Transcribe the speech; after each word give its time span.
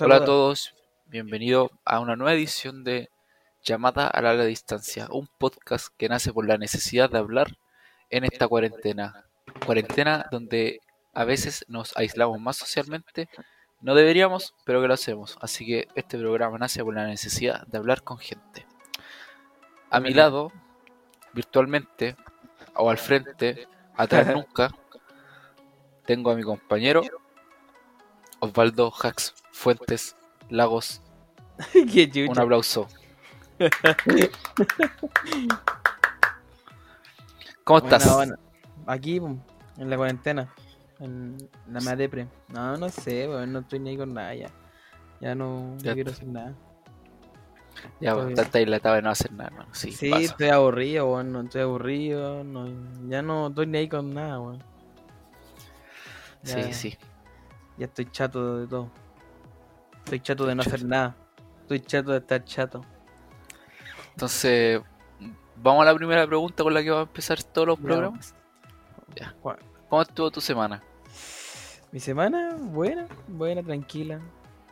Hola 0.00 0.16
a 0.16 0.24
todos, 0.24 0.74
bienvenido 1.04 1.70
a 1.84 2.00
una 2.00 2.16
nueva 2.16 2.32
edición 2.32 2.82
de 2.82 3.10
Llamada 3.62 4.06
a 4.08 4.22
larga 4.22 4.46
distancia, 4.46 5.06
un 5.10 5.28
podcast 5.36 5.88
que 5.98 6.08
nace 6.08 6.32
por 6.32 6.48
la 6.48 6.56
necesidad 6.56 7.10
de 7.10 7.18
hablar 7.18 7.58
en 8.08 8.24
esta 8.24 8.48
cuarentena. 8.48 9.26
Cuarentena 9.66 10.24
donde 10.30 10.80
a 11.12 11.24
veces 11.24 11.66
nos 11.68 11.94
aislamos 11.98 12.40
más 12.40 12.56
socialmente, 12.56 13.28
no 13.82 13.94
deberíamos, 13.94 14.54
pero 14.64 14.80
que 14.80 14.88
lo 14.88 14.94
hacemos. 14.94 15.36
Así 15.42 15.66
que 15.66 15.88
este 15.94 16.16
programa 16.16 16.56
nace 16.56 16.82
por 16.82 16.94
la 16.94 17.06
necesidad 17.06 17.66
de 17.66 17.76
hablar 17.76 18.02
con 18.02 18.16
gente. 18.16 18.64
A 19.90 20.00
mi 20.00 20.14
lado, 20.14 20.52
virtualmente, 21.34 22.16
o 22.74 22.88
al 22.88 22.96
frente, 22.96 23.68
atrás 23.94 24.26
nunca, 24.34 24.70
tengo 26.06 26.30
a 26.30 26.34
mi 26.34 26.44
compañero 26.44 27.02
Osvaldo 28.40 28.90
Jax 28.90 29.34
Fuentes 29.60 30.16
Lagos. 30.48 31.02
Un 31.74 32.38
aplauso. 32.38 32.88
¿Cómo 37.64 37.78
estás? 37.80 38.32
Aquí, 38.86 39.16
en 39.18 39.42
la 39.90 39.98
cuarentena. 39.98 40.50
En 40.98 41.36
la 41.68 41.80
más 41.80 41.98
depre. 41.98 42.26
No, 42.48 42.78
no 42.78 42.88
sé, 42.88 43.28
weón. 43.28 43.52
No 43.52 43.58
estoy 43.58 43.80
ni 43.80 43.90
ahí 43.90 43.98
con 43.98 44.14
nada 44.14 44.34
ya. 44.34 44.48
Ya 45.20 45.34
no, 45.34 45.76
quiero 45.82 46.10
hacer 46.10 46.26
nada. 46.28 46.54
Ya, 48.00 48.12
estoy- 48.12 48.34
tanta 48.34 48.58
dilatada 48.60 48.96
de 48.96 49.02
no 49.02 49.10
hacer 49.10 49.30
nada, 49.32 49.48
hermano. 49.48 49.68
Sí, 49.74 49.92
Sí, 49.92 50.10
estoy 50.10 50.48
aburrido, 50.48 51.06
weón. 51.12 51.32
No 51.32 51.42
estoy 51.42 51.60
aburrido. 51.60 52.44
No, 52.44 52.66
ya 53.10 53.20
no 53.20 53.48
estoy 53.48 53.66
ni 53.66 53.76
ahí 53.76 53.88
con 53.90 54.14
nada, 54.14 54.40
weón. 54.40 54.64
Sí, 56.44 56.72
sí. 56.72 56.96
Ya 57.76 57.84
estoy 57.84 58.06
chato 58.10 58.56
de 58.60 58.66
todo. 58.66 58.90
Estoy 60.10 60.20
chato 60.22 60.44
de 60.44 60.56
no 60.56 60.64
Chato. 60.64 60.74
hacer 60.74 60.88
nada. 60.88 61.16
Estoy 61.62 61.80
chato 61.82 62.10
de 62.10 62.18
estar 62.18 62.44
chato. 62.44 62.84
Entonces, 64.10 64.80
vamos 65.54 65.82
a 65.82 65.84
la 65.84 65.94
primera 65.94 66.26
pregunta 66.26 66.64
con 66.64 66.74
la 66.74 66.82
que 66.82 66.90
vamos 66.90 67.06
a 67.06 67.08
empezar 67.10 67.40
todos 67.44 67.68
los 67.68 67.78
Ya. 67.78 67.84
programas. 67.84 68.34
¿Cuál? 69.40 69.58
¿Cómo 69.88 70.02
estuvo 70.02 70.28
tu 70.32 70.40
semana? 70.40 70.82
Mi 71.92 72.00
semana, 72.00 72.56
buena, 72.58 73.06
buena, 73.28 73.62
tranquila. 73.62 74.20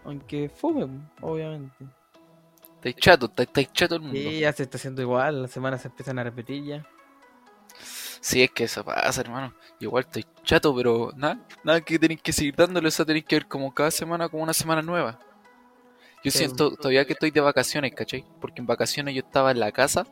Aunque 0.04 0.48
fume, 0.48 0.88
obviamente. 1.20 1.86
¿Estáis 2.74 2.96
chato? 2.96 3.26
¿Estáis 3.26 3.46
estáis 3.48 3.72
chato 3.72 3.94
el 3.94 4.00
mundo? 4.00 4.16
Sí, 4.18 4.40
ya 4.40 4.52
se 4.52 4.64
está 4.64 4.76
haciendo 4.76 5.02
igual, 5.02 5.42
las 5.42 5.52
semanas 5.52 5.82
se 5.82 5.86
empiezan 5.88 6.18
a 6.18 6.24
repetir 6.24 6.64
ya. 6.64 6.86
Sí, 8.20 8.42
es 8.42 8.50
que 8.50 8.64
eso 8.64 8.84
pasa, 8.84 9.20
hermano. 9.20 9.54
Igual 9.78 10.02
estoy 10.02 10.26
chato, 10.42 10.74
pero 10.74 11.12
nada, 11.14 11.38
nada 11.62 11.80
que 11.80 11.96
tenéis 11.96 12.22
que 12.22 12.32
seguir 12.32 12.56
dándole, 12.56 12.88
o 12.88 12.90
sea, 12.90 13.04
tenéis 13.06 13.24
que 13.24 13.36
ver 13.36 13.46
como 13.46 13.72
cada 13.72 13.92
semana 13.92 14.28
como 14.28 14.42
una 14.42 14.52
semana 14.52 14.82
nueva. 14.82 15.16
Yo 16.24 16.30
siento 16.30 16.74
todavía 16.76 17.04
que 17.04 17.12
estoy 17.12 17.30
de 17.30 17.40
vacaciones, 17.40 17.94
¿cachai? 17.94 18.24
Porque 18.40 18.60
en 18.60 18.66
vacaciones 18.66 19.14
yo 19.14 19.20
estaba 19.20 19.50
en 19.50 19.60
la 19.60 19.72
casa, 19.72 20.06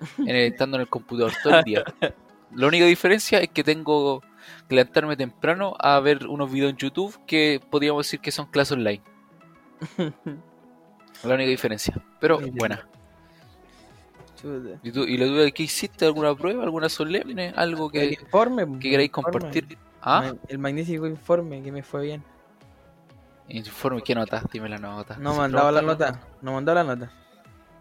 en 0.18 0.28
el- 0.28 0.52
estando 0.52 0.76
en 0.76 0.82
el 0.82 0.88
computador 0.88 1.32
todo 1.42 1.58
el 1.58 1.64
día. 1.64 1.84
La 2.54 2.66
única 2.66 2.84
diferencia 2.84 3.38
es 3.38 3.48
que 3.48 3.64
tengo 3.64 4.20
que 4.68 4.74
levantarme 4.74 5.16
temprano 5.16 5.74
a 5.78 5.98
ver 6.00 6.26
unos 6.26 6.52
videos 6.52 6.72
en 6.72 6.76
YouTube 6.76 7.18
que 7.26 7.60
podríamos 7.70 8.06
decir 8.06 8.20
que 8.20 8.30
son 8.30 8.46
clases 8.46 8.72
online. 8.72 9.02
La 11.24 11.34
única 11.34 11.48
diferencia. 11.48 11.94
Pero 12.20 12.40
buena. 12.52 12.86
¿Y, 14.82 14.90
tú, 14.90 15.04
y 15.04 15.16
la 15.16 15.26
duda 15.26 15.50
qué 15.52 15.62
hiciste? 15.62 16.04
¿Alguna 16.04 16.34
prueba? 16.34 16.64
¿Alguna 16.64 16.88
solemne? 16.88 17.52
¿Algo 17.54 17.88
que, 17.88 18.16
informe, 18.20 18.66
que 18.80 18.90
queráis 18.90 19.10
compartir? 19.10 19.78
¿Ah? 20.02 20.34
El 20.48 20.58
magnífico 20.58 21.06
informe 21.06 21.62
que 21.62 21.70
me 21.70 21.82
fue 21.82 22.02
bien. 22.02 22.24
Informe, 23.48 24.02
¿qué 24.02 24.14
nota? 24.14 24.42
Dime 24.52 24.68
la 24.68 24.78
nota. 24.78 25.16
No 25.18 25.34
mandaba 25.36 25.70
la 25.72 25.82
nota, 25.82 26.20
no 26.40 26.52
mandaba 26.52 26.82
la 26.82 26.94
nota. 26.94 27.12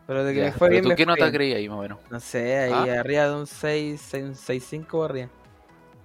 Pero 0.07 0.23
de 0.25 0.33
que 0.33 0.39
ya, 0.41 0.51
fue 0.51 0.69
bien, 0.69 0.83
¿tú 0.83 0.89
me 0.89 0.95
qué 0.95 1.03
fue 1.03 1.13
nota 1.13 1.25
bien. 1.25 1.33
creí 1.33 1.53
ahí 1.53 1.69
más 1.69 1.77
o 1.77 1.81
menos? 1.81 1.99
No 2.09 2.19
sé, 2.19 2.57
ahí 2.57 2.89
¿Ah? 2.89 2.99
arriba 2.99 3.27
de 3.27 3.35
un 3.35 3.47
6, 3.47 4.01
6 4.01 4.23
un 4.23 4.35
6.5 4.35 4.99
o 4.99 5.03
arriba. 5.05 5.29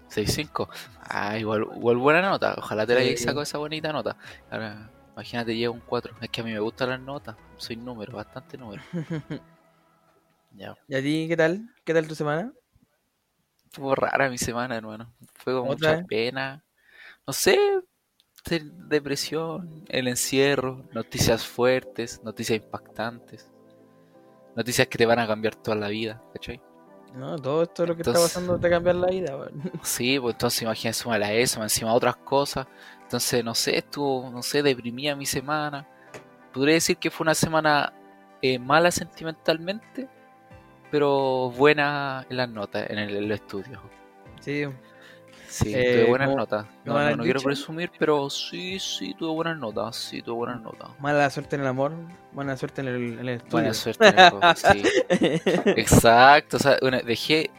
6.5. 0.09 0.69
Ah, 1.01 1.37
igual, 1.39 1.67
igual 1.75 1.97
buena 1.97 2.23
nota. 2.23 2.55
Ojalá 2.59 2.87
te 2.87 2.95
la 2.95 3.01
hayáis 3.01 3.19
Sí. 3.19 3.25
sacado 3.25 3.43
esa 3.43 3.59
bonita 3.59 3.93
nota. 3.93 4.17
Ahora, 4.51 4.91
imagínate, 5.15 5.57
lleva 5.57 5.75
un 5.75 5.81
4. 5.81 6.15
Es 6.21 6.29
que 6.31 6.43
a 6.43 6.45
mí 6.45 6.53
me 6.53 6.61
gustan 6.61 6.91
las 6.91 7.01
notas. 7.01 7.37
Soy 7.57 7.77
número, 7.77 8.13
bastante 8.17 8.57
número. 8.57 8.83
Ya. 10.53 10.75
¿Y 10.89 10.95
a 10.95 11.03
ti 11.03 11.27
qué 11.29 11.37
tal? 11.37 11.69
¿Qué 11.85 11.93
tal 11.93 12.09
tu 12.09 12.15
semana? 12.15 12.51
Estuvo 13.67 13.95
rara 13.95 14.31
mi 14.31 14.39
semana, 14.39 14.75
hermano. 14.77 15.13
Fue 15.35 15.53
con 15.53 15.69
¿Otra 15.69 15.91
mucha 15.91 15.97
vez? 15.97 16.07
pena. 16.07 16.65
No 17.27 17.33
sé. 17.35 17.59
De- 18.51 18.71
Depresión, 18.89 19.85
el 19.89 20.07
encierro, 20.09 20.85
noticias 20.93 21.45
fuertes, 21.47 22.21
noticias 22.23 22.59
impactantes. 22.63 23.51
Noticias 24.55 24.87
que 24.87 24.97
te 24.97 25.05
van 25.07 25.19
a 25.19 25.27
cambiar 25.27 25.55
toda 25.57 25.77
la 25.77 25.89
vida, 25.89 26.23
¿cachai? 26.33 26.61
No, 27.15 27.37
todo 27.39 27.63
esto 27.63 27.87
lo 27.87 27.95
que 27.97 28.03
está 28.03 28.13
pasando 28.13 28.59
te 28.59 28.69
cambiar 28.71 28.97
la 28.97 29.09
vida, 29.09 29.37
weón. 29.37 29.63
Sí, 29.83 30.19
pues 30.21 30.35
entonces 30.35 30.63
imagínate, 30.63 30.95
súmale 30.99 31.25
a 31.25 31.33
eso, 31.33 31.63
encima 31.63 31.93
otras 31.93 32.17
cosas. 32.17 32.67
Entonces, 33.03 33.45
no 33.45 33.55
sé, 33.55 33.79
estuvo, 33.79 34.31
no 34.31 34.43
sé, 34.43 34.63
deprimida 34.63 35.15
mi 35.17 35.27
semana. 35.27 35.87
Podría 36.53 36.75
decir 36.75 36.97
que 36.97 37.11
fue 37.11 37.25
una 37.25 37.35
semana 37.35 37.93
eh, 38.43 38.59
mala 38.59 38.91
sentimentalmente, 38.91 40.09
pero 40.91 41.51
buena 41.51 42.27
en 42.31 42.37
las 42.37 42.49
notas, 42.49 42.89
en 42.91 42.99
el, 42.99 43.11
en 43.17 43.25
el 43.25 43.33
estudio. 43.33 43.81
Sí, 44.41 44.65
Sí, 45.49 45.73
Eh, 45.75 45.95
tuve 46.01 46.09
buenas 46.11 46.29
¿cómo- 46.29 46.39
notas. 46.39 46.67
No, 46.85 47.17
no, 47.17 47.23
quiero 47.23 47.41
presumir, 47.41 47.91
pero 47.99 48.29
sí, 48.31 48.79
sí, 48.79 49.15
tuve 49.19 49.33
buenas 49.33 49.57
notas. 49.59 49.97
Sí, 49.97 50.21
tuve 50.23 50.35
buenas 50.37 50.61
notas. 50.61 50.89
mala 51.01 51.29
suerte 51.31 51.57
en 51.57 51.63
el 51.63 51.69
amor, 51.69 51.93
buena 52.33 52.57
suerte 52.57 52.81
en 52.83 52.89
el, 52.89 52.97
en 53.15 53.19
el 53.21 53.29
estudio. 53.31 53.53
Buena 53.53 53.75
suerte 53.75 54.09
en 54.09 54.19
el 54.19 54.31
juego, 54.31 54.55
sí. 54.55 54.83
Exacto, 55.77 56.57
o 56.57 56.61
sea, 56.61 56.77
bueno, 56.81 56.99
dejé, 57.05 57.51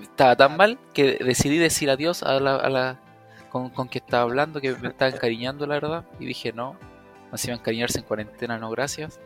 estaba 0.00 0.36
tan 0.36 0.56
mal 0.56 0.78
que 0.92 1.18
decidí 1.24 1.58
decir 1.58 1.90
adiós 1.90 2.22
a 2.22 2.40
la, 2.40 2.56
a 2.56 2.68
la 2.68 2.98
con, 3.50 3.70
con 3.70 3.88
que 3.88 3.98
estaba 3.98 4.22
hablando, 4.24 4.60
que 4.60 4.74
me 4.76 4.88
estaba 4.88 5.10
encariñando, 5.10 5.66
la 5.66 5.74
verdad, 5.74 6.04
y 6.18 6.26
dije 6.26 6.52
no, 6.52 6.76
así 7.30 7.48
va 7.48 7.54
a 7.54 7.58
encariñarse 7.58 7.98
en 7.98 8.04
cuarentena, 8.04 8.58
no, 8.58 8.70
gracias. 8.70 9.20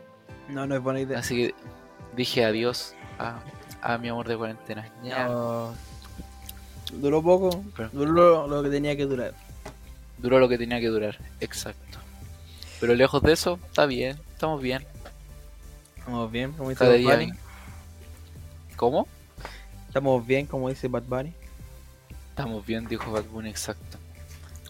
no, 0.49 0.67
no 0.67 0.75
es 0.75 0.81
buena 0.81 0.99
idea. 0.99 1.19
Así 1.19 1.35
que 1.47 1.55
dije 2.15 2.45
adiós 2.45 2.93
a, 3.19 3.39
a 3.81 3.97
mi 3.97 4.09
amor 4.09 4.27
de 4.27 4.37
cuarentena. 4.37 4.85
No. 5.03 5.73
Duró 6.93 7.21
poco, 7.21 7.63
Pero- 7.75 7.89
duró 7.91 8.47
lo 8.47 8.63
que 8.63 8.69
tenía 8.69 8.95
que 8.95 9.05
durar. 9.05 9.33
Duró 10.17 10.39
lo 10.39 10.47
que 10.49 10.57
tenía 10.57 10.79
que 10.79 10.87
durar, 10.87 11.17
exacto. 11.41 11.99
Pero 12.79 12.95
lejos 12.95 13.21
de 13.21 13.33
eso, 13.33 13.59
está 13.67 13.85
bien, 13.85 14.17
estamos 14.33 14.61
bien. 14.61 14.85
Estamos 15.97 16.31
bien, 16.31 16.51
como 16.53 16.69
dice 16.69 16.79
Cada 16.85 16.91
Bad 16.97 17.19
Bunny. 17.19 17.31
¿Cómo? 18.75 19.07
Estamos 19.87 20.25
bien, 20.25 20.45
como 20.45 20.69
dice 20.69 20.87
Bad 20.87 21.03
Bunny. 21.03 21.33
Estamos 22.29 22.65
bien, 22.65 22.87
dijo 22.87 23.11
Bad 23.11 23.25
Bunny, 23.25 23.49
exacto. 23.49 23.97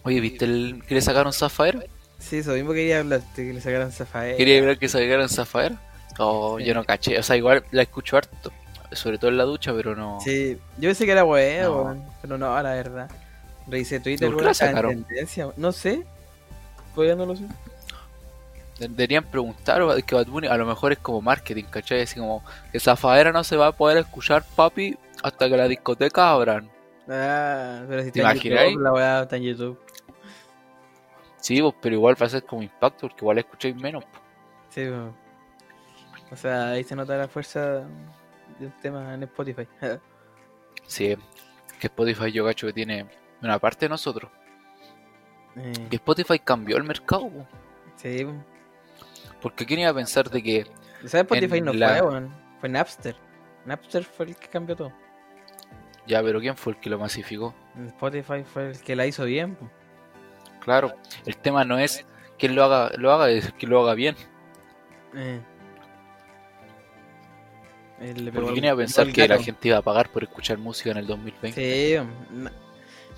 Oye, 0.02 0.20
¿viste 0.20 0.44
el 0.46 0.82
que 0.86 0.94
le 0.94 1.00
sacaron 1.02 1.32
Zafaera? 1.32 1.82
Sí, 2.18 2.38
eso 2.38 2.52
mismo 2.52 2.72
quería 2.72 3.00
hablarte, 3.00 3.46
que 3.46 3.52
le 3.52 3.60
sacaran 3.60 3.92
Zafaera. 3.92 4.36
Quería 4.36 4.60
ver 4.62 4.78
que 4.78 4.88
sacaran 4.88 5.28
Zafaera. 5.28 5.80
Oh, 6.18 6.58
Sí. 6.58 6.64
yo 6.64 6.74
no 6.74 6.84
caché. 6.84 7.18
O 7.18 7.22
sea, 7.22 7.36
igual 7.36 7.64
la 7.70 7.82
escucho 7.82 8.16
harto. 8.16 8.50
Sobre 8.92 9.18
todo 9.18 9.30
en 9.30 9.36
la 9.36 9.44
ducha, 9.44 9.72
pero 9.74 9.94
no. 9.94 10.18
Sí, 10.20 10.58
yo 10.78 10.88
pensé 10.88 11.04
que 11.04 11.12
era 11.12 11.22
No. 11.22 11.28
weón, 11.28 12.02
pero 12.22 12.38
no, 12.38 12.62
la 12.62 12.70
verdad. 12.72 13.10
Revisé 13.66 14.00
Twitter, 14.00 14.28
¿Por 14.30 14.38
qué 14.38 14.44
la 14.46 14.54
sacaron? 14.54 15.04
tendencia. 15.04 15.48
No 15.56 15.72
sé, 15.72 16.06
todavía 16.94 17.14
no 17.16 17.26
lo 17.26 17.36
sé. 17.36 17.44
De- 18.78 18.88
Deberían 18.88 19.24
preguntar, 19.24 19.82
que 20.04 20.14
Bad 20.14 20.26
Bunny 20.28 20.46
a 20.48 20.56
lo 20.56 20.64
mejor 20.64 20.92
es 20.92 20.98
como 20.98 21.20
marketing, 21.20 21.64
¿cachai? 21.64 22.02
Así 22.02 22.18
como 22.18 22.42
que 22.72 22.80
Zafaera 22.80 23.30
no 23.32 23.44
se 23.44 23.56
va 23.56 23.66
a 23.66 23.72
poder 23.72 23.98
escuchar, 23.98 24.42
papi, 24.56 24.96
hasta 25.22 25.48
que 25.48 25.56
la 25.56 25.68
discoteca 25.68 26.30
abran. 26.30 26.70
Ah, 27.10 27.82
pero 27.88 28.02
si 28.04 28.12
¿Te 28.12 28.20
está? 28.20 28.34
YouTube, 28.34 28.80
la 28.80 28.92
weá 28.92 29.22
está 29.22 29.36
en 29.36 29.42
YouTube. 29.42 29.78
Sí, 31.40 31.60
pues, 31.60 31.74
pero 31.80 31.94
igual 31.94 32.20
va 32.20 32.26
a 32.26 32.30
ser 32.30 32.42
como 32.44 32.62
impacto, 32.62 33.02
porque 33.08 33.20
igual 33.20 33.38
escucháis 33.38 33.74
menos. 33.76 34.04
Sí. 34.70 34.82
O 36.30 36.36
sea, 36.36 36.70
ahí 36.70 36.84
se 36.84 36.94
nota 36.96 37.16
la 37.16 37.28
fuerza 37.28 37.82
de 38.58 38.66
un 38.66 38.72
tema 38.80 39.14
en 39.14 39.22
Spotify. 39.24 39.66
Sí, 40.86 41.14
que 41.78 41.86
Spotify 41.88 42.32
yo 42.32 42.46
cacho 42.46 42.66
que 42.66 42.72
tiene 42.72 43.06
una 43.42 43.58
parte 43.58 43.84
de 43.84 43.90
nosotros. 43.90 44.30
Eh, 45.56 45.72
Que 45.90 45.96
Spotify 45.96 46.38
cambió 46.38 46.76
el 46.78 46.84
mercado, 46.84 47.28
po. 47.28 47.46
sí, 47.96 48.26
porque 49.42 49.66
quién 49.66 49.80
iba 49.80 49.90
a 49.90 49.94
pensar 49.94 50.30
de 50.30 50.42
que 50.42 50.64
¿sabes? 51.04 51.14
Spotify 51.30 51.60
no 51.60 51.72
la- 51.74 51.98
fue, 51.98 52.08
weón. 52.08 52.34
Fue 52.60 52.68
Napster. 52.70 53.16
Napster 53.66 54.04
fue 54.04 54.26
el 54.26 54.36
que 54.36 54.48
cambió 54.48 54.74
todo. 54.76 54.92
ya, 56.06 56.22
pero 56.22 56.40
quién 56.40 56.56
fue 56.56 56.72
el 56.72 56.80
que 56.80 56.88
lo 56.88 56.98
masificó. 56.98 57.54
Spotify 57.88 58.42
fue 58.44 58.70
el 58.70 58.80
que 58.80 58.96
la 58.96 59.04
hizo 59.06 59.24
bien. 59.24 59.56
po. 59.56 59.68
Claro, 60.60 60.94
el 61.26 61.36
tema 61.36 61.64
no 61.64 61.78
es 61.78 62.06
que 62.38 62.48
lo 62.48 62.64
haga, 62.64 62.90
lo 62.96 63.12
haga, 63.12 63.28
es 63.30 63.52
que 63.52 63.66
lo 63.66 63.80
haga 63.82 63.94
bien. 63.94 64.16
Eh. 65.14 65.40
Porque 68.32 68.52
quién 68.52 68.64
iba 68.64 68.74
a 68.74 68.76
pensar 68.76 69.12
que 69.12 69.26
la 69.28 69.38
gente 69.42 69.68
iba 69.68 69.78
a 69.78 69.82
pagar 69.82 70.10
por 70.10 70.22
escuchar 70.22 70.58
música 70.58 70.90
en 70.90 70.98
el 70.98 71.06
2020. 71.06 71.60
Sí, 71.60 71.96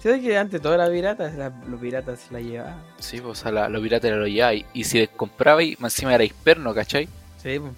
¿Sabes 0.03 0.23
que 0.23 0.38
antes 0.38 0.62
todas 0.62 0.79
las 0.79 0.88
piratas, 0.88 1.35
la- 1.35 1.53
los 1.69 1.79
piratas 1.79 2.27
la 2.31 2.41
llevaban? 2.41 2.82
Sí, 2.99 3.21
pues 3.21 3.44
a 3.44 3.53
la, 3.53 3.69
los 3.69 3.82
piratas 3.82 4.11
lo 4.12 4.27
lleváis. 4.27 4.65
Y 4.73 4.85
si 4.85 4.99
les 5.00 5.11
comprabais, 5.11 5.77
encima 5.79 6.15
era 6.15 6.25
perno, 6.43 6.73
¿cachai? 6.75 7.06
Sí, 7.43 7.59
pues. 7.59 7.73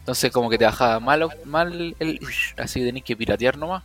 Entonces 0.00 0.30
como 0.30 0.48
que 0.50 0.58
te 0.58 0.64
bajaba 0.66 1.00
mal, 1.00 1.28
mal 1.44 1.96
el... 1.98 2.20
Así 2.56 2.80
tenéis 2.84 3.04
que 3.04 3.16
piratear 3.16 3.56
nomás. 3.58 3.82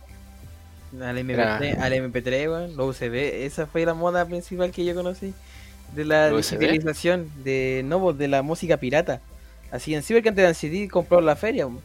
Al 1.00 1.18
MP3, 1.18 1.78
al 1.78 1.92
MP3, 1.92 2.48
weón, 2.48 2.76
los 2.76 2.96
USB, 3.00 3.44
esa 3.44 3.66
fue 3.66 3.84
la 3.86 3.94
moda 3.94 4.24
principal 4.26 4.70
que 4.70 4.84
yo 4.84 4.94
conocí 4.94 5.34
de 5.94 6.04
la 6.04 6.30
digitalización 6.58 7.28
de 7.42 7.82
no, 7.84 8.00
pues, 8.00 8.18
de 8.18 8.28
la 8.28 8.42
música 8.42 8.76
pirata. 8.76 9.20
Así 9.72 9.94
en 9.94 10.02
sí, 10.02 10.14
porque 10.14 10.28
antes 10.28 10.46
de 10.46 10.54
CD 10.54 10.88
compró 10.88 11.20
la 11.20 11.34
feria, 11.36 11.66
weón. 11.66 11.80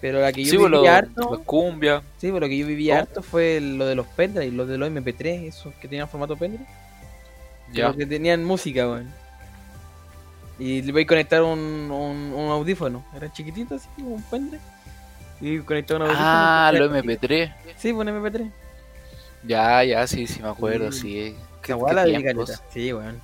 Pero 0.00 0.20
la 0.20 0.32
que 0.32 0.44
yo 0.44 0.50
Sí, 0.52 0.56
pues 0.58 0.70
vivía 0.70 0.90
lo, 0.90 0.96
harto, 0.96 1.36
la 1.38 1.44
cumbia. 1.44 2.00
sí, 2.18 2.28
pero 2.28 2.40
lo 2.40 2.48
que 2.48 2.56
yo 2.58 2.66
vivía 2.66 2.98
harto 3.00 3.22
fue 3.22 3.60
lo 3.60 3.86
de 3.86 3.94
los 3.94 4.06
pendrive, 4.06 4.50
lo 4.52 4.66
de 4.66 4.78
los 4.78 4.88
MP3, 4.90 5.44
esos 5.48 5.74
que 5.74 5.88
tenían 5.88 6.08
formato 6.08 6.36
pendrive, 6.36 6.66
Ya. 7.72 7.88
los 7.88 7.96
que 7.96 8.06
tenían 8.06 8.44
música, 8.44 8.86
weón. 8.88 9.10
Y 10.58 10.82
le 10.82 10.92
voy 10.92 11.02
a 11.02 11.06
conectar 11.06 11.42
un, 11.42 11.58
un, 11.58 12.32
un 12.34 12.50
audífono, 12.50 13.04
era 13.16 13.32
chiquitito 13.32 13.76
así, 13.76 13.88
un 13.98 14.22
pendrive. 14.24 14.62
Y 15.40 15.58
conectar 15.60 15.96
un 15.96 16.02
audífono. 16.02 16.26
Ah, 16.26 16.70
y 16.74 16.76
lo 16.76 16.84
escuchar 16.86 17.04
música. 17.04 17.26
MP3. 17.26 17.54
Sí, 17.76 17.92
pues 17.94 18.08
un 18.08 18.14
MP3. 18.22 18.50
Ya, 19.44 19.82
ya, 19.84 20.06
sí, 20.06 20.26
sí 20.26 20.42
me 20.42 20.48
acuerdo, 20.48 20.92
Sí. 20.92 21.00
sí. 21.00 21.36
Qué 21.62 21.68
Qué, 21.68 21.72
guay 21.74 21.94
la 21.94 22.04
tiempos. 22.04 22.62
Sí, 22.70 22.92
weón. 22.92 23.20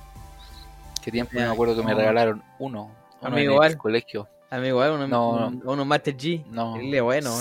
qué 1.03 1.11
tiempo, 1.11 1.31
Ya, 1.35 1.45
me 1.47 1.51
acuerdo 1.53 1.75
que 1.75 1.83
me 1.83 1.93
regalaron 1.93 2.41
uno. 2.59 2.91
Uno 3.21 3.31
mí 3.35 3.41
en 3.41 3.51
igual. 3.51 3.77
colegio. 3.77 4.27
Amigo, 4.49 4.67
igual 4.83 4.91
uno, 4.93 5.07
No, 5.07 5.47
un- 5.47 5.61
uno 5.65 5.85
Master 5.85 6.15
G. 6.15 6.45
No. 6.47 6.73
Terrible 6.73 7.01
bueno, 7.01 7.31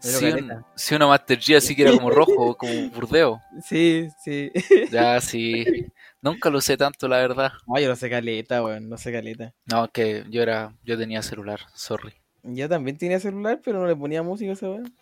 Si, 0.00 0.20
caleta. 0.20 0.54
un, 0.90 0.96
uno 0.96 1.08
Master 1.08 1.38
G 1.38 1.56
así 1.56 1.76
que 1.76 1.82
era 1.82 1.92
como 1.92 2.10
rojo, 2.10 2.56
como 2.58 2.90
burdeo. 2.90 3.40
Sí, 3.64 4.08
sí. 4.22 4.50
Ya, 4.90 5.20
sí. 5.20 5.64
Nunca 6.20 6.50
lo 6.50 6.58
usé 6.58 6.76
tanto, 6.76 7.06
la 7.06 7.18
verdad. 7.18 7.52
No, 7.66 7.78
yo 7.78 7.88
no 7.88 7.96
sé 7.96 8.08
caleta, 8.10 8.62
weón. 8.64 8.88
No 8.88 8.96
sé 8.96 9.12
caleta. 9.12 9.52
No, 9.66 9.88
que 9.90 10.24
yo 10.30 10.42
era, 10.42 10.74
yo 10.84 10.96
tenía 10.98 11.22
celular, 11.22 11.60
sorry. 11.74 12.14
Yo 12.42 12.68
también 12.68 12.98
tenía 12.98 13.20
celular, 13.20 13.60
pero 13.64 13.78
no 13.80 13.86
le 13.86 13.94
ponía 13.96 14.22
música 14.22 14.50
a 14.50 14.54
esa 14.54 14.68
weón. 14.70 14.92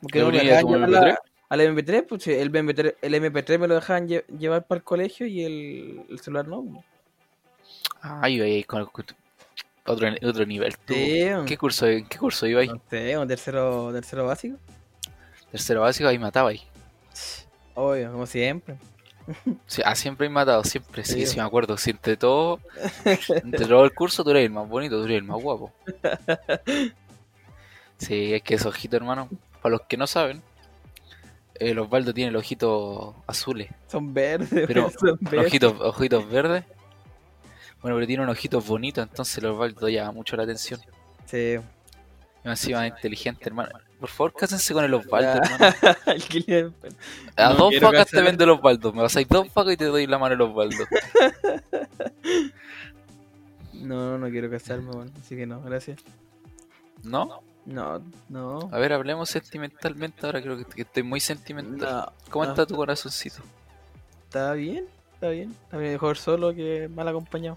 Porque 0.00 0.18
¿Le 0.18 0.24
no 0.24 0.30
me 0.30 0.38
dejaban 0.38 0.62
como 0.62 0.74
llevar 0.76 0.90
la- 0.90 1.00
MP3? 1.00 1.16
al 1.48 1.60
MP3, 1.60 2.02
pues 2.06 2.22
sí, 2.22 2.32
el 2.32 2.50
MP3, 2.52 2.94
el 3.00 3.14
MP3 3.14 3.58
me 3.58 3.66
lo 3.68 3.74
dejaban 3.76 4.06
lle- 4.06 4.26
llevar 4.26 4.66
para 4.66 4.78
el 4.78 4.84
colegio 4.84 5.26
y 5.26 5.42
el, 5.44 6.02
el 6.10 6.20
celular 6.20 6.46
no. 6.46 6.84
Ay, 8.00 8.40
ahí 8.40 8.64
con, 8.64 8.84
con 8.86 9.04
otro, 9.88 10.08
otro 10.22 10.46
nivel. 10.46 10.76
¿Tú? 10.84 10.94
Sí. 10.94 11.26
¿Qué 11.46 11.56
curso, 11.58 11.86
¿En 11.86 12.06
qué 12.06 12.18
curso 12.18 12.46
iba 12.46 12.60
ahí? 12.60 12.68
No 12.68 12.80
sé, 12.90 13.16
un 13.18 13.28
tercero, 13.28 13.90
tercero 13.92 14.26
básico. 14.26 14.56
Tercero 15.50 15.80
básico, 15.82 16.08
ahí 16.08 16.18
mataba 16.18 16.50
ahí. 16.50 16.62
Obvio, 17.74 18.12
como 18.12 18.26
siempre. 18.26 18.76
Sí, 19.66 19.82
ah, 19.84 19.94
siempre 19.94 20.26
he 20.26 20.30
matado, 20.30 20.64
siempre, 20.64 21.04
sí, 21.04 21.12
Sí. 21.20 21.26
sí, 21.26 21.36
me 21.36 21.42
acuerdo. 21.42 21.76
Si 21.76 21.90
entre 21.90 22.16
todo, 22.16 22.60
entre 23.04 23.66
todo 23.66 23.84
el 23.84 23.92
curso 23.92 24.24
tú 24.24 24.30
eres 24.30 24.44
el 24.46 24.50
más 24.50 24.66
bonito, 24.68 24.96
tú 24.98 25.04
eres 25.04 25.18
el 25.18 25.24
más 25.24 25.40
guapo. 25.42 25.72
Sí, 27.98 28.32
es 28.34 28.42
que 28.42 28.54
esos 28.54 28.68
ojitos, 28.68 28.96
hermano, 28.98 29.28
para 29.60 29.72
los 29.72 29.80
que 29.82 29.96
no 29.96 30.06
saben, 30.06 30.40
el 31.56 31.78
Osvaldo 31.80 32.14
tiene 32.14 32.30
los 32.30 32.40
ojitos 32.42 33.14
azules, 33.26 33.68
Son 33.88 34.14
verdes, 34.14 34.48
Pero, 34.68 34.88
son 34.98 35.18
verdes. 35.20 35.46
ojitos, 35.48 35.74
ojitos 35.80 36.30
verdes. 36.30 36.64
Bueno, 37.82 37.96
pero 37.96 38.06
tiene 38.06 38.22
unos 38.24 38.36
ojitos 38.36 38.66
bonitos, 38.66 39.06
entonces 39.08 39.38
el 39.38 39.46
Osvaldo 39.46 39.88
llama 39.88 40.12
mucho 40.12 40.36
la 40.36 40.42
atención. 40.42 40.80
Sí. 41.26 41.58
Y 42.44 42.48
encima 42.48 42.86
es 42.86 42.94
inteligente, 42.94 43.44
hermano. 43.46 43.70
Por 44.00 44.08
favor, 44.08 44.32
cásense 44.32 44.72
con 44.72 44.84
el 44.84 44.94
Osvaldo, 44.94 45.40
hermano. 45.42 45.74
El 46.06 46.72
A 47.36 47.48
No 47.50 47.54
dos 47.56 47.74
facas 47.80 48.08
te 48.08 48.22
vende 48.22 48.44
el 48.44 48.50
Osvaldo. 48.50 48.92
Me 48.92 49.02
pasáis 49.02 49.28
dos 49.28 49.48
facas 49.50 49.74
y 49.74 49.76
te 49.76 49.86
doy 49.86 50.06
la 50.06 50.18
mano 50.18 50.34
el 50.34 50.40
Osvaldo. 50.40 50.84
No, 53.72 54.18
no 54.18 54.28
quiero 54.28 54.50
casarme, 54.50 54.90
bueno, 54.90 55.12
así 55.20 55.36
que 55.36 55.46
no, 55.46 55.62
gracias. 55.62 56.00
¿No? 57.04 57.42
No, 57.64 58.02
no. 58.28 58.68
A 58.72 58.78
ver, 58.78 58.92
hablemos 58.92 59.30
sentimentalmente 59.30 60.26
ahora, 60.26 60.42
creo 60.42 60.56
que, 60.56 60.64
que 60.64 60.82
estoy 60.82 61.02
muy 61.04 61.20
sentimental. 61.20 61.78
No, 61.78 62.12
¿Cómo 62.30 62.44
no. 62.44 62.50
está 62.50 62.66
tu 62.66 62.74
corazoncito? 62.74 63.42
Está 64.24 64.52
bien, 64.54 64.86
está 65.18 65.30
bien. 65.30 65.50
Está 65.64 65.76
mejor 65.78 66.16
solo 66.16 66.54
que 66.54 66.88
mal 66.88 67.08
acompañado. 67.08 67.56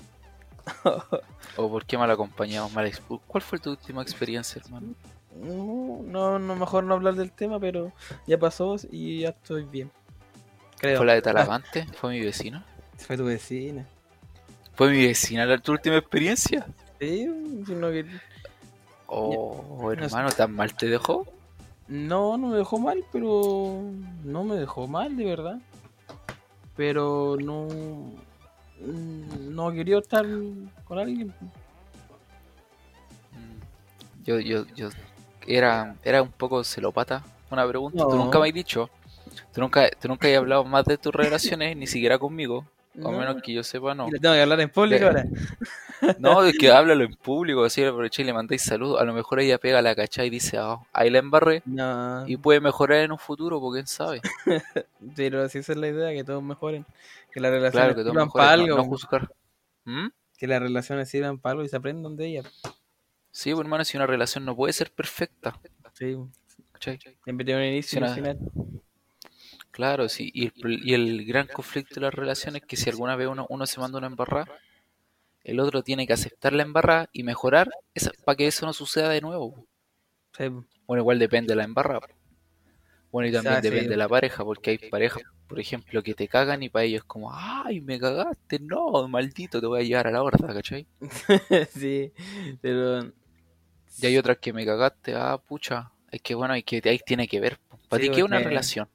¿O 1.58 1.70
por 1.70 1.86
qué 1.86 1.98
mal 1.98 2.10
acompañado? 2.10 2.70
Mal 2.70 2.88
expu- 2.88 3.22
¿Cuál 3.28 3.42
fue 3.44 3.60
tu 3.60 3.70
última 3.70 4.02
experiencia, 4.02 4.60
hermano? 4.64 4.94
No, 5.36 6.02
no, 6.04 6.40
no, 6.40 6.56
mejor 6.56 6.84
no 6.84 6.96
hablar 6.96 7.16
del 7.16 7.32
tema, 7.32 7.60
pero 7.60 7.92
ya 8.28 8.38
pasó 8.38 8.76
y 8.92 9.22
ya 9.22 9.30
estoy 9.30 9.64
bien. 9.64 9.92
Creo. 10.80 10.98
¿Fue 10.98 11.06
la 11.06 11.14
de 11.14 11.22
Talavante? 11.22 11.86
¿Fue 11.94 12.12
mi 12.12 12.20
vecino? 12.20 12.64
Fue 12.98 13.16
tu 13.18 13.26
vecina. 13.26 13.86
¿Fue 14.76 14.90
mi 14.90 15.06
vecina 15.06 15.46
la 15.46 15.58
tu 15.60 15.72
última 15.74 15.98
experiencia? 15.98 16.66
Sí, 17.00 17.28
sino 17.66 17.90
que 17.92 18.06
Oh, 19.08 19.78
No 19.82 19.92
hermano, 19.92 20.30
¿tan 20.30 20.56
mal 20.56 20.74
te 20.76 20.88
dejó? 20.88 21.26
no, 21.88 22.38
no 22.38 22.48
me 22.48 22.58
dejó 22.58 22.80
mal, 22.80 23.04
pero 23.12 23.82
no 24.24 24.44
me 24.46 24.56
dejó 24.56 24.88
mal, 24.88 25.16
de 25.18 25.26
verdad. 25.26 25.60
Pero 26.82 27.38
no, 27.40 27.68
mm, 28.80 29.54
no 29.54 29.72
quería 29.72 30.00
estar 30.00 30.26
con 30.84 30.98
alguien. 30.98 31.32
Mm, 33.34 34.24
Yo, 34.24 34.40
yo, 34.40 34.66
yo 34.76 34.90
era, 35.46 35.96
era 36.04 36.24
un 36.24 36.32
poco 36.32 36.64
celopata. 36.64 37.24
Una 37.52 37.68
pregunta. 37.68 38.04
Tú 38.04 38.16
nunca 38.18 38.40
me 38.40 38.48
has 38.48 38.54
dicho. 38.56 38.90
Tú 39.54 39.62
nunca, 39.62 39.92
tú 39.92 40.08
nunca 40.08 40.28
has 40.28 40.36
hablado 40.38 40.64
más 40.66 40.84
de 40.86 40.98
tus 40.98 41.14
relaciones, 41.14 41.78
ni 41.78 41.86
siquiera 41.86 42.18
conmigo. 42.18 42.66
O 42.96 43.12
No, 43.12 43.18
menos 43.18 43.42
que 43.42 43.54
yo 43.54 43.64
sepa, 43.64 43.96
no. 43.96 44.08
y 44.08 44.12
le 44.12 44.20
tengo 44.20 44.34
que 44.36 44.42
hablar 44.42 44.60
en 44.62 44.70
público 44.70 45.06
ahora. 45.06 45.26
No, 46.18 46.44
es 46.44 46.58
que 46.58 46.72
háblalo 46.72 47.04
en 47.04 47.14
público, 47.14 47.64
así 47.64 47.84
aprovecháis 47.84 48.26
y 48.26 48.28
le 48.28 48.34
mandáis 48.34 48.64
saludos. 48.64 49.00
A 49.00 49.04
lo 49.06 49.14
mejor 49.14 49.40
ella 49.40 49.60
pega 49.60 49.84
la 49.84 49.94
cacha 49.96 50.26
y 50.26 50.32
dice, 50.32 50.58
ah, 50.58 50.78
ahí 50.94 51.12
la 51.12 51.20
embarré. 51.20 51.62
No, 51.66 52.28
Y 52.28 52.38
puede 52.38 52.60
mejorar 52.60 53.02
en 53.04 53.12
un 53.12 53.20
futuro, 53.20 53.62
porque 53.62 53.78
quién 53.82 53.88
sabe. 53.88 54.20
pero 55.16 55.48
si 55.48 55.60
esa 55.60 55.74
es 55.74 55.78
la 55.78 55.88
idea, 55.90 56.12
que 56.12 56.24
todos 56.24 56.42
mejoren. 56.42 56.88
Que 57.32 57.40
las 57.40 57.52
relaciones 57.52 57.94
Claro, 57.94 58.10
sirvan 58.10 58.32
para 58.32 58.58
no, 58.58 58.64
algo. 58.64 58.78
no 58.78 58.84
juzgar. 58.86 59.32
¿Mm? 59.86 60.08
que 60.38 60.48
las 60.48 60.60
relaciones 60.60 61.08
sirvan 61.08 61.38
para 61.38 61.52
algo 61.52 61.64
y 61.66 61.70
se 61.70 61.76
aprendan 61.76 62.16
de 62.16 62.26
ellas. 62.26 62.46
Sí, 63.30 63.52
pues, 63.54 63.64
hermano, 63.64 63.86
si 63.86 63.96
una 63.96 64.08
relación 64.08 64.44
no 64.44 64.56
puede 64.56 64.74
ser 64.74 64.92
perfecta. 64.92 65.56
Sí, 65.94 66.18
¿cachai? 66.72 66.98
siempre 67.24 67.46
tiene 67.46 67.62
un 67.62 67.68
inicio 67.68 68.00
y 68.00 68.04
un 68.04 68.10
Sí, 68.10 68.16
final. 68.16 68.40
Claro, 69.72 70.08
sí. 70.10 70.30
Y 70.34 70.46
el, 70.48 70.80
y 70.88 70.94
el 70.94 71.26
gran 71.26 71.48
conflicto 71.48 71.96
de 71.96 72.02
las 72.06 72.14
relaciones 72.14 72.62
es 72.62 72.68
que 72.68 72.78
si 72.78 72.90
alguna 72.90 73.16
vez 73.16 73.28
uno, 73.28 73.46
uno 73.50 73.66
se 73.66 73.80
manda 73.80 73.98
una 73.98 74.08
embarrada, 74.08 74.50
el 75.44 75.60
otro 75.60 75.84
tiene 75.84 76.08
que 76.08 76.14
aceptar 76.14 76.54
la 76.54 76.64
embarrada 76.64 77.10
y 77.14 77.24
mejorar 77.24 77.70
esa, 77.94 78.12
para 78.26 78.38
que 78.38 78.48
eso 78.48 78.66
no 78.66 78.74
suceda 78.74 79.10
de 79.10 79.22
nuevo. 79.22 79.68
Sí, 80.38 80.44
Bueno, 80.86 81.02
igual 81.02 81.18
depende 81.18 81.54
de 81.54 81.56
la 81.56 81.64
embarrada. 81.64 82.08
Bueno, 83.12 83.28
y 83.30 83.32
también 83.32 83.62
sea, 83.62 83.62
sí. 83.62 83.76
depende 83.76 83.94
de 83.94 83.98
la 83.98 84.10
pareja, 84.10 84.44
porque 84.44 84.72
hay 84.72 84.78
parejas, 84.80 85.24
por 85.48 85.60
ejemplo, 85.60 86.02
que 86.04 86.14
te 86.16 86.28
cagan 86.28 86.64
y 86.64 86.70
para 86.70 86.86
ellos 86.86 87.02
es 87.02 87.04
como, 87.06 87.32
ay, 87.34 87.80
me 87.82 88.00
cagaste, 88.00 88.60
no, 88.60 89.08
maldito, 89.08 89.60
te 89.62 89.68
voy 89.68 89.82
a 89.82 89.84
llevar 89.84 90.08
a 90.08 90.12
la 90.12 90.24
horda, 90.24 90.54
¿cachai? 90.54 90.88
sí, 91.70 92.12
pero 92.62 93.12
Y 93.98 94.06
hay 94.06 94.18
otras 94.18 94.40
que 94.40 94.52
me 94.52 94.66
cagaste, 94.66 95.16
ah, 95.16 95.38
pucha, 95.38 95.94
es 96.12 96.22
que 96.22 96.36
bueno, 96.36 96.54
hay 96.54 96.64
que, 96.64 96.82
ahí 96.84 97.00
tiene 97.00 97.26
que 97.26 97.40
ver. 97.40 97.58
¿Para 97.88 98.00
Sí, 98.00 98.02
ti 98.02 98.10
qué 98.10 98.20
es 98.20 98.26
una 98.26 98.40
relación? 98.40 98.90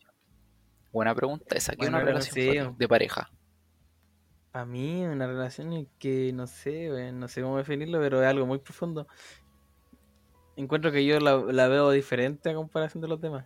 Buena 0.96 1.14
pregunta 1.14 1.54
esa, 1.54 1.76
¿qué 1.76 1.82
es 1.82 1.90
una 1.90 2.00
relación 2.00 2.74
de 2.78 2.88
pareja? 2.88 3.30
para 4.50 4.64
mí 4.64 5.04
una 5.04 5.26
relación 5.26 5.86
que 5.98 6.32
no 6.32 6.46
sé, 6.46 7.12
no 7.12 7.28
sé 7.28 7.42
cómo 7.42 7.58
definirlo, 7.58 8.00
pero 8.00 8.22
es 8.22 8.26
algo 8.26 8.46
muy 8.46 8.60
profundo. 8.60 9.06
Encuentro 10.56 10.90
que 10.90 11.04
yo 11.04 11.20
la, 11.20 11.36
la 11.36 11.68
veo 11.68 11.90
diferente 11.90 12.48
a 12.48 12.54
comparación 12.54 13.02
de 13.02 13.08
los 13.08 13.20
demás. 13.20 13.44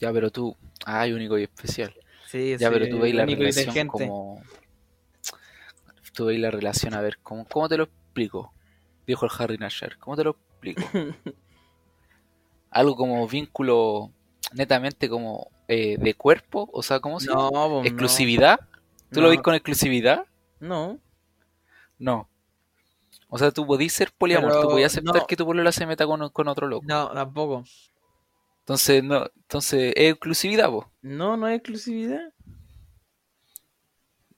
Ya, 0.00 0.12
pero 0.12 0.32
tú, 0.32 0.56
ay, 0.84 1.12
único 1.12 1.38
y 1.38 1.44
especial. 1.44 1.94
Sí, 2.26 2.56
Ya, 2.58 2.66
sí, 2.66 2.74
pero 2.74 2.88
tú 2.88 2.98
veis 2.98 3.14
la 3.14 3.24
relación 3.24 3.86
como... 3.86 4.42
Tú 6.14 6.26
veis 6.26 6.40
la 6.40 6.50
relación, 6.50 6.94
a 6.94 7.00
ver, 7.00 7.18
¿cómo, 7.22 7.46
cómo 7.46 7.68
te 7.68 7.76
lo 7.76 7.84
explico? 7.84 8.52
Dijo 9.06 9.24
el 9.24 9.30
Harry 9.38 9.56
Nasher, 9.56 9.96
¿cómo 9.98 10.16
te 10.16 10.24
lo 10.24 10.30
explico? 10.30 10.82
Algo 12.70 12.96
como 12.96 13.28
vínculo 13.28 14.10
netamente 14.52 15.08
como 15.08 15.52
eh, 15.68 15.96
de 15.98 16.14
cuerpo, 16.14 16.68
o 16.72 16.82
sea, 16.82 17.00
¿cómo 17.00 17.20
se 17.20 17.28
llama? 17.28 17.50
No, 17.52 17.68
pues, 17.80 17.86
¿Exclusividad? 17.86 18.58
¿Tú 19.10 19.20
lo 19.20 19.28
No. 19.28 19.30
ves 19.30 19.42
con 19.42 19.54
exclusividad? 19.54 20.24
No, 20.60 20.98
No. 21.98 22.28
O 23.28 23.38
sea, 23.38 23.50
tú 23.50 23.66
podís 23.66 23.92
ser 23.92 24.10
poliamor, 24.12 24.50
Pero 24.50 24.62
tú 24.62 24.68
podías 24.70 24.92
aceptar 24.92 25.22
no. 25.22 25.26
que 25.26 25.36
tu 25.36 25.44
polola 25.44 25.72
se 25.72 25.86
meta 25.86 26.06
con, 26.06 26.28
con 26.30 26.48
otro 26.48 26.66
loco. 26.66 26.86
no, 26.86 27.10
tampoco. 27.12 27.64
Entonces, 28.60 29.02
no, 29.02 29.26
entonces 29.36 29.92
es 29.96 30.12
exclusividad, 30.12 30.70
vos. 30.70 30.86
No, 31.02 31.36
no 31.36 31.48
es 31.48 31.56
exclusividad. 31.56 32.32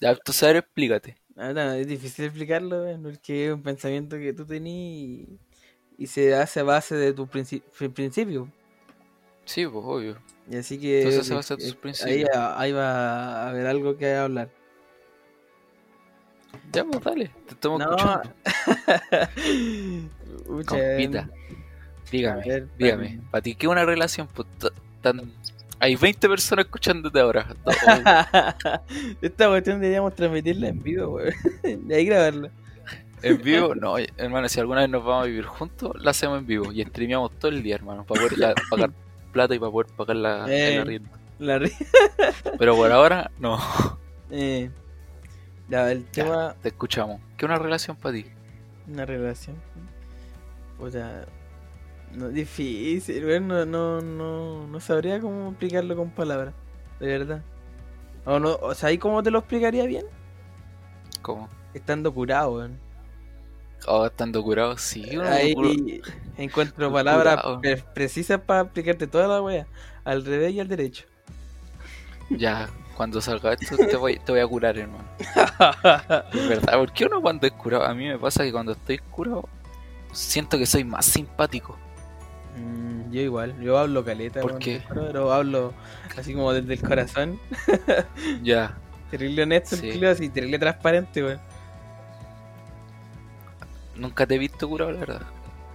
Ya, 0.01 0.11
entonces, 0.11 0.43
a 0.43 0.47
ver, 0.47 0.57
explícate. 0.57 1.17
Verdad, 1.35 1.79
es 1.79 1.87
difícil 1.87 2.25
explicarlo, 2.27 2.83
weón, 2.83 3.03
porque 3.03 3.47
es 3.49 3.53
un 3.55 3.63
pensamiento 3.63 4.17
que 4.19 4.33
tú 4.33 4.45
tenías 4.47 5.29
y, 5.29 5.39
y 5.99 6.07
se 6.07 6.35
hace 6.35 6.61
a 6.61 6.65
base 6.65 6.95
de 6.97 7.13
tu 7.13 7.27
princi- 7.27 7.63
pri- 7.79 7.89
principio. 7.89 8.49
Sí, 9.51 9.67
pues 9.67 9.85
obvio. 9.85 10.17
Y 10.49 10.57
así 10.57 10.79
que. 10.79 10.99
Entonces 10.99 11.23
ese 11.23 11.35
va 11.35 11.41
a 11.41 11.43
ser 11.43 11.59
eh, 11.59 11.63
tu 11.63 11.67
ahí, 11.67 11.75
principio. 11.75 12.27
ahí 12.57 12.71
va 12.71 13.43
a 13.43 13.49
haber 13.49 13.67
algo 13.67 13.97
que 13.97 14.15
hablar. 14.15 14.49
Ya, 16.73 16.85
pues 16.85 17.03
dale, 17.03 17.33
te 17.49 17.55
estamos 17.55 17.81
No. 17.81 17.97
escuchando. 17.97 18.31
Compita, 20.67 21.29
dígame, 22.13 22.45
ver, 22.47 22.69
dígame, 22.79 23.21
para 23.33 23.43
ti, 23.43 23.57
¿qué 23.57 23.67
una 23.67 23.85
relación? 23.85 24.29
Pues, 24.33 24.47
tan... 25.03 25.33
Hay 25.81 25.97
20 25.97 26.29
personas 26.29 26.67
escuchándote 26.67 27.19
ahora. 27.19 27.57
Esta 29.21 29.49
cuestión 29.49 29.81
deberíamos 29.81 30.15
transmitirla 30.15 30.69
en 30.69 30.81
vivo, 30.81 31.15
weón. 31.15 31.35
De 31.89 31.97
ahí 31.97 32.05
grabarla. 32.05 32.51
en 33.23 33.43
vivo, 33.43 33.75
no, 33.75 33.97
hermano, 34.17 34.49
si 34.49 34.61
alguna 34.61 34.83
vez 34.83 34.91
nos 34.91 35.05
vamos 35.05 35.25
a 35.25 35.27
vivir 35.27 35.45
juntos, 35.45 35.93
la 35.99 36.13
hacemos 36.13 36.39
en 36.39 36.47
vivo 36.47 36.71
y 36.73 36.85
streameamos 36.85 37.33
todo 37.39 37.51
el 37.51 37.65
día, 37.65 37.75
hermano, 37.75 38.05
para 38.05 38.21
poder 38.29 38.55
pagar 38.71 38.93
plata 39.33 39.55
y 39.55 39.59
para 39.59 39.73
poder 39.73 39.87
pagar 39.97 40.17
la, 40.17 40.47
Eh. 40.49 41.01
La 41.39 41.59
ri- 41.59 41.73
Pero 42.59 42.77
por 42.77 42.93
ahora, 42.93 43.31
no, 43.39 43.59
eh, 44.31 44.71
ya, 45.69 45.91
el 45.91 46.05
Ya. 46.07 46.11
tema. 46.25 46.55
te 46.63 46.69
escuchamos. 46.69 47.21
¿Qué 47.37 47.47
es 47.47 47.51
una 47.51 47.59
relación 47.59 47.97
para 47.97 48.15
ti? 48.17 48.27
Una 48.89 49.07
relación. 49.07 49.57
Puta. 50.79 51.27
No, 52.13 52.29
difícil. 52.29 53.47
No, 53.47 53.65
no, 53.65 54.01
no, 54.01 54.67
no 54.67 54.81
sabría 54.81 55.21
cómo 55.21 55.51
explicarlo 55.51 55.97
con 55.97 56.11
palabras. 56.11 56.55
De 56.99 57.07
verdad. 57.07 57.43
O, 58.27 58.39
no, 58.39 58.57
o 58.57 58.75
sea, 58.75 58.91
¿y 58.93 58.99
cómo 58.99 59.23
te 59.23 59.31
lo 59.31 59.39
explicaría 59.39 59.87
bien? 59.87 60.05
¿Cómo? 61.23 61.49
Estando 61.73 62.13
curado, 62.13 62.55
weón. 62.57 62.79
Oh, 63.87 64.05
estando 64.05 64.43
curado, 64.43 64.77
sí. 64.77 65.17
uno 65.17 65.27
Ahí 65.29 65.55
encuentro 66.45 66.93
palabras 66.93 67.41
pre- 67.61 67.85
precisas 67.95 68.41
para 68.41 68.63
explicarte 68.63 69.07
toda 69.07 69.29
la 69.29 69.43
wea. 69.43 69.67
Al 70.05 70.25
revés 70.25 70.53
y 70.55 70.61
al 70.61 70.69
derecho. 70.69 71.05
Ya, 72.31 72.69
cuando 72.97 73.21
salga 73.21 73.53
esto 73.53 73.77
te 73.77 73.97
voy, 73.97 74.19
te 74.19 74.33
voy 74.33 74.41
a 74.41 74.47
curar, 74.47 74.79
hermano. 74.79 75.05
Es 76.33 76.49
verdad, 76.49 76.79
porque 76.79 77.05
uno 77.05 77.21
cuando 77.21 77.47
es 77.47 77.53
curado, 77.53 77.85
a 77.85 77.95
mí 77.95 78.07
me 78.07 78.19
pasa 78.19 78.45
que 78.45 78.53
cuando 78.53 78.73
estoy 78.73 78.99
curado, 78.99 79.49
siento 80.13 80.57
que 80.59 80.67
soy 80.67 80.85
más 80.85 81.07
simpático. 81.07 81.77
Mm, 82.57 83.11
yo 83.13 83.21
igual, 83.21 83.61
yo 83.61 83.79
hablo 83.79 84.05
caleta, 84.05 84.41
¿Por 84.41 84.59
qué? 84.59 84.83
Pero 84.93 85.33
hablo 85.33 85.73
así 86.17 86.35
como 86.35 86.53
desde 86.53 86.75
el 86.75 86.81
corazón. 86.83 87.39
Ya, 88.43 88.77
Terrible 89.11 89.43
honesto, 89.43 89.75
Sí. 89.77 90.05
así, 90.05 90.29
terrible 90.29 90.59
transparente, 90.61 91.25
weón. 91.25 91.41
nunca 93.97 94.25
te 94.27 94.37
he 94.37 94.39
visto 94.39 94.69
curado, 94.69 94.93
la 94.93 95.01
verdad. 95.01 95.23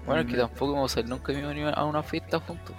Bueno, 0.06 0.22
es 0.22 0.28
que 0.28 0.34
Mm. 0.34 0.40
tampoco 0.40 0.74
hemos 0.74 0.92
salido 0.92 1.16
nunca 1.16 1.34
hemos 1.34 1.56
ido 1.56 1.70
a 1.78 1.86
una 1.86 2.04
fiesta 2.04 2.40
juntos. 2.40 2.76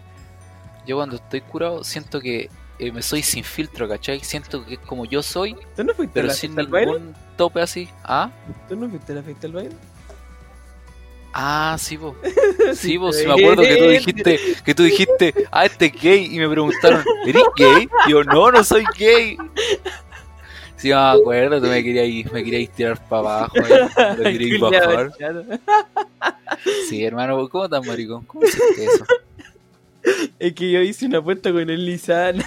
Yo 0.86 0.96
cuando 0.96 1.16
estoy 1.16 1.40
curado 1.40 1.82
siento 1.84 2.20
que 2.20 2.48
eh, 2.78 2.92
me 2.92 3.00
soy 3.02 3.22
sin 3.22 3.42
filtro, 3.42 3.88
¿cachai? 3.88 4.20
Siento 4.20 4.64
que 4.64 4.74
es 4.74 4.80
como 4.80 5.04
yo 5.06 5.22
soy, 5.22 5.56
¿Tú 5.74 5.82
no 5.82 5.94
fuiste 5.94 6.12
a 6.12 6.22
pero 6.22 6.26
la 6.28 6.34
sin 6.34 6.50
fiesta 6.50 6.62
del 6.62 6.70
baile? 6.70 6.92
ningún 6.92 7.14
tope 7.36 7.60
así. 7.62 7.88
¿Ah? 8.04 8.30
¿Tú 8.68 8.76
no 8.76 8.88
fuiste 8.88 9.12
a 9.12 9.16
la 9.16 9.22
fiesta 9.22 9.42
del 9.42 9.52
baile? 9.52 9.76
Ah, 11.32 11.76
sí, 11.78 11.96
vos. 11.96 12.14
Sí, 12.74 12.96
vos, 12.96 13.16
Sí, 13.16 13.26
me 13.26 13.32
acuerdo 13.34 13.62
que 13.62 13.76
tú 13.76 13.84
dijiste, 13.88 14.40
que 14.64 14.74
tú 14.74 14.82
dijiste, 14.84 15.34
ah, 15.52 15.64
este 15.66 15.86
es 15.86 15.92
gay, 16.00 16.34
y 16.34 16.38
me 16.38 16.48
preguntaron, 16.48 17.04
¿eres 17.26 17.42
gay? 17.56 17.88
Y 18.06 18.10
yo, 18.10 18.24
no, 18.24 18.50
no 18.50 18.64
soy 18.64 18.84
gay. 18.98 19.36
Sí, 20.86 20.92
me 20.92 21.00
acuerdo, 21.00 21.60
tú 21.60 21.66
me 21.66 21.82
querías 21.82 22.06
ir, 22.06 22.32
me 22.32 22.44
querías 22.44 22.70
tirar 22.70 23.08
para 23.08 23.20
abajo, 23.20 23.54
me 23.56 24.32
querías 24.32 24.60
Culiao 24.60 24.70
bajar. 24.70 25.60
Sí, 26.88 27.04
hermano, 27.04 27.48
¿cómo 27.48 27.64
estás, 27.64 27.84
maricón? 27.84 28.24
¿Cómo 28.24 28.44
hiciste 28.44 28.84
eso? 28.84 29.04
Es 30.38 30.52
que 30.52 30.70
yo 30.70 30.80
hice 30.82 31.06
una 31.06 31.18
apuesta 31.18 31.50
con 31.50 31.68
el 31.68 31.84
Nissan. 31.84 32.40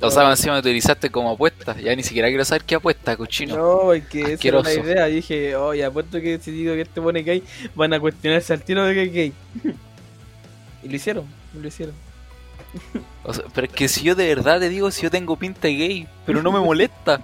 O 0.00 0.10
sea, 0.10 0.28
encima 0.30 0.52
me 0.52 0.60
utilizaste 0.60 1.08
como 1.08 1.30
apuesta, 1.30 1.74
ya 1.80 1.96
ni 1.96 2.02
siquiera 2.02 2.28
quiero 2.28 2.44
saber 2.44 2.64
qué 2.64 2.74
apuesta, 2.74 3.16
cochino. 3.16 3.56
No, 3.56 3.94
es 3.94 4.06
que 4.06 4.34
esa 4.34 4.48
era 4.48 4.60
la 4.60 4.74
idea. 4.74 5.06
Dije, 5.06 5.56
oye, 5.56 5.82
apuesto 5.86 6.20
que 6.20 6.38
si 6.38 6.50
digo 6.50 6.74
que 6.74 6.82
este 6.82 7.00
pone 7.00 7.22
gay, 7.22 7.42
van 7.74 7.94
a 7.94 8.00
cuestionarse 8.00 8.52
al 8.52 8.62
tiro 8.62 8.84
de 8.84 8.92
que 8.92 9.02
es 9.04 9.12
gay. 9.12 9.32
y 10.82 10.88
lo 10.90 10.96
hicieron, 10.96 11.24
lo 11.58 11.66
hicieron. 11.66 12.07
O 13.24 13.32
sea, 13.32 13.44
pero 13.54 13.66
es 13.66 13.72
que 13.72 13.88
si 13.88 14.02
yo 14.02 14.14
de 14.14 14.26
verdad 14.34 14.60
te 14.60 14.68
digo, 14.68 14.90
si 14.90 15.02
yo 15.02 15.10
tengo 15.10 15.36
pinta 15.36 15.62
de 15.68 15.74
gay, 15.74 16.08
pero 16.26 16.42
no 16.42 16.52
me 16.52 16.60
molesta. 16.60 17.20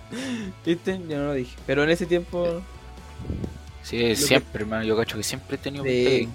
¿Viste? 0.64 1.00
Yo 1.08 1.18
no 1.18 1.24
lo 1.26 1.32
dije. 1.34 1.56
Pero 1.66 1.84
en 1.84 1.90
ese 1.90 2.06
tiempo. 2.06 2.60
Sí, 3.82 4.14
siempre, 4.16 4.62
hermano, 4.62 4.84
yo 4.84 4.96
cacho 4.96 5.16
que 5.16 5.22
siempre 5.22 5.56
he 5.56 5.58
tenido 5.58 5.84
Sí. 5.84 5.90
pinta 5.90 6.10
de 6.10 6.16
gay. 6.16 6.28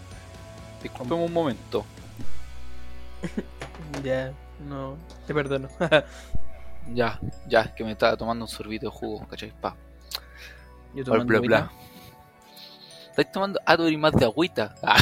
Disculpeme 0.84 1.22
un 1.24 1.34
momento. 1.34 1.86
Ya, 4.03 4.34
no. 4.67 4.98
Te 5.27 5.34
perdono. 5.34 5.70
Ya, 6.93 7.17
ya, 7.48 7.62
es 7.62 7.72
que 7.72 7.84
me 7.86 7.91
estaba 7.93 8.17
tomando 8.17 8.43
un 8.43 8.50
sorbito 8.50 8.88
de 8.88 8.91
jugo, 8.91 9.25
¿cachai? 9.29 9.53
Pa, 9.62 9.74
Yo 10.93 11.05
bla, 11.05 11.24
bla, 11.24 11.39
bla. 11.39 11.72
¿Estáis 13.10 13.32
tomando? 13.32 13.58
Ah, 13.65 13.77
tú 13.77 13.86
eres 13.88 13.98
más 13.98 14.12
de 14.12 14.25
agüita. 14.25 14.75
Ah, 14.84 14.98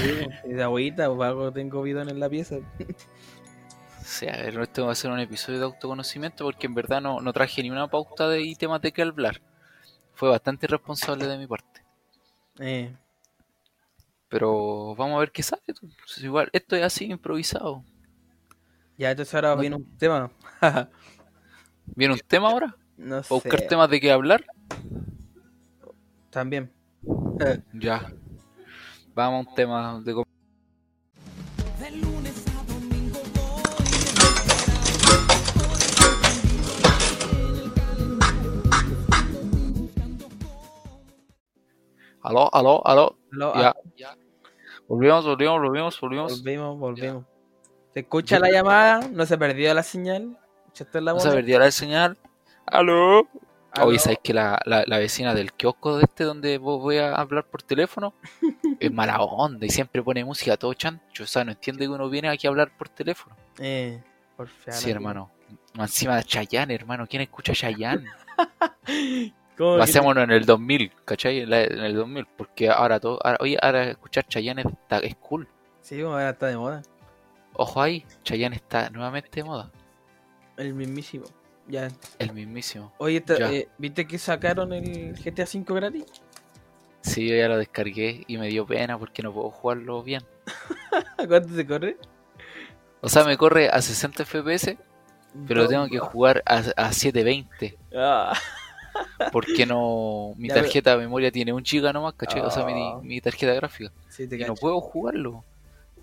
Esa 0.48 0.66
agüita, 0.66 1.10
o 1.10 1.24
algo 1.24 1.52
tengo 1.52 1.82
bidón 1.82 2.08
en 2.10 2.20
la 2.20 2.30
pieza. 2.30 2.58
A 4.30 4.38
ver, 4.38 4.60
este 4.60 4.82
va 4.82 4.92
a 4.92 4.96
ser 4.96 5.12
un 5.12 5.20
episodio 5.20 5.60
de 5.60 5.66
autoconocimiento 5.66 6.44
porque 6.44 6.68
en 6.68 6.74
verdad 6.76 7.02
no, 7.02 7.20
no 7.22 7.34
traje 7.34 7.62
ni 7.64 7.70
una 7.70 7.88
pauta 7.88 8.28
de 8.30 8.42
y 8.42 8.56
temas 8.56 8.82
de 8.82 8.92
qué 8.92 9.02
hablar. 9.04 9.42
Fue 10.14 10.30
bastante 10.30 10.66
irresponsable 10.66 11.26
de 11.28 11.38
mi 11.38 11.48
parte. 11.48 11.82
Eh, 12.60 12.96
Pero 14.28 14.96
vamos 14.96 15.18
a 15.18 15.20
ver 15.20 15.32
qué 15.32 15.44
sale. 15.44 15.62
Pues 15.80 16.18
igual, 16.20 16.50
esto 16.54 16.76
es 16.76 16.84
así, 16.84 17.06
improvisado. 17.06 17.84
ya, 18.98 19.12
entonces 19.12 19.34
ahora 19.36 19.56
No- 19.56 19.62
viene 19.62 19.76
un 19.78 19.98
tema. 19.98 20.32
¿Viene 21.96 22.14
un 22.14 22.20
tema 22.28 22.50
ahora? 22.50 22.76
no 22.98 23.18
¿O 23.20 23.36
buscar 23.36 23.60
sé. 23.62 23.68
temas 23.68 23.90
de 23.90 24.00
qué 24.00 24.12
hablar? 24.12 24.46
También. 26.30 26.72
Ya. 27.74 28.12
Vamos 29.14 29.46
a 29.46 29.50
un 29.50 29.56
tema 29.56 30.02
de... 30.06 30.14
De 31.80 31.92
lunes 31.98 32.31
Aló, 42.24 42.50
aló, 42.54 42.86
aló. 42.86 43.18
Lo- 43.32 43.54
Ya. 43.56 43.70
ah, 44.10 44.16
Volvemos, 44.88 45.26
volvemos, 45.26 45.60
volvemos, 45.62 46.00
volvemos. 46.02 46.38
volvemos, 46.42 46.78
volvemos. 46.80 47.26
¿Se 47.94 48.02
escucha 48.02 48.40
la 48.40 48.50
llamada? 48.52 49.00
¿No 49.12 49.26
se 49.26 49.38
perdió 49.38 49.74
la 49.74 49.84
señal? 49.84 50.38
¿Escuchaste 50.66 51.02
la 51.02 51.14
No 51.14 51.20
se 51.20 51.30
perdió 51.32 51.60
la 51.60 51.72
señal. 51.72 52.18
Aló. 52.66 53.28
Aló. 53.74 53.88
Oye, 53.88 54.00
¿sabes 54.00 54.20
que 54.22 54.34
la, 54.34 54.60
la, 54.66 54.84
la 54.86 54.98
vecina 54.98 55.34
del 55.34 55.54
kiosco 55.54 55.98
de 55.98 56.04
este 56.04 56.26
donde 56.26 56.58
vos 56.58 56.82
voy 56.82 56.98
a 56.98 57.16
hablar 57.16 57.46
por 57.46 57.64
teléfono 57.64 58.14
es 58.80 58.92
mala 58.92 59.22
onda 59.22 59.66
y 59.66 59.70
siempre 59.70 60.04
pone 60.04 60.26
música 60.26 60.58
todo 60.58 60.74
chancho? 60.74 61.24
O 61.24 61.28
sea, 61.28 61.46
no 61.46 61.52
entiende 61.52 61.86
que 61.86 61.90
uno 61.90 62.10
viene 62.10 62.28
aquí 62.30 62.48
a 62.48 62.50
hablar 62.50 62.76
por 62.78 62.90
teléfono. 62.90 63.36
Eh, 63.60 64.02
por 64.36 64.48
fea 64.50 64.74
Sí, 64.74 64.92
hermano. 64.92 65.32
Encima 65.76 66.18
de 66.18 66.24
Chayanne, 66.26 66.74
hermano. 66.76 67.08
¿Quién 67.10 67.22
escucha 67.22 67.54
Chayanne? 67.54 68.06
vida. 69.62 69.74
¿Cómo 69.74 69.76
que- 69.76 69.80
Pasémonos 69.92 70.24
en 70.26 70.32
el 70.32 70.46
2000, 70.46 70.92
¿cachai? 71.06 71.40
En, 71.42 71.50
la- 71.50 71.64
en 71.64 71.80
el 71.80 71.96
2000. 71.96 72.26
Porque 72.38 72.70
ahora 72.70 73.00
todo. 73.00 73.20
Ahora, 73.24 73.38
oye, 73.42 73.58
ahora 73.62 73.84
escuchar 73.86 74.26
Chayanne 74.28 74.62
está, 74.62 75.00
es 75.00 75.16
cool. 75.16 75.48
Sí, 75.82 75.96
bueno, 75.96 76.14
ahora 76.14 76.30
está 76.32 76.48
de 76.48 76.58
moda. 76.58 76.82
Ojo 77.54 77.82
ahí, 77.82 78.06
Chayanne 78.24 78.56
está 78.56 78.90
nuevamente 78.90 79.30
de 79.34 79.44
moda. 79.44 79.72
El 80.58 80.74
mismísimo. 80.74 81.26
Ya. 81.68 81.90
El 82.20 82.34
mismísimo. 82.34 82.94
Oye, 82.98 83.18
esta- 83.18 83.52
eh, 83.52 83.68
¿viste 83.78 84.06
que 84.08 84.18
sacaron 84.18 84.74
el 84.74 85.14
GTA 85.16 85.44
V 85.46 85.64
gratis? 85.76 86.06
Sí, 87.02 87.28
yo 87.28 87.36
ya 87.36 87.48
lo 87.48 87.58
descargué 87.58 88.24
y 88.28 88.38
me 88.38 88.48
dio 88.48 88.66
pena 88.66 88.98
porque 89.00 89.24
no 89.24 89.34
puedo 89.34 89.50
jugarlo 89.50 90.04
bien. 90.04 90.22
¿A 91.18 91.26
cuánto 91.28 91.50
se 91.56 91.66
corre? 91.66 91.98
O 93.02 93.10
sea, 93.10 93.24
me 93.24 93.38
corre 93.38 93.70
a 93.70 93.82
60 93.82 94.24
FPS, 94.26 94.78
pero 95.48 95.64
No. 95.64 95.68
tengo 95.70 95.88
que 95.88 95.98
jugar 95.98 96.44
a, 96.46 96.58
a 96.78 96.94
720. 96.94 97.78
Ah, 97.96 98.34
Porque 99.32 99.66
no. 99.66 100.34
Mi 100.38 100.48
tarjeta 100.50 100.92
de 100.92 100.98
memoria 100.98 101.32
tiene 101.32 101.54
un 101.54 101.64
giga 101.64 101.94
nomás, 101.94 102.14
¿cachai? 102.16 102.42
O 102.42 102.52
sea, 102.52 102.66
mi, 102.66 102.74
Ah. 102.74 103.00
mi 103.02 103.22
tarjeta 103.22 103.54
gráfica. 103.54 103.92
sí, 104.10 104.28
te 104.28 104.36
Y 104.36 104.44
no 104.46 104.56
puedo 104.56 104.80
jugarlo. 104.82 105.44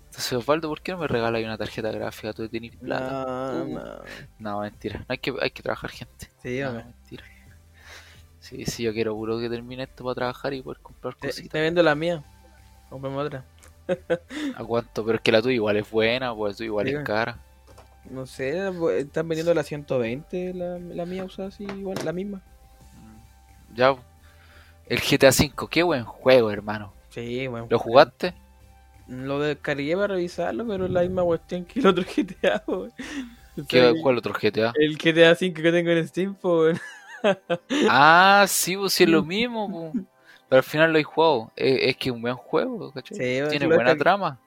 Entonces, 0.07 0.33
Osvaldo, 0.33 0.69
¿por 0.69 0.81
qué 0.81 0.91
no 0.93 0.97
me 0.99 1.07
regalas 1.07 1.43
una 1.43 1.57
tarjeta 1.57 1.91
gráfica? 1.91 2.33
Tú 2.33 2.47
tenés 2.49 2.75
plata. 2.75 3.53
No, 3.53 3.63
Uh. 3.63 3.73
no. 3.75 3.95
No, 4.39 4.59
mentira. 4.61 4.99
No 4.99 5.05
hay 5.09 5.17
que, 5.19 5.33
hay 5.39 5.51
que 5.51 5.61
trabajar, 5.61 5.91
gente. 5.91 6.29
Sí, 6.41 6.59
No, 6.61 6.73
mentira. 6.73 7.23
Sí, 8.39 8.65
sí, 8.65 8.83
yo 8.83 8.93
quiero 8.93 9.13
puro 9.15 9.39
que 9.39 9.49
termine 9.49 9.83
esto 9.83 10.03
para 10.03 10.15
trabajar 10.15 10.53
y 10.53 10.61
poder 10.63 10.79
comprar 10.81 11.15
cositas. 11.15 11.51
te 11.51 11.61
vendo 11.61 11.83
la 11.83 11.93
mía. 11.93 12.23
Comprame 12.89 13.17
otra. 13.17 13.45
¿A 14.55 14.63
cuánto? 14.63 15.05
Pero 15.05 15.17
es 15.17 15.21
que 15.21 15.31
la 15.31 15.41
tuya 15.41 15.53
igual 15.55 15.77
es 15.77 15.89
buena, 15.91 16.33
pues 16.33 16.57
tu 16.57 16.63
igual 16.63 16.87
Sí, 16.87 16.93
es 16.95 17.03
cara. 17.03 17.37
No 18.09 18.25
sé, 18.25 18.71
pues, 18.79 19.05
están 19.05 19.27
vendiendo 19.27 19.53
la 19.53 19.61
120, 19.61 20.53
la, 20.55 20.79
la 20.79 21.05
mía 21.05 21.25
usada 21.25 21.49
así, 21.49 21.63
igual, 21.65 21.97
la 22.03 22.13
misma. 22.13 22.41
Ya. 23.79 23.95
El 24.87 24.99
GTA 24.99 25.29
V, 25.29 25.67
qué 25.69 25.83
buen 25.83 26.03
juego, 26.03 26.51
hermano. 26.51 26.93
Sí. 27.09 27.47
¿Lo 27.69 27.79
jugaste? 27.79 28.33
lo 29.07 29.39
descargué 29.39 29.95
para 29.95 30.07
revisarlo, 30.13 30.67
pero 30.67 30.85
es 30.85 30.91
la 30.91 31.01
misma 31.01 31.23
cuestión 31.23 31.65
que 31.65 31.79
el 31.79 31.87
otro 31.87 32.03
GTA, 32.15 32.63
sea, 32.65 33.65
¿Qué, 33.67 33.89
el- 33.89 34.01
¿Cuál 34.03 34.17
otro 34.17 34.33
GTA? 34.33 34.71
El 34.75 34.97
GTA 34.97 35.33
5 35.33 35.61
que 35.61 35.71
tengo 35.71 35.89
en 35.91 36.07
Steam, 36.07 36.35
weón. 36.43 36.79
Ah, 37.89 38.45
sí, 38.47 38.77
pues 38.77 38.93
sí 38.93 39.03
es 39.03 39.09
lo 39.09 39.23
mismo, 39.23 39.69
pues. 39.69 40.05
Pero 40.47 40.57
al 40.59 40.63
final 40.63 40.93
lo 40.93 40.99
he 40.99 41.03
jugado. 41.03 41.51
Es, 41.55 41.89
es 41.89 41.97
que 41.97 42.09
es 42.09 42.15
un 42.15 42.21
buen 42.21 42.35
juego, 42.35 42.91
¿cachai? 42.91 43.17
Sí, 43.17 43.49
Tiene 43.49 43.65
buena 43.65 43.95
descargué. 43.95 43.99
trama. 43.99 44.39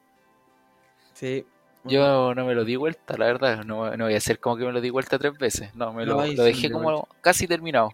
Sí. 1.15 1.45
Yo 1.85 2.35
no 2.35 2.45
me 2.47 2.55
lo 2.55 2.65
di 2.65 2.77
vuelta, 2.77 3.17
la 3.17 3.27
verdad. 3.27 3.65
No, 3.65 3.97
no 3.97 4.05
voy 4.05 4.15
a 4.15 4.19
hacer 4.19 4.39
como 4.39 4.57
que 4.57 4.65
me 4.65 4.73
lo 4.73 4.81
di 4.81 4.91
vuelta 4.91 5.19
tres 5.19 5.37
veces. 5.39 5.75
No, 5.75 5.93
me 5.93 6.07
lo, 6.07 6.17
No, 6.17 6.27
lo 6.33 6.45
dejé 6.45 6.71
como 6.71 7.09
casi 7.21 7.47
terminado. 7.49 7.91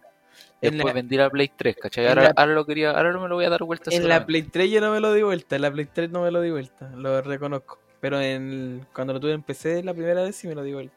Después 0.61 0.85
la- 0.87 0.93
vendí 0.93 1.17
la 1.17 1.31
Play 1.31 1.51
3, 1.57 1.77
¿cachai? 1.77 2.07
Ahora, 2.09 2.23
la- 2.25 2.33
ahora 2.37 2.53
lo 2.55 2.67
quería, 2.67 2.91
ahora 2.91 3.13
no 3.13 3.21
me 3.21 3.29
lo 3.29 3.37
voy 3.37 3.45
a 3.45 3.51
dar 3.51 3.63
vuelta 3.63 3.91
En 3.95 4.09
la. 4.09 4.27
Play 4.27 4.43
3 4.43 4.71
yo 4.71 4.81
no 4.81 4.91
me 4.93 4.99
lo 5.01 5.13
di 5.13 5.23
vuelta, 5.23 5.57
en 5.57 5.63
la 5.63 5.71
Play 5.71 5.87
3 5.87 6.11
no 6.11 6.23
me 6.23 6.31
lo 6.31 6.41
di 6.41 6.51
vuelta, 6.51 6.91
lo 6.97 7.21
reconozco. 7.23 7.79
Pero 8.01 8.21
en 8.21 8.87
cuando 8.93 9.13
lo 9.13 9.21
tuve 9.21 9.33
en 9.33 9.43
PC 9.43 9.83
la 9.83 9.93
primera 9.95 10.23
vez 10.23 10.37
sí 10.37 10.47
me 10.49 10.55
lo 10.55 10.63
di 10.63 10.73
vuelta. 10.73 10.95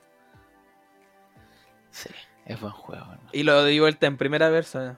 Sí, 1.91 2.10
es 2.45 2.60
buen 2.60 2.74
juego, 2.74 3.01
hermano. 3.03 3.21
Y 3.31 3.43
lo 3.43 3.63
di 3.65 3.79
vuelta 3.79 4.07
en 4.07 4.17
primera 4.17 4.50
persona. 4.50 4.98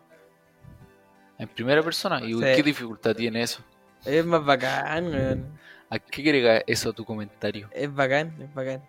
En 1.38 1.48
primera 1.50 1.82
persona, 1.82 2.22
¿y 2.24 2.34
Sí. 2.34 2.40
qué 2.40 2.64
dificultad 2.64 3.16
tiene 3.16 3.42
eso? 3.42 3.64
Es 4.06 4.26
más 4.26 4.46
bacán, 4.46 5.08
weón. 5.08 5.60
¿A 5.90 6.00
qué 6.00 6.22
agrega 6.22 6.62
eso 6.68 6.94
tu 6.94 7.06
comentario? 7.06 7.70
Es 7.72 7.94
bacán, 7.94 8.34
es 8.42 8.54
bacán. 8.54 8.82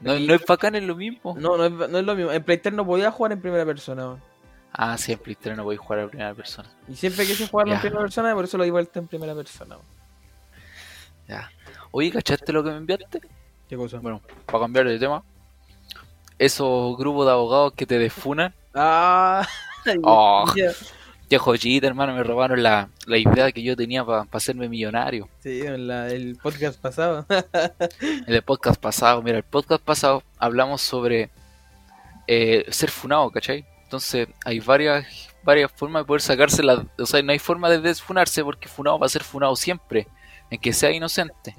¿No, 0.00 0.18
no 0.18 0.34
es 0.34 0.44
bacán, 0.46 0.74
es 0.76 0.84
lo 0.84 0.94
mismo? 0.94 1.34
No, 1.38 1.56
no 1.56 1.64
es, 1.64 1.90
no 1.90 1.98
es 1.98 2.04
lo 2.04 2.14
mismo. 2.14 2.30
En 2.32 2.42
Play 2.42 2.58
3 2.58 2.74
no 2.74 2.86
podía 2.86 3.10
jugar 3.10 3.32
en 3.32 3.40
primera 3.40 3.64
persona. 3.64 4.16
Ah, 4.72 4.96
sí, 4.96 5.12
en 5.12 5.18
Play 5.18 5.34
3 5.34 5.56
no 5.56 5.64
voy 5.64 5.76
a 5.76 5.78
jugar 5.78 6.00
a 6.00 6.08
primera 6.08 6.34
persona. 6.34 6.68
Y 6.86 6.94
siempre 6.94 7.26
quise 7.26 7.48
jugarlo 7.48 7.74
en 7.74 7.80
primera 7.80 8.02
persona, 8.02 8.34
por 8.34 8.44
eso 8.44 8.58
lo 8.58 8.64
di 8.64 8.70
vuelta 8.70 8.98
en 9.00 9.08
primera 9.08 9.34
persona. 9.34 9.76
Ya. 11.26 11.50
Oye, 11.90 12.10
¿cachaste 12.12 12.52
lo 12.52 12.62
que 12.62 12.70
me 12.70 12.76
enviaste? 12.76 13.20
¿Qué 13.68 13.76
cosa? 13.76 13.98
Bueno, 13.98 14.20
para 14.46 14.60
cambiar 14.60 14.86
de 14.86 14.98
tema. 14.98 15.22
Esos 16.38 16.96
grupos 16.96 17.26
de 17.26 17.32
abogados 17.32 17.72
que 17.74 17.86
te 17.86 17.98
desfunan. 17.98 18.54
Ah, 18.74 19.46
Oh. 20.02 20.44
Ya. 21.28 21.36
Qué 21.36 21.38
joyita, 21.38 21.86
hermano, 21.86 22.14
me 22.14 22.22
robaron 22.22 22.62
la, 22.62 22.88
la 23.06 23.18
idea 23.18 23.52
que 23.52 23.62
yo 23.62 23.76
tenía 23.76 24.04
para 24.04 24.26
hacerme 24.32 24.68
millonario. 24.68 25.28
Sí, 25.42 25.60
en 25.60 25.86
la- 25.86 26.08
el 26.08 26.36
podcast 26.36 26.80
pasado. 26.80 27.26
En 28.00 28.34
el 28.34 28.42
podcast 28.42 28.80
pasado, 28.80 29.22
mira, 29.22 29.36
el 29.38 29.44
podcast 29.44 29.82
pasado 29.82 30.22
hablamos 30.38 30.80
sobre 30.82 31.30
eh, 32.26 32.64
ser 32.70 32.90
funado, 32.90 33.30
¿cachai? 33.30 33.64
Entonces 33.84 34.28
hay 34.44 34.60
varias 34.60 35.06
varias 35.44 35.72
formas 35.72 36.02
de 36.02 36.06
poder 36.06 36.20
sacarse 36.20 36.62
la... 36.62 36.84
O 36.98 37.06
sea, 37.06 37.22
no 37.22 37.32
hay 37.32 37.38
forma 37.38 37.70
de 37.70 37.80
desfunarse 37.80 38.44
porque 38.44 38.68
funado 38.68 38.98
va 38.98 39.06
a 39.06 39.08
ser 39.08 39.24
funado 39.24 39.56
siempre, 39.56 40.06
en 40.50 40.58
que 40.60 40.74
sea 40.74 40.90
inocente. 40.90 41.54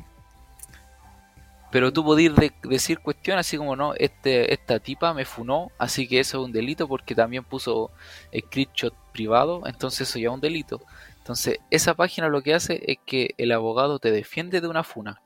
Pero 1.71 1.93
tú 1.93 2.03
podías 2.03 2.35
de- 2.35 2.51
decir 2.63 2.99
cuestiones 2.99 3.45
así 3.45 3.57
como, 3.57 3.75
no, 3.75 3.93
este, 3.93 4.51
esta 4.53 4.79
tipa 4.79 5.13
me 5.13 5.23
funó, 5.25 5.71
así 5.77 6.07
que 6.07 6.19
eso 6.19 6.39
es 6.39 6.45
un 6.45 6.51
delito 6.51 6.87
porque 6.87 7.13
también 7.13 7.43
puso 7.43 7.91
screenshot 8.35 8.93
privado, 9.13 9.61
entonces 9.67 10.09
eso 10.09 10.17
ya 10.19 10.29
es 10.29 10.33
un 10.33 10.41
delito. 10.41 10.81
Entonces, 11.17 11.59
esa 11.69 11.93
página 11.93 12.27
lo 12.27 12.41
que 12.41 12.55
hace 12.55 12.81
es 12.91 12.97
que 13.05 13.35
el 13.37 13.51
abogado 13.51 13.99
te 13.99 14.11
defiende 14.11 14.61
de 14.61 14.67
una 14.67 14.83
funa. 14.83 15.21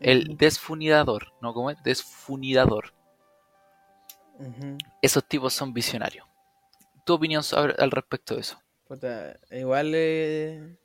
El 0.00 0.36
desfunidador, 0.36 1.32
¿no? 1.40 1.54
¿Cómo 1.54 1.70
es? 1.70 1.82
Desfunidador. 1.82 2.92
Esos 5.02 5.24
tipos 5.24 5.52
son 5.52 5.72
visionarios. 5.72 6.26
¿Tu 7.04 7.14
opinión 7.14 7.42
sobre- 7.42 7.74
al 7.78 7.90
respecto 7.90 8.34
de 8.34 8.40
eso? 8.42 8.58
Puta, 8.86 9.38
igual 9.50 9.92
eh, 9.94 10.76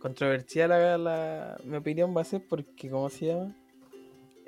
controversial 0.00 0.70
la, 0.70 0.98
la- 0.98 1.56
mi 1.64 1.76
opinión 1.76 2.14
va 2.16 2.22
a 2.22 2.24
ser 2.24 2.42
porque, 2.48 2.90
¿cómo 2.90 3.08
se 3.10 3.26
llama? 3.26 3.54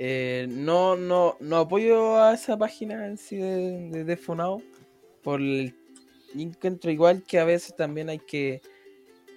Eh, 0.02 0.46
no, 0.48 0.96
no, 0.96 1.36
no 1.40 1.56
apoyo 1.58 2.18
a 2.22 2.32
esa 2.32 2.56
página 2.56 3.06
en 3.06 3.18
sí 3.18 3.36
de, 3.36 3.90
de, 3.90 4.04
de 4.04 4.16
Funao 4.16 4.62
por 5.22 5.42
el 5.42 5.74
encuentro 6.34 6.90
igual 6.90 7.22
que 7.22 7.38
a 7.38 7.44
veces 7.44 7.76
también 7.76 8.08
hay 8.08 8.18
que 8.18 8.62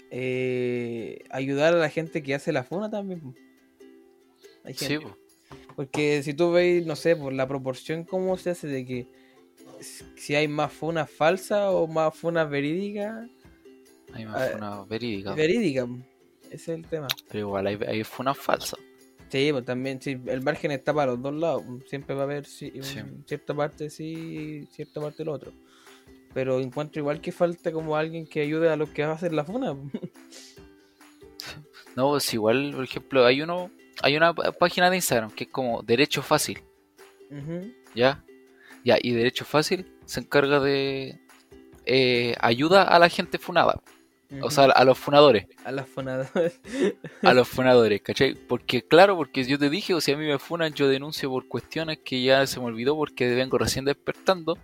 eh, 0.10 1.20
ayudar 1.32 1.74
a 1.74 1.78
la 1.80 1.90
gente 1.90 2.24
que 2.24 2.34
hace 2.34 2.54
la 2.54 2.64
funa 2.64 2.90
también. 2.90 3.36
Hay 4.64 4.74
Sí, 4.74 4.86
gente- 4.86 5.08
porque 5.76 6.24
si 6.24 6.34
tú 6.34 6.54
veis, 6.54 6.86
no 6.86 6.96
sé, 6.96 7.18
por 7.18 7.34
la 7.34 7.46
proporción 7.46 8.06
cómo 8.06 8.38
se 8.38 8.52
hace 8.52 8.68
de 8.68 8.86
que 8.86 9.08
si 10.16 10.34
hay 10.34 10.48
más 10.48 10.72
funas 10.72 11.12
falsas 11.12 11.68
o 11.74 11.88
más 11.88 12.16
funas 12.16 12.50
verídicas, 12.50 13.30
hay 14.14 14.24
Ah, 14.24 14.30
más 14.30 14.52
funas 14.52 14.88
verídicas, 14.88 15.36
verídicas, 15.36 15.90
ese 16.52 16.54
es 16.54 16.70
el 16.70 16.88
tema. 16.88 17.08
pero 17.28 17.40
igual 17.40 17.68
hay, 17.68 17.78
hay 17.86 18.04
funas 18.06 18.38
falsas. 18.38 18.80
Sí, 19.34 19.52
pues 19.52 19.66
también, 19.66 20.00
sí, 20.00 20.16
el 20.28 20.44
margen 20.44 20.70
está 20.70 20.94
para 20.94 21.14
los 21.14 21.22
dos 21.24 21.34
lados, 21.34 21.64
po. 21.64 21.80
siempre 21.88 22.14
va 22.14 22.22
a 22.22 22.26
haber 22.26 22.46
sí, 22.46 22.72
cierta 23.26 23.56
parte 23.56 23.90
sí 23.90 24.06
y 24.06 24.66
cierta 24.68 25.02
parte 25.02 25.24
el 25.24 25.30
otro. 25.30 25.52
Pero 26.36 26.60
encuentro 26.60 27.00
igual 27.00 27.20
que 27.20 27.32
falta 27.32 27.72
como 27.72 27.96
alguien 27.96 28.28
que 28.28 28.42
ayude 28.42 28.70
a 28.70 28.76
los 28.76 28.90
que 28.90 29.02
hacen 29.02 29.36
la 29.36 29.44
funa. 29.44 29.74
po. 29.74 29.90
No, 31.96 32.10
pues 32.12 32.32
igual, 32.32 32.74
por 32.76 32.84
ejemplo, 32.84 33.26
hay 33.26 33.42
uno, 33.42 33.72
hay 34.04 34.18
una 34.18 34.36
página 34.36 34.92
de 34.92 34.98
Instagram 34.98 35.32
que 35.32 35.46
es 35.46 35.50
como 35.50 35.82
Derecho 35.82 36.22
Fácil. 36.22 36.62
¿ya? 37.96 38.24
Ya, 38.86 38.98
y 39.02 39.14
Derecho 39.14 39.46
Fácil 39.46 39.88
se 40.06 40.20
encarga 40.20 40.60
de 40.60 41.20
eh, 41.88 42.36
ayuda 42.40 42.84
a 42.84 43.00
la 43.00 43.10
gente 43.10 43.40
funada, 43.40 43.82
o 44.42 44.50
sea, 44.52 44.66
a 44.66 44.84
los 44.86 44.98
funadores, 44.98 45.46
a 45.64 45.72
las 45.72 45.88
funadoras. 45.88 46.60
a 47.22 47.34
los 47.34 47.48
funadores, 47.48 48.02
¿cachai? 48.02 48.36
Porque, 48.36 48.82
claro, 48.82 49.16
porque 49.16 49.44
yo 49.44 49.58
te 49.60 49.70
dije, 49.70 49.94
o 49.94 50.02
si 50.02 50.12
a 50.12 50.18
mí 50.18 50.26
me 50.26 50.40
funan, 50.40 50.74
yo 50.74 50.88
denuncio 50.88 51.30
por 51.30 51.48
cuestiones 51.48 52.00
que 52.04 52.24
ya 52.24 52.46
se 52.48 52.60
me 52.60 52.66
olvidó 52.68 52.96
porque 52.96 53.34
vengo 53.36 53.58
recién 53.58 53.86
despertando. 53.86 54.58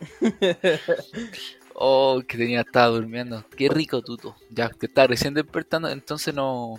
Oh, 1.74 2.22
que 2.28 2.36
tenía, 2.36 2.60
estaba 2.60 2.88
durmiendo. 2.88 3.44
Qué 3.56 3.68
rico, 3.68 4.02
tuto. 4.02 4.36
Ya, 4.50 4.68
que 4.68 4.86
estaba 4.86 5.06
recién 5.06 5.32
despertando, 5.34 5.88
entonces 5.88 6.34
no. 6.34 6.74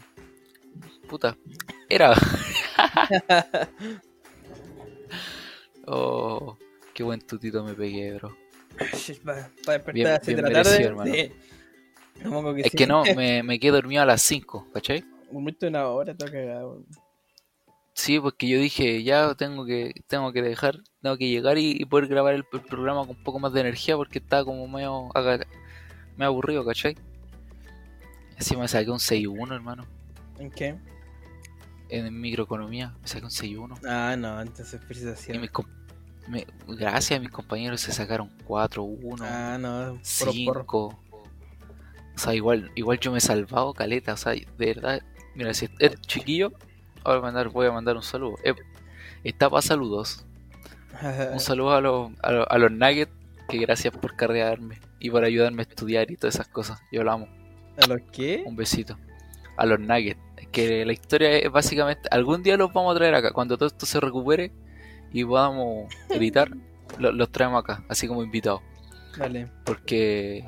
Puta. 1.09 1.35
Era. 1.89 2.13
oh, 5.87 6.57
qué 6.93 7.03
buen 7.03 7.21
tutito 7.21 7.63
me 7.63 7.73
pegué, 7.73 8.13
bro. 8.13 8.37
para, 9.25 9.49
despertar 9.65 9.93
Bien- 9.93 10.07
a 10.07 10.11
las 10.11 10.23
siete 10.23 10.41
bien 10.41 10.53
de 10.53 10.53
la 10.53 10.63
tarde. 10.63 10.69
merecido, 10.79 10.89
hermano. 10.89 11.13
sí. 11.13 11.31
Supongo 12.21 12.55
Es 12.55 12.71
sí. 12.71 12.77
que 12.77 12.87
no, 12.87 13.03
me, 13.15 13.43
me 13.43 13.59
quedé 13.59 13.71
dormido 13.71 14.01
a 14.03 14.05
las 14.05 14.21
5, 14.21 14.67
¿cachai? 14.73 15.03
Dormiste 15.31 15.67
una 15.67 15.87
hora, 15.87 16.15
todo 16.15 16.31
cagado. 16.31 16.83
Sí, 17.95 18.19
porque 18.19 18.47
yo 18.47 18.59
dije, 18.59 19.03
ya 19.03 19.35
tengo 19.35 19.65
que 19.65 19.93
tengo 20.07 20.31
que 20.33 20.41
dejar, 20.41 20.79
tengo 21.01 21.15
que 21.17 21.29
llegar 21.29 21.57
y, 21.59 21.71
y 21.79 21.85
poder 21.85 22.07
grabar 22.07 22.33
el, 22.33 22.43
el 22.51 22.61
programa 22.61 23.01
con 23.05 23.15
un 23.17 23.23
poco 23.23 23.39
más 23.39 23.53
de 23.53 23.61
energía 23.61 23.95
porque 23.95 24.17
estaba 24.19 24.43
como 24.45 24.67
medio, 24.67 25.09
medio 26.15 26.27
aburrido, 26.27 26.65
¿cachai? 26.65 26.95
Encima 28.35 28.61
me 28.61 28.67
saqué 28.67 28.89
un 28.89 28.97
6-1, 28.97 29.53
hermano. 29.53 29.85
¿En 30.39 30.49
qué? 30.49 30.75
En 31.89 32.19
microeconomía 32.19 32.95
me 32.99 33.07
saqué 33.07 33.25
un 33.25 33.31
6-1. 33.31 33.79
Ah, 33.85 34.15
no, 34.17 34.41
entonces 34.41 34.81
felicitaciones. 34.81 35.51
gracias 36.67 37.17
a 37.19 37.21
mis 37.21 37.29
compañeros 37.29 37.81
se 37.81 37.91
sacaron 37.91 38.31
4-1, 38.47 39.17
Ah, 39.21 39.57
no, 39.59 39.99
puro 40.19 40.33
porro. 40.45 40.61
5. 40.63 41.02
O 42.15 42.19
sea, 42.19 42.33
igual, 42.33 42.71
igual 42.75 42.99
yo 42.99 43.11
me 43.11 43.17
he 43.17 43.21
salvado 43.21 43.73
caleta, 43.73 44.13
o 44.13 44.17
sea, 44.17 44.33
de 44.33 44.45
verdad. 44.57 45.01
Mira, 45.35 45.53
si 45.53 45.67
es 45.79 45.99
chiquillo, 46.01 46.51
voy 47.03 47.17
a 47.17 47.21
mandar, 47.21 47.49
voy 47.49 47.67
a 47.67 47.71
mandar 47.71 47.95
un 47.95 48.03
saludo. 48.03 48.35
Eh, 48.43 48.53
está 49.23 49.49
para 49.49 49.61
saludos. 49.61 50.25
Un 51.33 51.39
saludo 51.39 51.73
a 51.73 51.81
los, 51.81 52.11
a 52.21 52.31
los, 52.31 52.45
a 52.47 52.57
los 52.59 52.71
Nuggets, 52.71 53.11
que 53.49 53.57
gracias 53.57 53.97
por 53.97 54.15
carrearme 54.15 54.79
y 54.99 55.09
por 55.09 55.23
ayudarme 55.23 55.63
a 55.63 55.65
estudiar 55.65 56.11
y 56.11 56.17
todas 56.17 56.35
esas 56.35 56.47
cosas. 56.47 56.79
Yo 56.91 57.03
lo 57.03 57.11
amo. 57.11 57.27
¿A 57.83 57.87
los 57.87 57.99
qué? 58.11 58.43
Un 58.45 58.55
besito. 58.55 58.95
A 59.57 59.65
los 59.65 59.79
Nuggets. 59.79 60.19
Que 60.51 60.85
la 60.85 60.93
historia 60.93 61.31
es 61.39 61.51
básicamente. 61.51 62.07
Algún 62.11 62.43
día 62.43 62.57
los 62.57 62.71
vamos 62.71 62.93
a 62.95 62.99
traer 62.99 63.15
acá. 63.15 63.31
Cuando 63.33 63.57
todo 63.57 63.65
esto 63.67 63.87
se 63.87 63.99
recupere 63.99 64.51
y 65.11 65.25
podamos 65.25 65.91
editar, 66.11 66.51
lo- 66.99 67.11
los 67.11 67.31
traemos 67.31 67.63
acá, 67.63 67.83
así 67.89 68.07
como 68.07 68.21
invitados. 68.23 68.61
Vale. 69.17 69.49
Porque 69.65 70.45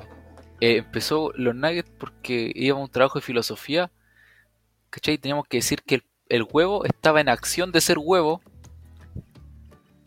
eh, 0.60 0.78
empezó 0.78 1.32
los 1.34 1.54
Nuggets 1.54 1.90
porque 1.98 2.52
íbamos 2.54 2.82
a 2.82 2.84
un 2.84 2.90
trabajo 2.90 3.18
de 3.18 3.24
filosofía. 3.24 3.90
¿Cachai? 4.90 5.18
Teníamos 5.18 5.46
que 5.46 5.58
decir 5.58 5.82
que 5.82 5.96
el, 5.96 6.04
el 6.28 6.46
huevo 6.50 6.84
estaba 6.84 7.20
en 7.20 7.28
acción 7.28 7.72
de 7.72 7.80
ser 7.80 7.98
huevo, 7.98 8.40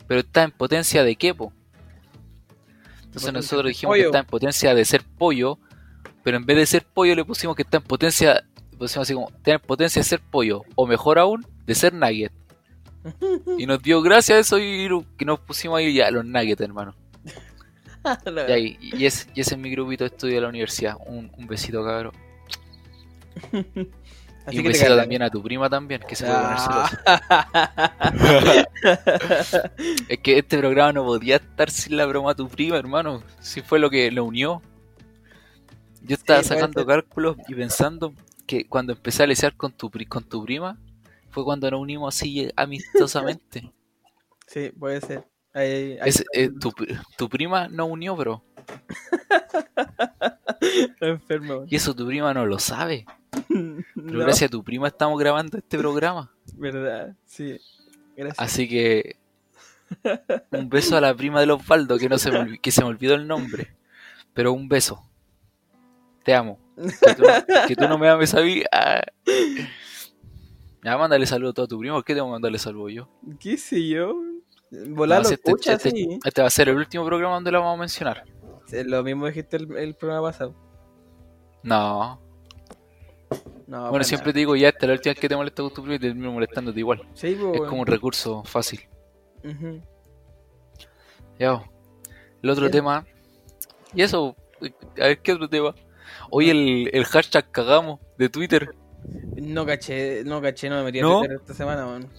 pero 0.08 0.22
está 0.22 0.44
en 0.44 0.52
potencia 0.52 1.04
de 1.04 1.16
qué, 1.16 1.34
po? 1.34 1.54
Entonces 3.10 3.32
Potencia 3.32 3.32
nosotros 3.32 3.70
dijimos 3.70 3.96
que 3.96 4.02
está 4.04 4.20
en 4.20 4.26
potencia 4.26 4.76
de 4.76 4.86
ser 4.86 5.04
pollo, 5.04 5.60
pero 6.24 6.38
en 6.38 6.46
vez 6.46 6.58
de 6.58 6.66
ser 6.66 6.86
pollo 6.86 7.16
le 7.16 7.26
pusimos 7.26 7.56
que 7.56 7.64
está 7.64 7.78
en 7.78 7.84
potencia, 7.84 8.44
pusimos 8.78 9.08
así 9.08 9.14
como, 9.14 9.30
está 9.30 9.54
en 9.54 9.60
potencia 9.60 10.00
de 10.00 10.04
ser 10.04 10.20
pollo, 10.20 10.64
o 10.76 10.86
mejor 10.86 11.20
aún, 11.20 11.46
de 11.66 11.76
ser 11.76 11.94
nugget. 11.94 12.32
Y 13.58 13.66
nos 13.66 13.82
dio 13.82 14.02
gracias 14.02 14.38
a 14.38 14.40
eso 14.40 14.60
y 14.60 14.88
que 15.18 15.26
nos 15.26 15.40
pusimos 15.40 15.78
ahí 15.78 15.94
ya 15.94 16.12
los 16.12 16.26
nuggets, 16.26 16.62
hermano. 16.62 16.96
Y, 18.48 18.52
ahí- 18.52 18.78
y 18.82 19.06
ese, 19.06 19.30
y 19.36 19.42
ese 19.42 19.56
es 19.56 19.60
mi 19.60 19.70
grupito 19.72 20.04
de 20.04 20.08
estudio 20.10 20.36
de 20.36 20.42
la 20.42 20.50
universidad. 20.50 20.96
Un, 21.06 21.32
un 21.38 21.48
besito, 21.48 21.84
cabrón. 21.84 22.14
Así 24.46 24.56
y 24.56 24.60
un 24.60 24.66
besito 24.66 24.96
también 24.96 25.22
a 25.22 25.30
tu 25.30 25.44
prima 25.44 25.70
también, 25.70 26.02
que 26.08 26.16
se 26.16 26.26
puede 26.26 26.40
poner 26.40 26.58
celosa. 26.60 27.02
Ah. 27.06 28.04
Es 30.10 30.20
que 30.20 30.38
este 30.40 30.58
programa 30.58 30.94
no 30.94 31.06
podía 31.06 31.38
estar 31.38 31.70
sin 31.70 31.98
la 31.98 32.06
broma 32.06 32.32
a 32.32 32.36
tu 32.36 32.48
prima, 32.48 32.78
hermano. 32.78 33.22
Si 33.40 33.62
fue 33.62 33.80
lo 33.80 33.90
que 33.90 34.12
lo 34.12 34.26
unió. 34.26 34.62
Yo 36.02 36.16
estaba 36.16 36.44
sacando 36.44 36.80
ser. 36.80 36.88
cálculos 36.88 37.36
y 37.48 37.56
pensando 37.56 38.14
que 38.48 38.66
cuando 38.66 38.94
empecé 38.94 39.24
a 39.24 39.28
lesear 39.28 39.56
con 39.56 39.72
tu, 39.74 39.90
pri- 39.92 40.06
con 40.06 40.24
tu 40.24 40.44
prima, 40.44 40.78
fue 41.30 41.44
cuando 41.44 41.70
nos 41.70 41.82
unimos 41.82 42.16
así 42.16 42.50
amistosamente. 42.56 43.72
Sí, 44.48 44.72
puede 44.80 45.02
ser. 45.02 45.24
Ahí- 45.60 45.98
ahí 46.02 46.10
Es- 46.10 46.20
está 46.20 46.32
eh, 46.40 46.50
tu, 46.60 46.72
pri- 46.72 46.98
tu 47.18 47.30
prima 47.30 47.68
nos 47.68 47.90
unió, 47.90 48.16
bro. 48.16 48.44
enfermo. 51.02 51.66
Y 51.68 51.76
eso 51.76 51.96
tu 51.96 52.06
prima 52.08 52.34
no 52.34 52.46
lo 52.46 52.60
sabe. 52.60 53.06
Pero 53.48 53.84
No, 53.96 54.20
gracias 54.20 54.50
a 54.50 54.52
tu 54.52 54.64
prima 54.64 54.88
estamos 54.88 55.20
grabando 55.20 55.58
este 55.58 55.78
programa. 55.78 56.32
verdad, 56.56 57.16
sí. 57.26 57.60
Gracias. 58.16 58.40
Así 58.40 58.68
que 58.68 59.18
un 60.52 60.70
beso 60.70 60.98
a 60.98 61.02
la 61.02 61.16
prima 61.16 61.42
de 61.44 61.52
Osvaldo, 61.52 61.98
que 61.98 62.10
no 62.10 62.18
se 62.18 62.32
me, 62.32 62.60
que 62.60 62.72
se 62.72 62.82
me 62.82 62.88
olvidó 62.90 63.16
el 63.16 63.28
nombre. 63.28 63.76
Pero 64.34 64.54
un 64.54 64.68
beso. 64.70 65.04
Te 66.24 66.34
amo. 66.36 66.60
Que 66.76 67.16
tú, 67.16 67.24
que 67.68 67.76
tú 67.76 67.88
no 67.88 67.98
me 67.98 68.10
ames 68.10 68.34
a 68.36 68.42
mí. 68.42 68.62
ah. 68.72 69.02
Ya, 70.84 70.98
mándale 70.98 71.26
saludo 71.26 71.52
a 71.52 71.54
todo 71.54 71.68
tu 71.68 71.80
primo. 71.80 71.96
¿Por 71.96 72.04
qué 72.06 72.14
tengo 72.14 72.28
que 72.28 72.32
mandarle 72.34 72.60
saludo 72.60 72.90
yo? 72.90 73.10
¿Qué 73.40 73.58
sé 73.58 73.88
yo? 73.88 74.16
Volar 74.72 75.24
No, 75.24 75.30
este, 75.30 75.52
este- 75.52 75.90
sí. 75.92 76.20
este 76.24 76.42
va 76.42 76.48
a 76.48 76.52
ser 76.52 76.70
el 76.70 76.76
último 76.78 77.06
programa 77.06 77.36
donde 77.36 77.52
lo 77.52 77.60
vamos 77.62 77.76
a 77.78 77.80
mencionar. 77.80 78.24
Lo 78.86 79.04
mismo 79.04 79.26
dijiste 79.28 79.58
el, 79.58 79.76
el 79.78 79.96
programa 79.96 80.28
pasado. 80.30 80.56
No. 81.64 82.22
No, 83.68 83.90
bueno, 83.90 84.04
siempre 84.04 84.34
te 84.34 84.40
digo, 84.40 84.56
ya 84.56 84.70
esta 84.70 84.86
es 84.86 84.88
la 84.88 84.94
última 84.94 85.14
vez 85.14 85.20
que 85.20 85.30
te 85.30 85.36
molesto 85.36 85.64
con 85.64 85.74
tu 85.74 85.82
primo 85.84 85.96
y 85.96 86.00
termino 86.00 86.32
molestándote 86.32 86.80
igual. 86.80 87.02
Sí, 87.14 87.38
pues, 87.40 87.62
Es 87.62 87.68
como 87.68 87.82
un 87.82 87.88
recurso 87.88 88.44
fácil. 88.44 88.82
Ujú. 89.44 89.82
Ya. 91.38 91.64
El 92.42 92.50
otro 92.50 92.70
tema. 92.70 93.06
Y 93.94 94.02
eso. 94.02 94.36
A 95.00 95.08
ver, 95.08 95.20
¿qué 95.22 95.34
otro 95.34 95.48
tema? 95.50 95.74
Hoy 96.32 96.50
el, 96.50 96.90
el 96.94 97.06
hashtag 97.06 97.50
cagamos 97.52 98.00
de 98.18 98.30
Twitter 98.30 98.76
No 99.38 99.66
caché, 99.66 100.24
no 100.26 100.42
caché, 100.42 100.70
no 100.70 100.78
me 100.78 100.84
metí 100.84 101.00
a 101.00 101.04
¿No? 101.04 101.20
Twitter 101.20 101.38
esta 101.40 101.54
semana, 101.54 101.86
weón. 101.88 102.10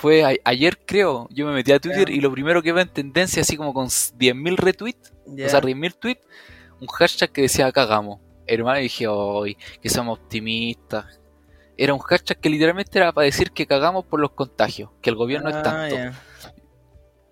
Fue 0.00 0.24
a- 0.24 0.34
ayer, 0.44 0.78
creo. 0.86 1.28
Yo 1.30 1.46
me 1.46 1.52
metí 1.52 1.72
a 1.72 1.78
Twitter 1.78 2.08
y 2.10 2.20
lo 2.20 2.32
primero 2.32 2.62
que 2.62 2.72
veo 2.72 2.82
en 2.82 2.88
tendencia, 2.88 3.42
así 3.42 3.56
como 3.56 3.72
con 3.74 3.86
10.000 3.86 4.56
retweets, 4.56 5.12
o 5.46 5.48
sea, 5.48 5.60
10.000 5.60 5.94
tweets, 5.94 6.22
un 6.80 6.86
hashtag 6.88 7.30
que 7.30 7.42
decía 7.42 7.70
cagamos. 7.72 8.20
Hermano, 8.46 8.80
y 8.80 8.84
dije, 8.84 9.06
hoy, 9.06 9.56
que 9.80 9.88
somos 9.88 10.18
optimistas. 10.18 11.20
Era 11.76 11.94
un 11.94 12.00
hashtag 12.00 12.38
que 12.40 12.50
literalmente 12.50 12.98
era 12.98 13.12
para 13.12 13.24
decir 13.26 13.52
que 13.52 13.66
cagamos 13.66 14.04
por 14.04 14.20
los 14.20 14.32
contagios, 14.32 14.90
que 15.00 15.10
el 15.10 15.16
gobierno 15.16 15.48
es 15.50 15.56
Ah, 15.56 15.62
tanto. 15.62 15.94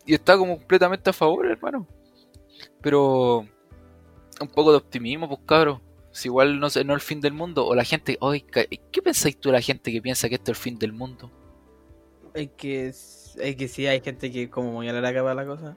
y 0.07 0.15
está 0.15 0.37
como 0.39 0.57
completamente 0.57 1.11
a 1.11 1.13
favor, 1.13 1.47
hermano. 1.47 1.87
Pero 2.81 3.47
un 4.41 4.49
poco 4.49 4.71
de 4.71 4.79
optimismo, 4.79 5.29
pues 5.29 5.41
cabros. 5.45 5.81
Si 6.13 6.29
igual 6.29 6.55
no 6.55 6.61
no 6.61 6.67
es 6.67 6.77
el 6.77 7.01
fin 7.01 7.21
del 7.21 7.33
mundo. 7.35 7.67
O 7.67 7.75
la 7.75 7.85
gente, 7.85 8.19
ca- 8.51 8.65
¿qué 8.91 9.03
pensáis 9.03 9.39
tú 9.39 9.51
de 9.51 9.55
la 9.55 9.61
gente 9.61 9.93
que 9.93 10.01
piensa 10.01 10.29
que 10.29 10.37
esto 10.37 10.53
es 10.53 10.59
el 10.59 10.63
fin 10.63 10.79
del 10.79 10.93
mundo? 10.93 11.31
Es 12.41 12.51
que, 12.57 12.87
es 12.89 13.57
que 13.57 13.69
sí, 13.69 13.87
hay 13.87 14.01
gente 14.01 14.31
que 14.31 14.49
como 14.49 14.73
muy 14.73 14.89
a 14.89 14.93
la 14.93 15.13
capa 15.13 15.35
la 15.35 15.45
cosa. 15.47 15.77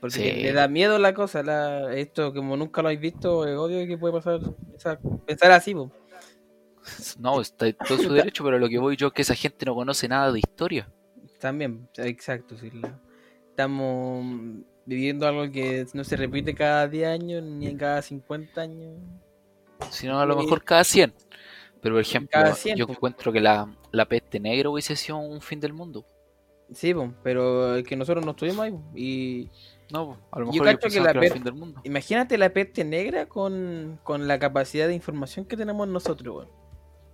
Porque 0.00 0.16
Sí. 0.16 0.42
le 0.42 0.52
da 0.52 0.66
miedo 0.66 0.98
la 0.98 1.14
cosa, 1.14 1.42
la, 1.44 1.94
esto 1.94 2.34
como 2.34 2.56
nunca 2.56 2.82
lo 2.82 2.88
habéis 2.88 3.00
visto, 3.00 3.46
es 3.46 3.56
obvio 3.56 3.86
que 3.86 3.96
puede 3.96 4.14
pasar, 4.14 4.40
esa- 4.76 4.98
pensar 5.26 5.52
así, 5.52 5.74
po. 5.74 5.92
No, 7.20 7.40
está 7.40 7.68
en 7.68 7.76
todo 7.86 7.98
su 7.98 8.12
derecho, 8.12 8.42
pero 8.42 8.58
lo 8.58 8.68
que 8.68 8.78
voy 8.78 8.96
yo 8.96 9.06
es 9.08 9.12
que 9.12 9.22
esa 9.22 9.36
gente 9.36 9.64
no 9.64 9.74
conoce 9.76 10.08
nada 10.08 10.32
de 10.32 10.40
historia. 10.40 10.88
También, 11.38 11.88
exacto, 11.96 12.56
sí. 12.58 12.70
la- 12.72 12.98
estamos 13.50 14.24
viviendo 14.84 15.28
algo 15.28 15.48
que 15.52 15.86
no 15.94 16.02
se 16.02 16.16
repite 16.16 16.54
cada 16.54 16.88
10 16.88 17.06
años 17.06 17.44
ni 17.44 17.76
cada 17.76 18.02
50 18.02 18.62
años. 18.62 18.96
Sino 19.90 20.18
a 20.18 20.26
lo 20.26 20.34
Sí. 20.36 20.42
mejor 20.44 20.64
cada 20.64 20.82
100. 20.82 21.14
Pero, 21.82 21.96
por 21.96 22.00
ejemplo, 22.02 22.30
Cada 22.30 22.54
100, 22.54 22.76
yo 22.78 22.86
encuentro 22.88 23.32
que 23.32 23.40
la, 23.40 23.68
la 23.90 24.06
peste 24.06 24.40
negra 24.40 24.70
hubiese 24.70 24.96
sido 24.96 25.18
un 25.18 25.40
fin 25.42 25.60
del 25.60 25.74
mundo. 25.74 26.06
Sí, 26.72 26.94
po, 26.94 27.12
pero 27.22 27.82
que 27.86 27.96
nosotros 27.96 28.24
no 28.24 28.30
estuvimos 28.30 28.60
ahí. 28.60 28.70
po. 28.72 28.82
Y 28.94 29.50
No, 29.90 30.18
a 30.30 30.40
lo 30.40 30.46
Yo 30.52 30.62
mejor 30.62 30.78
cacho 30.78 30.88
yo 30.88 31.02
que 31.02 31.10
era 31.10 31.20
el 31.20 31.28
fin 31.32 31.42
del 31.44 31.54
mundo. 31.54 31.80
imagínate 31.84 32.38
la 32.38 32.50
peste 32.50 32.84
negra 32.84 33.26
con, 33.26 34.00
con 34.04 34.26
la 34.28 34.38
capacidad 34.38 34.86
de 34.88 34.94
información 34.94 35.44
que 35.44 35.56
tenemos 35.56 35.86
nosotros, 35.88 36.36
weón. 36.36 36.48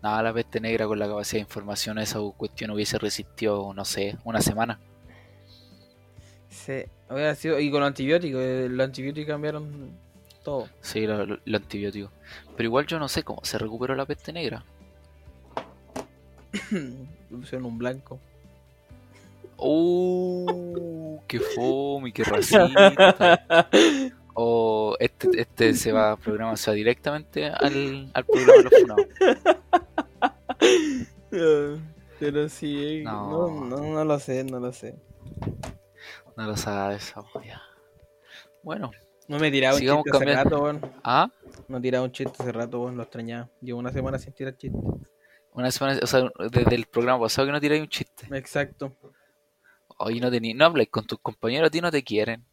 Nada, 0.02 0.22
la 0.22 0.32
peste 0.34 0.60
negra 0.60 0.86
con 0.86 0.98
la 0.98 1.08
capacidad 1.08 1.38
de 1.38 1.42
información, 1.48 1.98
esa 1.98 2.20
cuestión 2.36 2.70
hubiese 2.70 2.98
resistido, 2.98 3.72
no 3.74 3.84
sé, 3.84 4.16
una 4.24 4.40
semana. 4.40 4.78
Sí, 6.48 6.84
hubiera 7.10 7.34
sido, 7.34 7.58
y 7.58 7.70
con 7.70 7.80
los 7.80 7.88
antibióticos, 7.88 8.40
eh, 8.42 8.68
los 8.70 8.84
antibióticos 8.84 9.28
cambiaron 9.32 9.98
todo. 10.48 10.68
Sí, 10.80 11.06
lo, 11.06 11.26
lo- 11.26 11.38
lo 11.44 11.56
antibiótico. 11.56 12.10
Pero 12.56 12.66
igual 12.66 12.86
yo 12.86 12.98
no 12.98 13.08
sé 13.08 13.22
cómo 13.22 13.40
se 13.44 13.58
recuperó 13.58 13.94
la 13.94 14.06
peste 14.06 14.32
negra. 14.32 14.64
Le 16.70 17.36
pusieron 17.36 17.66
un 17.66 17.78
blanco. 17.78 18.18
¡Uh! 19.56 21.18
¡Qué 21.26 21.40
fome! 21.40 22.12
¡Qué 22.12 22.24
racista! 22.24 23.38
O 24.40 24.94
este, 25.00 25.28
este 25.40 25.74
se 25.74 25.90
va, 25.90 26.14
programa 26.16 26.56
se 26.56 26.70
va 26.70 26.74
directamente 26.76 27.46
al, 27.46 28.08
al 28.14 28.24
programa 28.24 28.52
de 28.52 28.62
los 28.62 28.72
funados. 28.80 29.06
Pero 32.20 32.48
sí, 32.48 33.02
No. 33.04 33.48
no. 33.48 33.64
No, 33.64 33.76
no, 33.94 34.04
lo 34.04 34.18
sé, 34.20 34.44
no 34.44 34.60
lo 34.60 34.72
sé. 34.72 34.94
No 36.36 36.46
lo 36.46 36.56
sabes, 36.56 37.12
oh, 37.16 37.42
ya. 37.42 37.60
Bueno, 38.62 38.92
No 39.28 39.38
me 39.38 39.50
tiraba 39.50 39.74
un 39.74 39.80
Sigamos 39.80 40.04
chiste 40.04 40.16
hace 40.16 40.34
rato, 40.44 40.62
weón. 40.62 40.80
ah, 41.04 41.30
No 41.68 41.80
tiraba 41.80 42.04
un 42.04 42.12
chiste 42.12 42.34
hace 42.42 42.52
rato, 42.52 42.80
weón, 42.80 42.96
lo 42.96 43.02
extrañaba. 43.02 43.48
Llevo 43.60 43.78
una 43.78 43.92
semana 43.92 44.18
sin 44.18 44.32
tirar 44.32 44.56
chiste. 44.56 44.78
una 45.52 45.70
semana, 45.70 45.98
o 46.02 46.06
sea, 46.06 46.30
desde 46.50 46.74
el 46.74 46.86
programa 46.86 47.20
pasado 47.24 47.46
que 47.46 47.52
no 47.52 47.60
tiráis 47.60 47.82
un 47.82 47.88
chiste. 47.88 48.26
Exacto. 48.36 48.96
Hoy 49.98 50.20
no 50.20 50.30
tení, 50.30 50.54
no 50.54 50.64
habláis 50.66 50.88
con 50.90 51.04
tus 51.06 51.18
compañeros, 51.18 51.66
a 51.68 51.70
ti 51.70 51.80
no 51.80 51.90
te 51.90 52.02
quieren. 52.02 52.44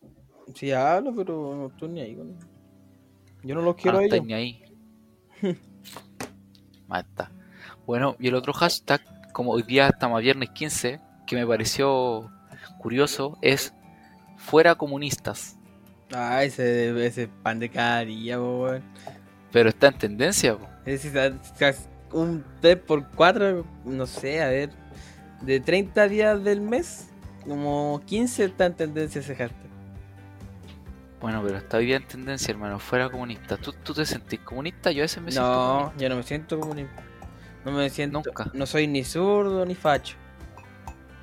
Sí 0.53 0.71
hablo, 0.71 1.13
pero 1.15 1.55
no 1.55 1.67
estoy 1.67 1.89
ni 1.89 2.01
ahí, 2.01 2.15
weón. 2.15 2.37
Yo 3.43 3.55
no 3.55 3.61
los 3.61 3.75
Ah, 3.75 3.77
quiero 3.79 3.97
no 3.97 3.99
a 3.99 4.03
ellos. 4.05 4.13
estáis 4.15 4.27
ni 4.27 4.33
ahí. 4.33 4.63
Mata. 6.87 7.31
Bueno, 7.85 8.15
y 8.19 8.27
el 8.27 8.35
otro 8.35 8.53
hashtag, 8.53 9.01
como 9.31 9.51
hoy 9.51 9.63
día 9.63 9.87
estamos 9.87 10.17
a 10.17 10.21
viernes 10.21 10.49
15, 10.51 10.99
que 11.27 11.35
me 11.35 11.45
pareció 11.45 12.31
curioso, 12.79 13.37
es 13.41 13.73
fuera 14.37 14.75
comunistas. 14.75 15.57
Ah, 16.13 16.43
ese, 16.43 17.05
ese 17.05 17.27
pan 17.27 17.59
de 17.59 17.69
cada 17.69 18.05
día, 18.05 18.39
weón. 18.39 18.83
Pero 19.51 19.69
está 19.69 19.87
en 19.87 19.97
tendencia, 19.97 20.57
po. 20.57 20.67
Es 20.85 21.05
un 22.11 22.43
3x4, 22.61 23.65
no 23.85 24.05
sé, 24.05 24.41
a 24.41 24.49
ver, 24.49 24.69
de 25.41 25.59
30 25.59 26.07
días 26.07 26.43
del 26.43 26.61
mes, 26.61 27.09
como 27.43 28.01
15 28.05 28.45
está 28.45 28.67
en 28.67 28.75
tendencia 28.75 29.21
ese 29.21 29.35
hashtag. 29.35 29.65
Bueno, 31.19 31.41
pero 31.43 31.57
está 31.57 31.77
día 31.79 31.95
en 31.95 32.07
tendencia, 32.07 32.51
hermano, 32.51 32.77
fuera 32.79 33.09
comunista. 33.09 33.57
¿Tú, 33.57 33.73
tú 33.73 33.93
te 33.93 34.05
sentís 34.05 34.39
comunista? 34.41 34.91
Yo 34.91 35.01
a 35.01 35.05
veces 35.05 35.23
me 35.23 35.31
siento 35.31 35.49
No, 35.49 35.93
yo 35.97 36.09
no 36.09 36.15
me 36.17 36.23
siento 36.23 36.59
comunista. 36.59 37.03
No 37.63 37.71
me 37.71 37.89
siento. 37.89 38.21
Nunca. 38.23 38.51
No 38.53 38.65
soy 38.67 38.87
ni 38.87 39.03
zurdo 39.03 39.65
ni 39.65 39.73
facho. 39.73 40.15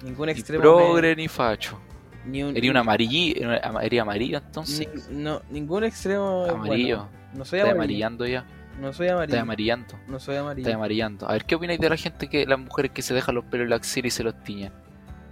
Ningún 0.03 0.27
Ni 0.27 0.33
extremo. 0.33 0.63
progre 0.63 1.15
ni 1.15 1.29
facho. 1.29 1.79
Ni 2.27 2.43
un, 2.43 2.77
amarillo, 2.77 3.35
ería 3.81 4.03
amarillo 4.03 4.39
entonces. 4.39 5.09
no, 5.11 5.43
ningún 5.51 5.85
extremo. 5.85 6.45
Amarillo. 6.45 6.97
bueno. 6.99 7.23
No 7.35 7.45
soy 7.45 7.61
Está 7.61 7.73
amarillo. 7.73 8.07
amarillando 8.07 8.27
ya. 8.27 8.45
No 8.81 8.93
soy 8.93 9.07
Está 9.07 9.17
amarillo. 9.17 9.41
amarillando. 9.43 9.95
No 10.07 10.21
soy 10.21 10.37
amarillo. 10.37 10.67
Está 10.69 10.77
amarillando. 10.77 11.29
A 11.29 11.33
ver, 11.33 11.45
¿qué 11.45 11.55
opináis 11.55 11.81
de 11.81 11.89
la 11.91 11.97
gente 11.97 12.29
que, 12.29 12.47
las 12.47 12.59
mujeres 12.59 12.91
que 12.93 13.03
se 13.03 13.15
dejan 13.15 13.35
los 13.35 13.45
pelos 13.45 13.65
en 13.65 13.71
la 13.71 13.77
axila 13.77 14.09
y 14.09 14.11
se 14.11 14.23
los 14.23 14.43
tiñen? 14.45 14.73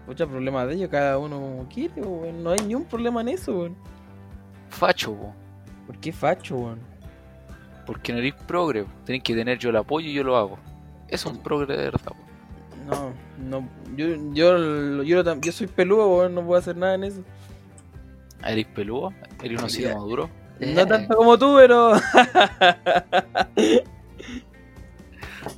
Muchos 0.07 0.29
problemas 0.29 0.67
de 0.67 0.75
ellos, 0.75 0.89
cada 0.91 1.19
uno 1.19 1.39
como 1.39 1.69
quiere. 1.69 1.95
No 2.01 2.51
hay 2.51 2.61
ni 2.67 2.75
un 2.75 2.85
problema 2.85 3.21
en 3.21 3.29
eso, 3.29 3.53
weón. 3.59 3.77
Facho, 4.69 5.15
po. 5.15 5.35
¿Por 5.87 5.99
qué 5.99 6.13
facho, 6.13 6.57
weón? 6.57 6.81
Porque 7.87 8.13
no 8.13 8.19
eres 8.19 8.35
progre. 8.47 8.85
Tenés 9.05 9.23
que 9.23 9.35
tener 9.35 9.59
yo 9.59 9.71
el 9.71 9.77
apoyo 9.77 10.09
y 10.09 10.13
yo 10.13 10.23
lo 10.25 10.37
hago. 10.37 10.59
Es 11.09 11.25
un 11.27 11.39
progre 11.43 11.77
de 11.77 11.85
verdad. 11.85 12.01
po. 12.05 12.17
No, 12.87 13.13
no. 13.39 13.69
Yo, 13.97 14.07
yo, 14.33 15.03
yo, 15.03 15.41
yo 15.41 15.53
soy 15.53 15.67
peludo. 15.67 16.29
No 16.29 16.45
puedo 16.45 16.59
hacer 16.59 16.77
nada 16.77 16.95
en 16.95 17.05
eso. 17.05 17.23
¿Eres 18.45 18.67
peludo? 18.67 19.13
¿Eres 19.43 19.59
un 19.59 19.65
osito 19.67 19.95
maduro? 19.95 20.31
No 20.61 20.87
tanto 20.87 21.17
como 21.17 21.39
tú, 21.39 21.55
pero. 21.57 21.93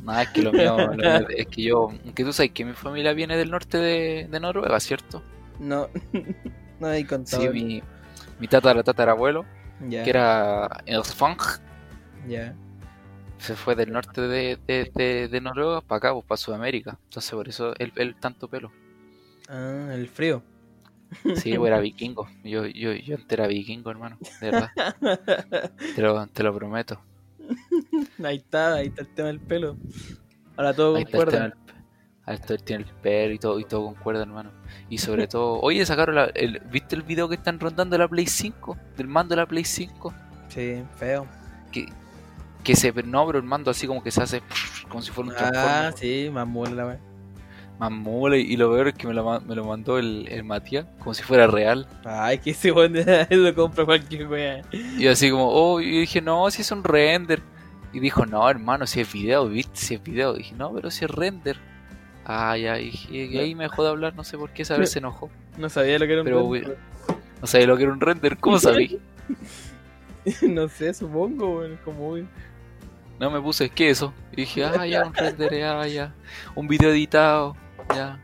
Nada, 0.04 0.22
es 0.22 0.28
que 0.30 0.42
lo 0.42 0.52
mío, 0.52 0.76
lo 0.76 0.94
mío 0.94 1.28
es 1.37 1.46
que 1.48 1.62
yo, 1.62 1.88
que 2.14 2.24
tú 2.24 2.32
sabes 2.32 2.52
que 2.52 2.64
mi 2.64 2.72
familia 2.72 3.12
viene 3.12 3.37
del 3.37 3.50
norte 3.50 3.78
de, 3.78 4.28
de 4.30 4.40
Noruega, 4.40 4.78
¿cierto? 4.80 5.22
no. 5.58 5.88
no 6.80 6.87
hay 6.88 7.04
contado. 7.04 7.42
Sí, 7.42 7.48
mi, 7.48 7.82
mi 8.40 8.48
tatara 8.48 8.82
tatarabuelo, 8.82 9.44
Ya. 9.88 10.02
que 10.04 10.11
era 10.11 10.68
Elsfang, 10.87 11.38
Ya. 12.28 12.54
Se 13.42 13.57
fue 13.57 13.74
del 13.74 13.92
norte 13.92 14.20
de, 14.22 14.59
de, 14.66 14.90
de, 14.94 15.28
de 15.28 15.40
Noruega 15.40 15.81
para 15.81 15.98
acá, 15.98 16.12
pues 16.14 16.24
para 16.26 16.37
Sudamérica. 16.37 16.98
Entonces 17.05 17.31
por 17.33 17.48
eso 17.48 17.74
él, 17.78 17.92
él 17.96 18.16
tanto 18.16 18.48
pelo. 18.48 18.70
Ah, 19.48 19.90
el 19.92 20.09
frío. 20.09 20.42
Sí, 21.37 21.57
pues 21.59 21.68
era 21.68 21.81
vikingo. 21.81 22.26
Yo, 22.42 22.64
yo, 22.66 22.92
yo 22.92 23.16
antes 23.16 23.31
era 23.33 23.46
vikingo, 23.46 23.90
hermano. 23.90 24.18
De 24.40 24.50
verdad. 24.50 24.70
Te 25.94 26.00
lo, 26.00 26.26
te 26.28 26.42
lo 26.42 26.55
prometo. 26.55 27.00
ahí 28.24 28.37
está, 28.37 28.74
ahí 28.74 28.87
está 28.87 29.02
el 29.02 29.09
tema 29.09 29.28
del 29.28 29.40
pelo. 29.40 29.76
Ahora 30.57 30.72
todo 30.72 30.96
Ahí 30.96 31.02
está 31.02 31.18
el 31.18 31.28
tema 31.28 31.42
del- 31.44 31.55
Ahí 32.24 32.37
está 32.37 32.55
el 32.55 32.62
tiene 32.62 32.85
el 32.85 32.90
pelo 32.90 33.35
y 33.35 33.38
todo, 33.38 33.59
y 33.59 33.64
todo 33.64 33.85
concuerda, 33.85 34.22
hermano. 34.22 34.52
Y 34.88 34.98
sobre 34.98 35.26
todo, 35.26 35.61
oye, 35.62 35.85
sacaron 35.85 36.14
la, 36.14 36.26
el, 36.26 36.61
¿viste 36.70 36.94
el 36.94 37.02
video 37.02 37.28
que 37.28 37.35
están 37.35 37.59
rondando 37.59 37.94
de 37.94 37.98
la 37.98 38.09
Play 38.09 38.26
5? 38.26 38.76
Del 38.96 39.09
mando 39.09 39.35
de 39.35 39.40
la 39.42 39.46
Play 39.46 39.64
5. 39.64 40.14
Sí, 40.48 40.85
feo. 40.96 41.26
Que, 41.72 41.87
que 42.62 42.77
se, 42.77 42.92
no, 43.05 43.27
pero 43.27 43.38
el 43.38 43.44
mando 43.44 43.70
así 43.70 43.87
como 43.87 44.03
que 44.03 44.11
se 44.11 44.22
hace 44.22 44.42
como 44.88 45.03
si 45.03 45.11
fuera 45.11 45.31
un 45.31 45.37
Ah, 45.38 45.92
sí, 45.94 46.31
más 46.33 46.46
mula 46.46 46.70
la 46.70 46.98
mole, 47.90 48.38
y 48.40 48.57
lo 48.57 48.70
peor 48.70 48.88
es 48.88 48.94
que 48.94 49.07
me 49.07 49.14
lo, 49.14 49.40
me 49.40 49.55
lo 49.55 49.64
mandó 49.64 49.98
el, 49.98 50.27
el 50.29 50.44
Matías, 50.44 50.87
como 50.98 51.14
si 51.14 51.22
fuera 51.22 51.46
real. 51.46 51.87
Ay, 52.05 52.38
que 52.38 52.51
ese 52.51 52.72
weón 52.72 52.94
lo 53.31 53.55
compra 53.55 53.85
cualquier 53.85 54.29
wea. 54.29 54.62
Y 54.72 55.07
así 55.07 55.31
como, 55.31 55.48
oh, 55.48 55.81
y 55.81 56.01
dije, 56.01 56.20
no, 56.20 56.51
si 56.51 56.62
es 56.62 56.70
un 56.70 56.85
render. 56.85 57.42
Y 57.92 58.01
dijo, 58.01 58.25
no, 58.25 58.48
hermano, 58.48 58.87
si 58.87 59.01
es 59.01 59.12
video, 59.12 59.48
¿viste? 59.48 59.72
Si 59.75 59.94
es 59.94 60.03
video. 60.03 60.35
Y 60.35 60.38
dije, 60.38 60.55
no, 60.57 60.72
pero 60.72 60.90
si 60.90 61.05
es 61.05 61.11
render. 61.11 61.59
Ah, 62.25 62.57
ya, 62.57 62.79
y, 62.79 62.92
y 63.11 63.37
ahí 63.38 63.55
me 63.55 63.64
dejó 63.64 63.83
de 63.83 63.90
hablar, 63.90 64.14
no 64.14 64.25
sé 64.25 64.38
por 64.38 64.51
qué, 64.51 64.62
esa 64.62 64.77
vez 64.77 64.92
se 64.92 65.01
enojó. 65.01 65.29
No 65.59 65.68
sabía 65.68 65.98
lo 65.98 66.07
que 66.07 66.12
era 66.12 66.22
un 66.22 66.25
Pero, 66.25 66.53
render. 66.53 66.79
No 67.40 67.46
sabía 67.46 67.66
lo 67.66 67.77
que 67.77 67.83
era 67.83 67.92
un 67.92 68.01
render, 68.01 68.38
¿cómo 68.38 68.59
sabí? 68.59 68.98
No 70.42 70.68
sé, 70.68 70.94
supongo, 70.94 71.59
weón. 71.59 71.81
Como 71.85 72.11
weón. 72.11 72.29
No 73.22 73.30
me 73.30 73.40
puse, 73.40 73.70
¿qué 73.70 73.90
es 73.90 73.98
eso? 73.98 74.12
Y 74.32 74.37
dije, 74.37 74.64
ah, 74.64 74.85
ya, 74.85 75.06
un 75.06 75.14
render, 75.14 75.52
ya, 75.56 75.87
ya. 75.87 76.12
Un 76.56 76.66
video 76.66 76.90
editado, 76.90 77.56
ya. 77.94 78.20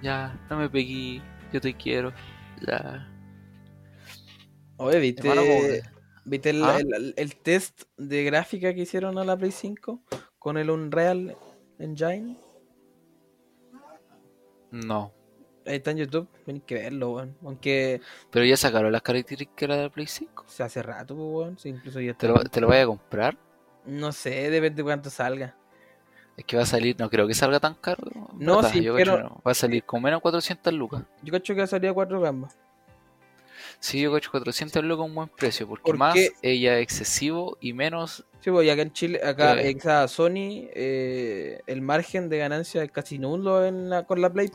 Ya, 0.00 0.40
no 0.48 0.56
me 0.56 0.70
pegué, 0.70 1.20
yo 1.52 1.60
te 1.60 1.74
quiero, 1.74 2.14
ya. 2.66 3.06
Oye, 4.78 4.98
¿viste, 4.98 5.28
Hermano, 5.28 5.42
¿viste 6.24 6.48
el, 6.50 6.64
¿Ah? 6.64 6.78
el- 6.78 7.12
el 7.18 7.36
test 7.36 7.82
de 7.98 8.24
gráfica 8.24 8.72
que 8.72 8.80
hicieron 8.80 9.18
a 9.18 9.26
la 9.26 9.36
Play 9.36 9.50
5 9.50 10.00
con 10.38 10.56
el 10.56 10.70
Unreal 10.70 11.36
Engine? 11.78 12.38
No. 14.70 15.12
Ahí 15.66 15.76
está 15.76 15.90
en 15.90 15.98
YouTube, 15.98 16.28
tienen 16.46 16.62
que 16.62 16.76
verlo, 16.76 17.10
weón. 17.10 17.36
Aunque 17.44 18.00
Pero 18.30 18.46
ya 18.46 18.56
sacaron 18.56 18.90
las 18.90 19.02
características 19.02 19.68
de 19.68 19.82
la 19.82 19.90
Play 19.90 20.06
5. 20.06 20.44
se 20.48 20.62
hace 20.62 20.82
rato, 20.82 21.14
pues, 21.14 21.28
weón. 21.28 21.58
Sí, 21.58 21.68
incluso 21.68 22.00
ya 22.00 22.14
¿Te 22.14 22.26
está. 22.26 22.28
lo, 22.28 22.44
te 22.48 22.60
lo 22.62 22.68
voy 22.68 22.78
a 22.78 22.86
comprar? 22.86 23.36
No 23.88 24.12
sé, 24.12 24.50
depende 24.50 24.76
de 24.76 24.84
cuánto 24.84 25.10
salga. 25.10 25.54
Es 26.36 26.44
que 26.44 26.56
va 26.56 26.62
a 26.62 26.66
salir, 26.66 26.94
no 26.98 27.10
creo 27.10 27.26
que 27.26 27.34
salga 27.34 27.58
tan 27.58 27.74
caro. 27.74 28.02
No, 28.34 28.56
verdad, 28.56 28.70
sí, 28.70 28.82
yo 28.82 28.94
pero- 28.94 29.18
no. 29.18 29.42
Va 29.44 29.50
a 29.52 29.54
salir 29.54 29.82
con 29.84 30.00
menos 30.02 30.20
400 30.20 30.72
lucas. 30.72 31.02
Yo 31.22 31.32
cacho 31.32 31.52
que 31.54 31.60
va 31.60 31.64
a 31.64 31.68
salir 31.68 31.90
a 31.90 31.94
4 31.94 32.20
gambas. 32.20 32.56
Sí, 33.80 34.00
yo 34.00 34.12
cacho 34.12 34.30
400 34.30 34.84
lucas 34.84 35.06
un 35.06 35.14
buen 35.14 35.28
precio, 35.28 35.66
porque 35.66 35.84
¿Por 35.84 35.96
más 35.98 36.16
ella 36.42 36.78
es 36.78 36.82
excesivo 36.82 37.56
y 37.60 37.72
menos. 37.72 38.24
Sí, 38.40 38.50
pues 38.50 38.70
acá 38.70 38.82
en 38.82 38.92
Chile, 38.92 39.20
acá 39.24 39.54
Eh. 39.60 39.70
en 39.70 39.78
cada 39.78 40.06
Sony, 40.06 40.68
eh, 40.74 41.60
el 41.66 41.80
margen 41.82 42.28
de 42.28 42.38
ganancia 42.38 42.82
es 42.84 42.90
casi 42.92 43.18
nulo 43.18 43.64
en 43.64 43.90
la- 43.90 44.04
con 44.04 44.20
la 44.20 44.30
Play. 44.32 44.50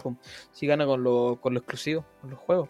Si 0.52 0.68
gana 0.68 0.86
con 0.86 1.04
lo, 1.04 1.40
con 1.42 1.54
lo 1.54 1.60
exclusivo, 1.60 2.06
con 2.22 2.30
los 2.30 2.40
juegos. 2.40 2.70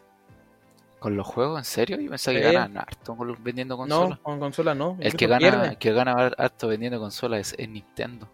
¿Con 1.04 1.18
los 1.18 1.28
juegos? 1.28 1.60
¿En 1.60 1.66
serio? 1.66 2.00
Yo 2.00 2.10
pensaba 2.10 2.40
que 2.40 2.44
ganan 2.54 2.78
harto 2.78 3.18
vendiendo 3.40 3.76
consolas. 3.76 4.20
No, 4.20 4.24
con 4.24 4.40
consola 4.40 4.74
no. 4.74 4.96
el 5.02 5.14
que 5.16 5.28
gana, 5.28 5.72
el 5.72 5.78
que 5.78 5.92
gana 5.92 6.14
harto 6.14 6.70
vendiendo 6.70 6.98
consolas 6.98 7.42
es, 7.42 7.56
es 7.60 7.68
Nintendo. 7.68 8.30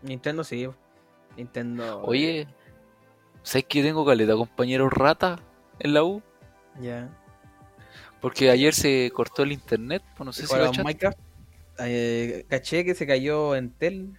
Nintendo 0.00 0.42
sí. 0.42 0.66
Nintendo. 1.36 2.00
Oye, 2.04 2.48
¿sabes 3.42 3.66
que 3.66 3.82
tengo 3.82 4.06
caleta 4.06 4.32
compañeros 4.34 4.94
rata 4.94 5.40
en 5.78 5.92
la 5.92 6.04
U? 6.04 6.22
Ya. 6.80 7.10
Porque 8.22 8.48
ayer 8.48 8.72
se 8.72 9.10
cortó 9.12 9.42
el 9.42 9.52
internet, 9.52 10.02
pues 10.16 10.24
no 10.24 10.32
sé 10.32 10.46
si. 10.46 10.82
Minecraft. 10.82 11.18
Eh, 11.80 12.46
caché 12.48 12.86
que 12.86 12.94
se 12.94 13.06
cayó 13.06 13.54
Entel 13.54 14.14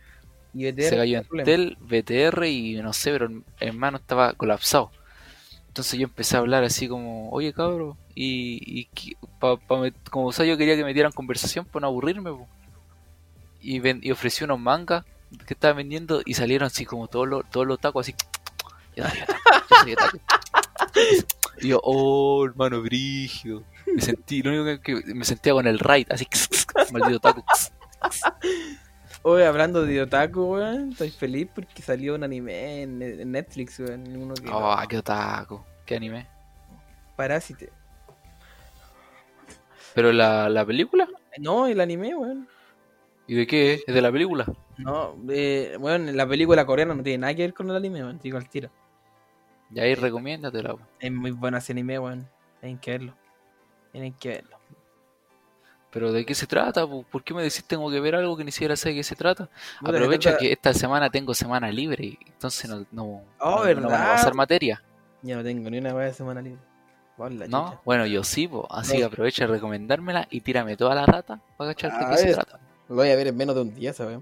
y 0.53 0.71
BTR. 0.71 0.83
se 0.83 0.97
cayó 0.97 1.23
problema. 1.23 1.49
Entel, 1.49 1.77
BTR 1.81 2.45
y 2.45 2.75
no 2.75 2.93
sé, 2.93 3.10
pero 3.10 3.25
el 3.25 3.43
hermano 3.60 3.97
estaba 3.97 4.33
colapsado. 4.33 4.91
Entonces 5.77 5.99
yo 5.99 6.05
empecé 6.05 6.35
a 6.35 6.39
hablar 6.39 6.63
así 6.63 6.87
como, 6.87 7.29
oye 7.29 7.53
cabro, 7.53 7.95
y, 8.15 8.79
y 8.81 9.15
pa- 9.39 9.57
como 10.09 10.29
o 10.29 10.43
yo 10.43 10.57
quería 10.57 10.75
que 10.75 10.83
metieran 10.83 11.11
conversación 11.11 11.65
para 11.65 11.81
no 11.81 11.87
aburrirme. 11.89 12.31
Y, 13.61 13.77
ven- 13.79 13.99
y 14.01 14.09
ofrecí 14.09 14.43
unos 14.43 14.59
mangas 14.59 15.05
que 15.45 15.53
estaba 15.53 15.75
vendiendo 15.75 16.23
y 16.25 16.33
salieron 16.33 16.65
así 16.65 16.83
como 16.83 17.07
todos 17.07 17.27
los, 17.27 17.47
todos 17.51 17.67
los 17.67 17.79
tacos 17.79 18.07
así. 18.07 18.15
Yo 18.95 19.03
soy 19.83 19.93
otaku. 19.93 20.19
Y 21.59 21.69
yo, 21.69 21.79
oh 21.83 22.45
hermano 22.45 22.81
brígido. 22.81 23.63
Me 23.87 24.01
sentí, 24.01 24.41
lo 24.43 24.51
único 24.51 24.81
que, 24.83 25.03
que 25.03 25.13
me 25.15 25.25
sentía 25.25 25.53
con 25.53 25.65
el 25.67 25.79
raid, 25.79 26.05
así, 26.11 26.27
maldito 26.91 27.19
taco. 27.19 27.43
Oye, 29.23 29.45
hablando 29.45 29.86
de 29.86 30.01
Otaku, 30.01 30.53
weón, 30.53 30.91
estoy 30.91 31.10
feliz 31.10 31.49
porque 31.53 31.82
salió 31.82 32.15
un 32.15 32.23
anime 32.23 32.84
en, 32.84 33.32
Netflix, 33.32 33.80
weón. 33.80 34.15
Uno 34.15 34.34
que 34.36 34.49
Oh, 34.51 34.77
qué 34.88 34.97
otaku, 34.99 35.62
qué 35.86 35.95
anime. 35.95 36.27
Parásite. 37.15 37.71
Pero 39.93 40.12
la, 40.12 40.47
la 40.49 40.65
película, 40.65 41.08
No, 41.39 41.67
el 41.67 41.82
anime, 41.82 42.15
weón. 42.15 42.47
¿y 43.25 43.36
de 43.36 43.47
qué 43.47 43.73
es? 43.73 43.84
¿Es 43.88 43.93
de 43.93 44.01
la 44.01 44.12
película? 44.12 44.45
No, 44.77 45.15
eh, 45.30 45.75
bueno, 45.80 46.12
la 46.12 46.27
película 46.27 46.65
coreana 46.65 46.93
no 46.93 47.03
tiene 47.03 47.17
nada 47.17 47.34
que 47.34 47.41
ver 47.41 47.53
con 47.53 47.69
el 47.69 47.75
anime, 47.75 48.03
weón. 48.03 48.19
Digo 48.19 48.38
al 48.38 48.47
tiro. 48.47 48.69
Y 49.73 49.80
ahí 49.80 49.95
recomiéndatela. 49.95 50.73
po. 50.75 50.80
Es 50.99 51.12
muy 51.12 51.32
bueno 51.32 51.58
ese 51.58 51.73
anime, 51.73 51.99
weón. 51.99 52.30
Tienen 52.62 52.77
que 52.77 52.91
verlo. 52.91 53.13
Tienen 53.91 54.13
que 54.13 54.30
verlo. 54.30 54.58
Pero 55.97 56.12
¿de 56.12 56.25
qué 56.27 56.36
se 56.36 56.45
trata? 56.45 56.86
po? 56.86 57.01
¿Por 57.10 57.23
qué 57.23 57.33
me 57.33 57.41
decís 57.41 57.63
tengo 57.65 57.89
que 57.89 57.99
ver 57.99 58.13
algo 58.13 58.38
que 58.38 58.43
ni 58.43 58.51
siquiera 58.51 58.75
sé 58.75 58.89
de 58.89 58.95
qué 58.95 59.03
se 59.03 59.15
trata? 59.15 59.49
Puta, 59.79 59.89
Aprovecha 59.91 60.38
que 60.38 60.51
esta 60.51 60.71
semana 60.71 61.10
tengo 61.10 61.33
semana 61.33 61.71
libre, 61.71 62.19
entonces 62.27 62.69
no, 62.69 62.86
no, 62.91 63.23
Oh, 63.39 63.65
no- 63.65 63.81
no 63.81 63.89
van 63.89 64.01
a 64.03 64.12
pasar 64.12 64.36
materia. 64.36 64.83
Yo 65.23 65.36
no 65.38 65.43
tengo 65.43 65.67
ni 65.71 65.79
una 65.79 65.91
de 65.93 66.13
semana 66.13 66.39
libre. 66.39 66.62
¿No? 67.49 67.81
Bueno, 67.83 68.05
yo 68.05 68.23
sí, 68.23 68.47
po. 68.47 68.67
así 68.69 68.97
que 68.97 69.05
aprovecha 69.05 69.47
de 69.47 69.53
recomendármela 69.53 70.27
y 70.29 70.41
tírame 70.41 70.77
toda 70.77 70.93
la 70.93 71.07
data 71.07 71.41
para 71.57 71.73
cacharte 71.73 72.05
de 72.05 72.12
qué 72.12 72.17
se 72.17 72.33
trata. 72.36 72.60
Lo 72.88 72.93
voy 72.95 73.10
a 73.10 73.15
ver 73.15 73.25
en 73.25 73.36
menos 73.36 73.55
de 73.55 73.62
un 73.63 73.73
día, 73.73 73.91
¿sabes? 73.91 74.19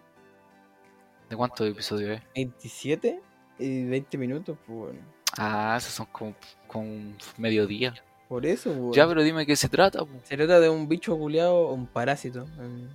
¿De 1.29 1.35
cuántos 1.35 1.67
episodios 1.67 2.11
es? 2.19 2.21
27 2.35 3.19
y 3.59 3.83
20 3.83 4.17
minutos, 4.17 4.57
pues. 4.65 4.95
Ah, 5.37 5.75
esos 5.77 5.91
son 5.91 6.05
como, 6.05 6.33
con 6.67 7.17
mediodía. 7.37 7.93
Por 8.27 8.45
eso, 8.45 8.71
weón. 8.71 8.93
Ya, 8.93 9.07
pero 9.07 9.21
dime 9.23 9.45
qué 9.45 9.55
se 9.55 9.69
trata. 9.69 9.99
po. 9.99 10.07
Se 10.23 10.35
trata 10.35 10.59
de 10.59 10.69
un 10.69 10.87
bicho 10.87 11.17
culeado, 11.17 11.69
un 11.69 11.85
parásito, 11.87 12.45
en- 12.59 12.89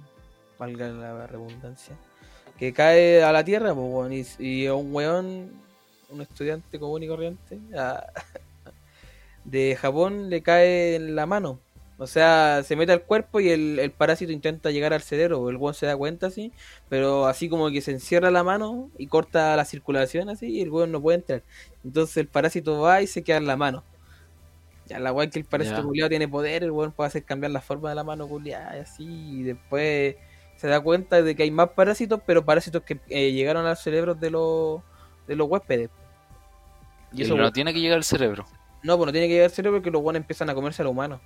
valga 0.58 0.88
la 0.88 1.26
redundancia, 1.26 1.94
que 2.58 2.72
cae 2.72 3.22
a 3.22 3.32
la 3.32 3.44
tierra, 3.44 3.72
weón, 3.72 4.12
y, 4.12 4.24
y 4.38 4.68
un 4.68 4.94
weón, 4.94 5.50
un 6.10 6.20
estudiante 6.20 6.78
común 6.78 7.02
y 7.02 7.08
corriente, 7.08 7.58
a- 7.78 8.04
de 9.44 9.76
Japón 9.80 10.28
le 10.30 10.42
cae 10.42 10.96
en 10.96 11.14
la 11.14 11.26
mano. 11.26 11.60
O 11.98 12.06
sea, 12.06 12.62
se 12.64 12.76
mete 12.76 12.92
al 12.92 13.02
cuerpo 13.02 13.40
y 13.40 13.50
el, 13.50 13.78
el 13.78 13.90
parásito 13.90 14.32
intenta 14.32 14.70
llegar 14.70 14.94
al 14.94 15.02
cerebro, 15.02 15.48
el 15.50 15.56
weón 15.56 15.74
se 15.74 15.84
da 15.84 15.96
cuenta 15.96 16.28
así, 16.28 16.50
pero 16.88 17.26
así 17.26 17.48
como 17.50 17.70
que 17.70 17.82
se 17.82 17.90
encierra 17.92 18.30
la 18.30 18.42
mano 18.42 18.90
y 18.96 19.06
corta 19.06 19.54
la 19.54 19.66
circulación 19.66 20.30
así, 20.30 20.46
y 20.46 20.62
el 20.62 20.70
weón 20.70 20.92
no 20.92 21.00
puede 21.02 21.18
entrar. 21.18 21.42
Entonces 21.84 22.16
el 22.16 22.26
parásito 22.26 22.80
va 22.80 23.02
y 23.02 23.06
se 23.06 23.22
queda 23.22 23.36
en 23.36 23.46
la 23.46 23.56
mano. 23.56 23.84
Ya 24.90 24.98
la 24.98 25.12
weá 25.12 25.30
que 25.30 25.38
el 25.38 25.44
parásito 25.44 25.76
Ya. 25.78 25.82
culiado 25.84 26.08
tiene 26.10 26.26
poder, 26.26 26.64
el 26.64 26.72
weón 26.72 26.90
puede 26.90 27.06
hacer 27.08 27.24
cambiar 27.24 27.52
la 27.52 27.60
forma 27.60 27.88
de 27.90 27.94
la 27.94 28.02
mano 28.04 28.26
culiada 28.26 28.76
y 28.76 28.80
así, 28.80 29.04
y 29.06 29.42
después 29.44 30.16
se 30.56 30.66
da 30.66 30.80
cuenta 30.80 31.22
de 31.22 31.34
que 31.36 31.44
hay 31.44 31.50
más 31.52 31.68
parásitos, 31.70 32.20
pero 32.26 32.44
parásitos 32.44 32.82
que 32.82 32.98
eh, 33.08 33.30
llegaron 33.32 33.64
a 33.66 33.70
los 33.70 33.78
cerebros 33.80 34.18
de 34.20 34.30
los 34.30 34.82
de 35.28 35.36
los 35.36 35.48
huéspedes. 35.48 35.90
Y 37.12 37.22
eso 37.22 37.36
no 37.36 37.50
tiene 37.52 37.72
que 37.72 37.80
llegar 37.80 37.96
al 37.98 38.04
cerebro. 38.04 38.44
no, 38.82 38.96
pues 38.96 39.06
no 39.06 39.12
tiene 39.12 39.28
que 39.28 39.34
llegar 39.34 39.46
al 39.50 39.54
cerebro 39.54 39.78
porque 39.78 39.90
los 39.92 40.02
buenos 40.02 40.20
empiezan 40.20 40.50
a 40.50 40.54
comerse 40.54 40.82
a 40.82 40.84
los 40.84 40.90
humanos. 40.92 41.20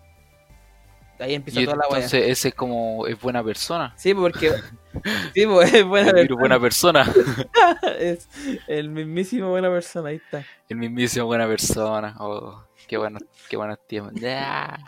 Ahí 1.21 1.35
empieza 1.35 1.61
Y 1.61 1.65
toda 1.65 1.77
la 1.77 1.85
entonces 1.89 2.25
ese 2.29 2.49
es 2.49 2.55
como, 2.55 3.07
es 3.07 3.19
buena 3.21 3.43
persona. 3.43 3.95
Sí, 3.97 4.13
porque. 4.15 4.51
sí, 5.35 5.47
pues 5.47 5.73
es 5.73 5.85
buena 5.85 6.13
virus 6.13 6.39
buena 6.39 6.59
persona. 6.61 7.05
persona. 7.05 7.47
Es 7.99 8.29
el 8.67 8.89
mismísimo 8.91 9.49
buena 9.51 9.71
persona, 9.71 10.09
ahí 10.11 10.17
está. 10.17 10.45
El 10.69 10.77
mismísimo 10.79 11.27
buena 11.27 11.47
persona. 11.47 12.17
Oh, 12.19 12.63
qué 12.87 12.97
bueno, 12.97 13.19
qué 13.49 13.57
buenos 13.57 13.79
tiempos. 13.87 14.15
Ya. 14.21 14.79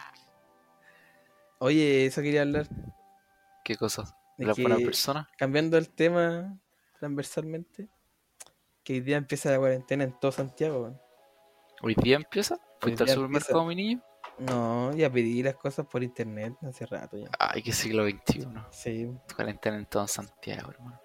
Oye, 1.59 2.07
eso 2.07 2.23
quería 2.23 2.43
hablar. 2.43 2.67
¿Qué 3.65 3.77
cosa? 3.77 4.03
¿De 4.37 4.45
De 4.45 4.47
la 4.47 4.55
buena 4.55 4.77
que- 4.77 4.85
persona? 4.85 5.29
Cambiando 5.39 5.79
el 5.79 5.89
tema 5.91 6.59
transversalmente. 6.99 7.89
Que 8.85 8.95
hoy 8.95 9.01
día 9.01 9.17
empieza 9.17 9.51
la 9.51 9.59
cuarentena 9.59 10.05
en 10.05 10.13
todo 10.21 10.31
Santiago. 10.33 11.01
¿Hoy 11.83 11.95
día 11.97 12.17
empieza? 12.17 12.59
¿Fuiste 12.81 13.03
al 13.03 13.09
supermercado, 13.09 13.65
mi 13.65 13.75
niño? 13.75 14.03
No, 14.39 14.95
ya 14.95 15.11
pedí 15.11 15.43
las 15.43 15.57
cosas 15.57 15.87
por 15.87 16.03
internet 16.03 16.55
hace 16.63 16.85
rato 16.87 17.17
ya. 17.17 17.29
Ay, 17.39 17.63
qué 17.63 17.73
siglo 17.73 18.05
XXI. 18.05 18.47
Sí. 18.71 19.11
Cuarentena 19.35 19.77
en 19.79 19.87
todo 19.87 20.07
Santiago, 20.07 20.71
hermano. 20.71 21.01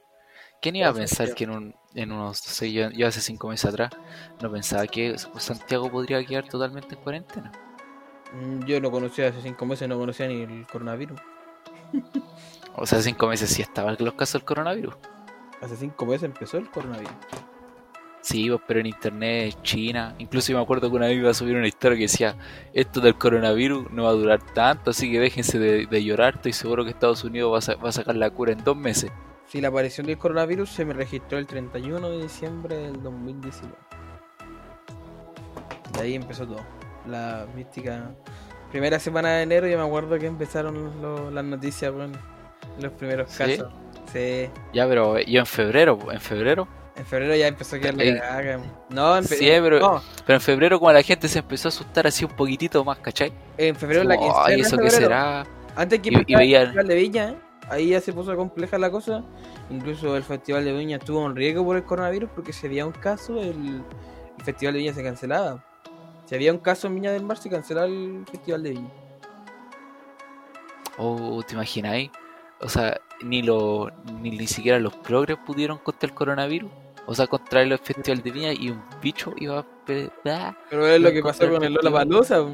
¿Quién 0.61 0.75
iba 0.77 0.89
a 0.89 0.93
pensar 0.93 1.33
que 1.33 1.43
en, 1.45 1.49
un, 1.51 1.75
en 1.95 2.11
unos, 2.11 2.41
no 2.47 2.53
sé, 2.53 2.71
yo, 2.71 2.89
yo 2.91 3.07
hace 3.07 3.21
cinco 3.21 3.49
meses 3.49 3.65
atrás 3.65 3.91
no 4.39 4.51
pensaba 4.51 4.87
que 4.87 5.17
Santiago 5.37 5.91
podría 5.91 6.23
quedar 6.25 6.47
totalmente 6.47 6.95
en 6.95 7.01
cuarentena? 7.01 7.51
Mm, 8.33 8.65
Yo 8.65 8.79
no 8.81 8.91
conocía 8.91 9.27
hace 9.29 9.41
cinco 9.41 9.65
meses, 9.65 9.87
no 9.89 9.97
conocía 9.97 10.27
ni 10.27 10.41
el 10.43 10.67
coronavirus. 10.67 11.19
O 12.75 12.85
sea, 12.85 12.99
hace 12.99 13.09
cinco 13.09 13.27
meses 13.27 13.49
sí 13.49 13.61
estaban 13.61 13.97
los 13.99 14.13
casos 14.13 14.33
del 14.33 14.45
coronavirus. 14.45 14.95
Hace 15.61 15.75
cinco 15.77 16.05
meses 16.05 16.23
empezó 16.23 16.57
el 16.57 16.69
coronavirus. 16.69 17.13
Sí, 18.21 18.49
pues, 18.49 18.61
pero 18.67 18.79
en 18.79 18.85
internet, 18.85 19.57
China. 19.63 20.15
Incluso 20.19 20.51
yo 20.51 20.57
me 20.57 20.63
acuerdo 20.63 20.89
que 20.89 20.95
una 20.95 21.07
vez 21.07 21.17
iba 21.17 21.31
a 21.31 21.33
subir 21.33 21.55
una 21.55 21.67
historia 21.67 21.97
que 21.97 22.03
decía: 22.03 22.37
Esto 22.73 23.01
del 23.01 23.17
coronavirus 23.17 23.89
no 23.91 24.03
va 24.03 24.09
a 24.09 24.13
durar 24.13 24.41
tanto, 24.53 24.91
así 24.91 25.11
que 25.11 25.19
déjense 25.19 25.59
de, 25.59 25.87
de 25.87 26.03
llorar. 26.03 26.35
Estoy 26.35 26.53
seguro 26.53 26.83
que 26.83 26.91
Estados 26.91 27.23
Unidos 27.23 27.51
va 27.53 27.57
a, 27.57 27.61
sa- 27.61 27.75
va 27.75 27.89
a 27.89 27.91
sacar 27.93 28.15
la 28.15 28.29
cura 28.29 28.51
en 28.53 28.63
dos 28.63 28.77
meses. 28.77 29.11
Sí, 29.51 29.59
la 29.59 29.67
aparición 29.67 30.07
del 30.07 30.17
coronavirus 30.17 30.69
se 30.69 30.85
me 30.85 30.93
registró 30.93 31.37
el 31.37 31.45
31 31.45 32.09
de 32.09 32.21
diciembre 32.23 32.77
del 32.77 33.03
2019. 33.03 33.73
De 35.93 36.01
ahí 36.01 36.15
empezó 36.15 36.47
todo. 36.47 36.61
La 37.05 37.45
mística. 37.53 38.11
Primera 38.71 38.97
semana 38.99 39.29
de 39.31 39.43
enero, 39.43 39.67
yo 39.67 39.77
me 39.77 39.83
acuerdo 39.83 40.17
que 40.17 40.27
empezaron 40.27 41.01
lo- 41.01 41.29
las 41.31 41.43
noticias, 41.43 41.91
weón. 41.93 42.13
Los 42.79 42.93
primeros 42.93 43.29
¿Sí? 43.29 43.37
casos. 43.39 43.73
Sí. 44.13 44.49
Ya, 44.73 44.87
pero 44.87 45.19
yo 45.19 45.39
en 45.41 45.45
febrero, 45.45 45.99
en 46.11 46.21
febrero. 46.21 46.67
En 46.95 47.05
febrero 47.05 47.35
ya 47.35 47.47
empezó 47.47 47.75
a 47.75 47.79
quedar 47.79 47.95
la 47.95 48.03
Ey. 48.03 48.19
cagada. 48.19 48.59
No, 48.89 49.17
en, 49.17 49.23
fe- 49.25 49.35
Sí, 49.35 49.45
pero- 49.61 49.79
no, 49.79 50.01
Pero 50.25 50.37
en 50.37 50.41
febrero, 50.41 50.79
como 50.79 50.91
la 50.93 51.03
gente 51.03 51.27
se 51.27 51.39
empezó 51.39 51.67
a 51.67 51.69
asustar 51.69 52.07
así 52.07 52.23
un 52.23 52.31
poquitito 52.31 52.85
más, 52.85 52.99
¿cachai? 52.99 53.33
en 53.57 53.75
febrero 53.75 54.03
la 54.05 54.15
Como, 54.15 54.27
quincena 54.27 54.45
Ay, 54.47 54.55
de 54.55 54.61
¿eso 54.61 54.77
qué 54.77 54.83
febrero. 54.89 55.03
será? 55.09 55.43
Antes 55.75 55.99
que 55.99 56.09
Y- 56.09 56.23
y 56.27 56.35
veía- 56.35 56.61
el 56.63 56.87
de 56.87 56.95
Viña, 56.95 57.29
¿eh? 57.31 57.35
Ahí 57.71 57.89
ya 57.89 58.01
se 58.01 58.13
puso 58.13 58.35
compleja 58.35 58.77
la 58.77 58.91
cosa. 58.91 59.23
Incluso 59.69 60.15
el 60.15 60.23
Festival 60.23 60.65
de 60.65 60.73
Viña 60.73 60.97
estuvo 60.97 61.25
en 61.25 61.35
riesgo 61.35 61.63
por 61.63 61.77
el 61.77 61.83
coronavirus 61.83 62.29
porque 62.35 62.53
si 62.53 62.67
había 62.67 62.85
un 62.85 62.91
caso, 62.91 63.39
el, 63.39 63.83
el 64.37 64.43
Festival 64.43 64.73
de 64.73 64.79
Viña 64.79 64.93
se 64.93 65.03
cancelaba. 65.03 65.63
Si 66.25 66.35
había 66.35 66.51
un 66.51 66.59
caso 66.59 66.87
en 66.87 66.95
Viña 66.95 67.11
del 67.11 67.23
Mar, 67.23 67.37
se 67.37 67.49
cancelaba 67.49 67.87
el 67.87 68.23
Festival 68.29 68.63
de 68.63 68.69
Viña. 68.71 68.91
Oh, 70.97 71.41
¿te 71.47 71.53
imagináis? 71.53 72.11
O 72.59 72.69
sea, 72.69 72.99
ni, 73.23 73.41
lo, 73.41 73.89
ni, 74.21 74.31
ni 74.31 74.47
siquiera 74.47 74.79
los 74.79 74.95
progres 74.97 75.37
pudieron 75.45 75.77
contra 75.79 76.07
el 76.07 76.13
coronavirus. 76.13 76.71
O 77.07 77.15
sea, 77.15 77.27
contra 77.27 77.61
el 77.63 77.77
festival 77.79 78.21
de 78.21 78.31
Viña 78.31 78.53
y 78.53 78.69
un 78.69 78.83
bicho 79.01 79.33
iba 79.37 79.59
a... 79.59 79.65
pe-. 79.85 80.11
Pero 80.69 80.87
es 80.87 81.01
lo 81.01 81.11
que 81.11 81.23
pasó 81.23 81.49
con 81.49 81.63
el. 81.63 81.73
Lola 81.73 81.91
Palusa. 81.91 82.45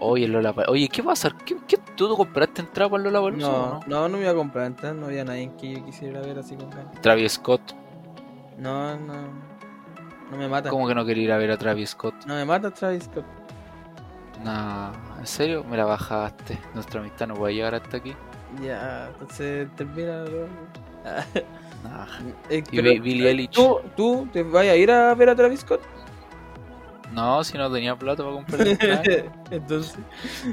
Oye, 0.00 0.26
Lola, 0.28 0.54
Oye, 0.68 0.88
¿qué 0.88 1.02
pasa? 1.02 1.30
¿Qué, 1.44 1.56
qué, 1.66 1.76
¿Tú 1.96 2.14
compraste 2.16 2.62
entrada 2.62 2.90
para 2.90 3.02
Lola 3.04 3.20
Palusa 3.20 3.48
No, 3.48 3.70
no? 3.70 3.80
no, 3.86 4.08
no 4.08 4.16
me 4.16 4.22
iba 4.22 4.32
a 4.32 4.34
comprar. 4.34 4.66
Entonces 4.66 4.94
no 4.98 5.06
había 5.06 5.24
nadie 5.24 5.50
que 5.60 5.74
yo 5.74 5.84
quisiera 5.84 6.20
ver 6.20 6.38
así 6.38 6.56
con 6.56 6.70
ganas. 6.70 7.00
Travis 7.00 7.32
Scott. 7.32 7.60
No, 8.58 8.96
no. 8.96 9.14
No 10.30 10.36
me 10.36 10.48
mata. 10.48 10.70
¿Cómo 10.70 10.86
que 10.86 10.94
no 10.94 11.04
quería 11.04 11.24
ir 11.24 11.32
a 11.32 11.38
ver 11.38 11.50
a 11.50 11.56
Travis 11.58 11.90
Scott? 11.90 12.14
No 12.26 12.34
me 12.34 12.44
mata 12.44 12.70
Travis 12.70 13.04
Scott. 13.04 13.24
Nah, 14.44 14.92
¿en 15.18 15.26
serio? 15.26 15.64
Me 15.64 15.76
la 15.76 15.84
bajaste. 15.84 16.58
Nuestra 16.74 17.00
amistad 17.00 17.26
no 17.26 17.34
puede 17.34 17.54
llegar 17.54 17.74
hasta 17.74 17.96
aquí. 17.98 18.14
Ya, 18.62 19.08
entonces 19.12 19.68
termina. 19.76 20.24
Ah, 21.04 21.24
Nah. 21.82 22.06
eh, 22.50 22.62
Y 22.70 23.26
Eilish. 23.26 23.50
¿Tú, 23.52 23.80
¿Tú 23.96 24.28
te 24.32 24.42
vas 24.42 24.66
a 24.66 24.76
ir 24.76 24.90
a 24.90 25.14
ver 25.14 25.30
a 25.30 25.34
Travis 25.34 25.60
Scott? 25.60 25.80
No, 27.12 27.42
si 27.44 27.58
no 27.58 27.70
tenía 27.72 27.96
plata 27.96 28.22
para 28.22 28.34
comprar 28.36 28.60
la 28.66 28.70
entrada. 28.72 29.02
Entonces, 29.50 29.98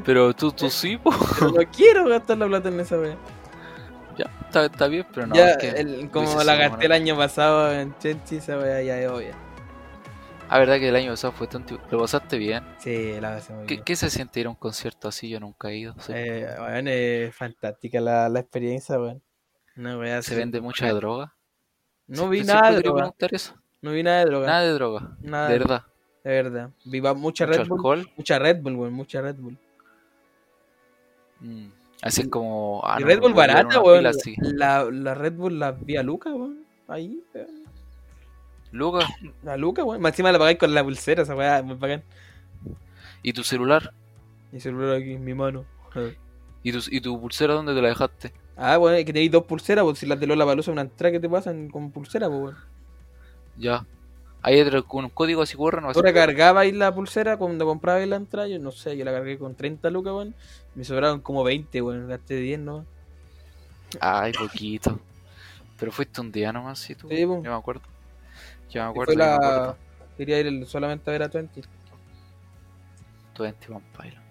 Pero 0.05 0.33
tú, 0.33 0.51
tú 0.51 0.69
sí, 0.69 0.97
po. 0.97 1.11
pero 1.39 1.51
no 1.51 1.71
quiero 1.71 2.07
gastar 2.07 2.37
la 2.37 2.47
plata 2.47 2.69
en 2.69 2.79
esa 2.79 2.97
wea. 2.97 3.15
Ya, 4.17 4.25
está, 4.45 4.65
está 4.65 4.87
bien, 4.87 5.05
pero 5.13 5.27
no. 5.27 5.35
ya, 5.35 5.51
es 5.51 5.57
que- 5.57 5.69
el- 5.69 6.09
como 6.09 6.41
la 6.43 6.55
gasté 6.55 6.85
el 6.87 6.91
año 6.91 7.15
pasado 7.15 7.71
en 7.71 7.95
Chenchi, 7.99 8.37
esa 8.37 8.57
wea 8.57 8.81
ya 8.81 8.99
es 8.99 9.09
obvia. 9.09 9.35
Ah, 10.49 10.59
verdad 10.59 10.79
que 10.79 10.87
el 10.89 10.95
año 10.95 11.11
pasado 11.11 11.33
fue 11.33 11.45
tanto. 11.47 11.77
Lo 11.91 11.99
pasaste 11.99 12.37
bien. 12.37 12.63
Sí, 12.79 13.19
la 13.19 13.35
pasé 13.35 13.53
muy 13.53 13.65
¿Qué, 13.67 13.73
bien. 13.75 13.83
qué 13.83 13.95
se 13.97 14.09
siente 14.09 14.39
ir 14.39 14.45
a 14.47 14.49
un 14.49 14.55
concierto 14.55 15.09
así? 15.09 15.27
Yo 15.29 15.39
nunca 15.41 15.69
he 15.69 15.75
ido. 15.75 15.93
sí. 15.99 16.13
Eh, 16.15 16.47
weón, 16.57 16.87
es 16.87 17.35
fantástica 17.35 17.99
la, 17.99 18.29
la 18.29 18.39
experiencia, 18.39 18.97
weón. 18.99 19.21
Wea 19.75 20.21
¿Se 20.23 20.35
vende 20.35 20.59
mucha 20.61 20.91
droga? 20.93 21.35
No 22.07 22.29
vi 22.29 22.43
nada 22.43 22.71
de 22.71 22.77
droga. 22.81 23.13
eso. 23.29 23.53
No 23.81 23.91
vi 23.91 24.01
nada 24.01 24.19
de 24.19 24.25
droga. 24.25 24.47
Nada 24.47 24.61
de 24.63 24.73
droga. 24.73 25.17
Nada 25.19 25.49
de 25.49 25.59
verdad. 25.59 25.83
De 26.27 26.43
verdad. 26.43 26.69
Vi 26.85 26.99
va- 26.99 27.13
mucha 27.13 27.45
Mucho 27.45 27.57
Red 27.57 27.67
Bull. 27.67 27.77
alcohol. 27.77 28.11
Mucha 28.17 28.39
Red 28.39 28.61
Bull. 28.61 28.91
Mucha 28.91 29.21
Red 29.21 29.35
Bull. 29.35 29.57
Mm, 31.39 31.67
Así 32.01 32.21
es 32.21 32.27
como. 32.29 32.81
ah, 32.83 32.97
y 32.99 33.01
no, 33.01 33.07
Red 33.07 33.19
Bull 33.19 33.33
barata, 33.33 33.81
así. 34.09 34.35
La, 34.39 34.83
la 34.91 35.13
Red 35.13 35.33
Bull 35.33 35.59
la 35.59 35.71
vi 35.71 35.97
a 35.97 36.03
Luca, 36.03 36.29
weón. 36.33 36.63
Ahí. 36.87 37.21
Lucas, 38.71 39.05
La 39.43 39.57
Luca, 39.57 39.83
weón. 39.83 40.01
Más 40.01 40.11
encima 40.13 40.31
la 40.31 40.39
pagáis 40.39 40.57
con 40.57 40.73
la 40.73 40.83
pulsera, 40.83 41.23
esa 41.23 41.35
weá, 41.35 41.61
muy 41.63 41.75
bacán. 41.75 42.03
¿y 43.23 43.33
tu 43.33 43.43
celular? 43.43 43.93
Mi 44.51 44.59
celular 44.59 44.97
aquí 44.97 45.13
en 45.13 45.23
mi 45.23 45.33
mano. 45.33 45.65
¿Y 46.63 46.71
tu, 46.71 46.79
¿Y 46.89 47.01
tu 47.01 47.19
pulsera 47.19 47.53
dónde 47.53 47.73
te 47.73 47.81
la 47.81 47.89
dejaste? 47.89 48.33
Ah, 48.55 48.77
bueno, 48.77 48.97
es 48.97 49.05
que 49.05 49.13
tenéis 49.13 49.31
dos 49.31 49.43
pulseras, 49.43 49.83
pues 49.83 49.99
si 49.99 50.05
las 50.05 50.19
de 50.19 50.27
Lola 50.27 50.45
Palusa 50.45 50.71
una 50.71 50.81
entrada 50.81 51.11
que 51.11 51.19
te 51.19 51.29
pasan 51.29 51.69
con 51.69 51.91
pulsera, 51.91 52.27
pues 52.27 52.39
weón. 52.41 52.55
Ya. 53.57 53.85
Ahí 54.41 54.59
hay 54.59 54.81
con 54.83 55.05
un 55.05 55.09
código 55.09 55.41
así 55.41 55.57
corre, 55.57 55.81
no 55.81 55.91
Tú 55.91 56.01
recargabais 56.01 56.73
la 56.73 56.93
pulsera 56.93 57.37
cuando 57.37 57.65
comprabais 57.65 58.07
la 58.07 58.15
entrada, 58.15 58.47
yo 58.47 58.59
no 58.59 58.71
sé, 58.71 58.95
yo 58.95 59.03
la 59.03 59.11
cargué 59.11 59.37
con 59.37 59.55
30 59.55 59.89
lucas, 59.89 60.13
weón. 60.13 60.35
Me 60.75 60.83
sobraron 60.83 61.21
como 61.21 61.43
20, 61.43 61.81
weón, 61.81 62.07
gasté 62.07 62.35
10, 62.35 62.59
¿no? 62.59 62.85
Ay, 63.99 64.31
poquito. 64.33 64.99
Pero 65.79 65.91
fuiste 65.91 66.21
un 66.21 66.31
día 66.31 66.51
nomás, 66.51 66.79
sí, 66.79 66.95
tú. 66.95 67.07
Sí. 67.09 67.21
Yo 67.21 67.41
me 67.41 67.47
acuerdo. 67.49 67.81
Yo 68.69 68.83
me 68.83 68.89
acuerdo, 68.89 69.13
me 69.13 69.17
la... 69.17 69.35
acuerdo. 69.35 69.77
Quería 70.17 70.39
ir 70.39 70.65
solamente 70.65 71.09
a 71.09 71.13
ver 71.13 71.23
a 71.23 71.29
Twenty. 71.29 71.61
Twenty 73.33 73.71
One 73.71 73.85
Pilot. 73.95 74.21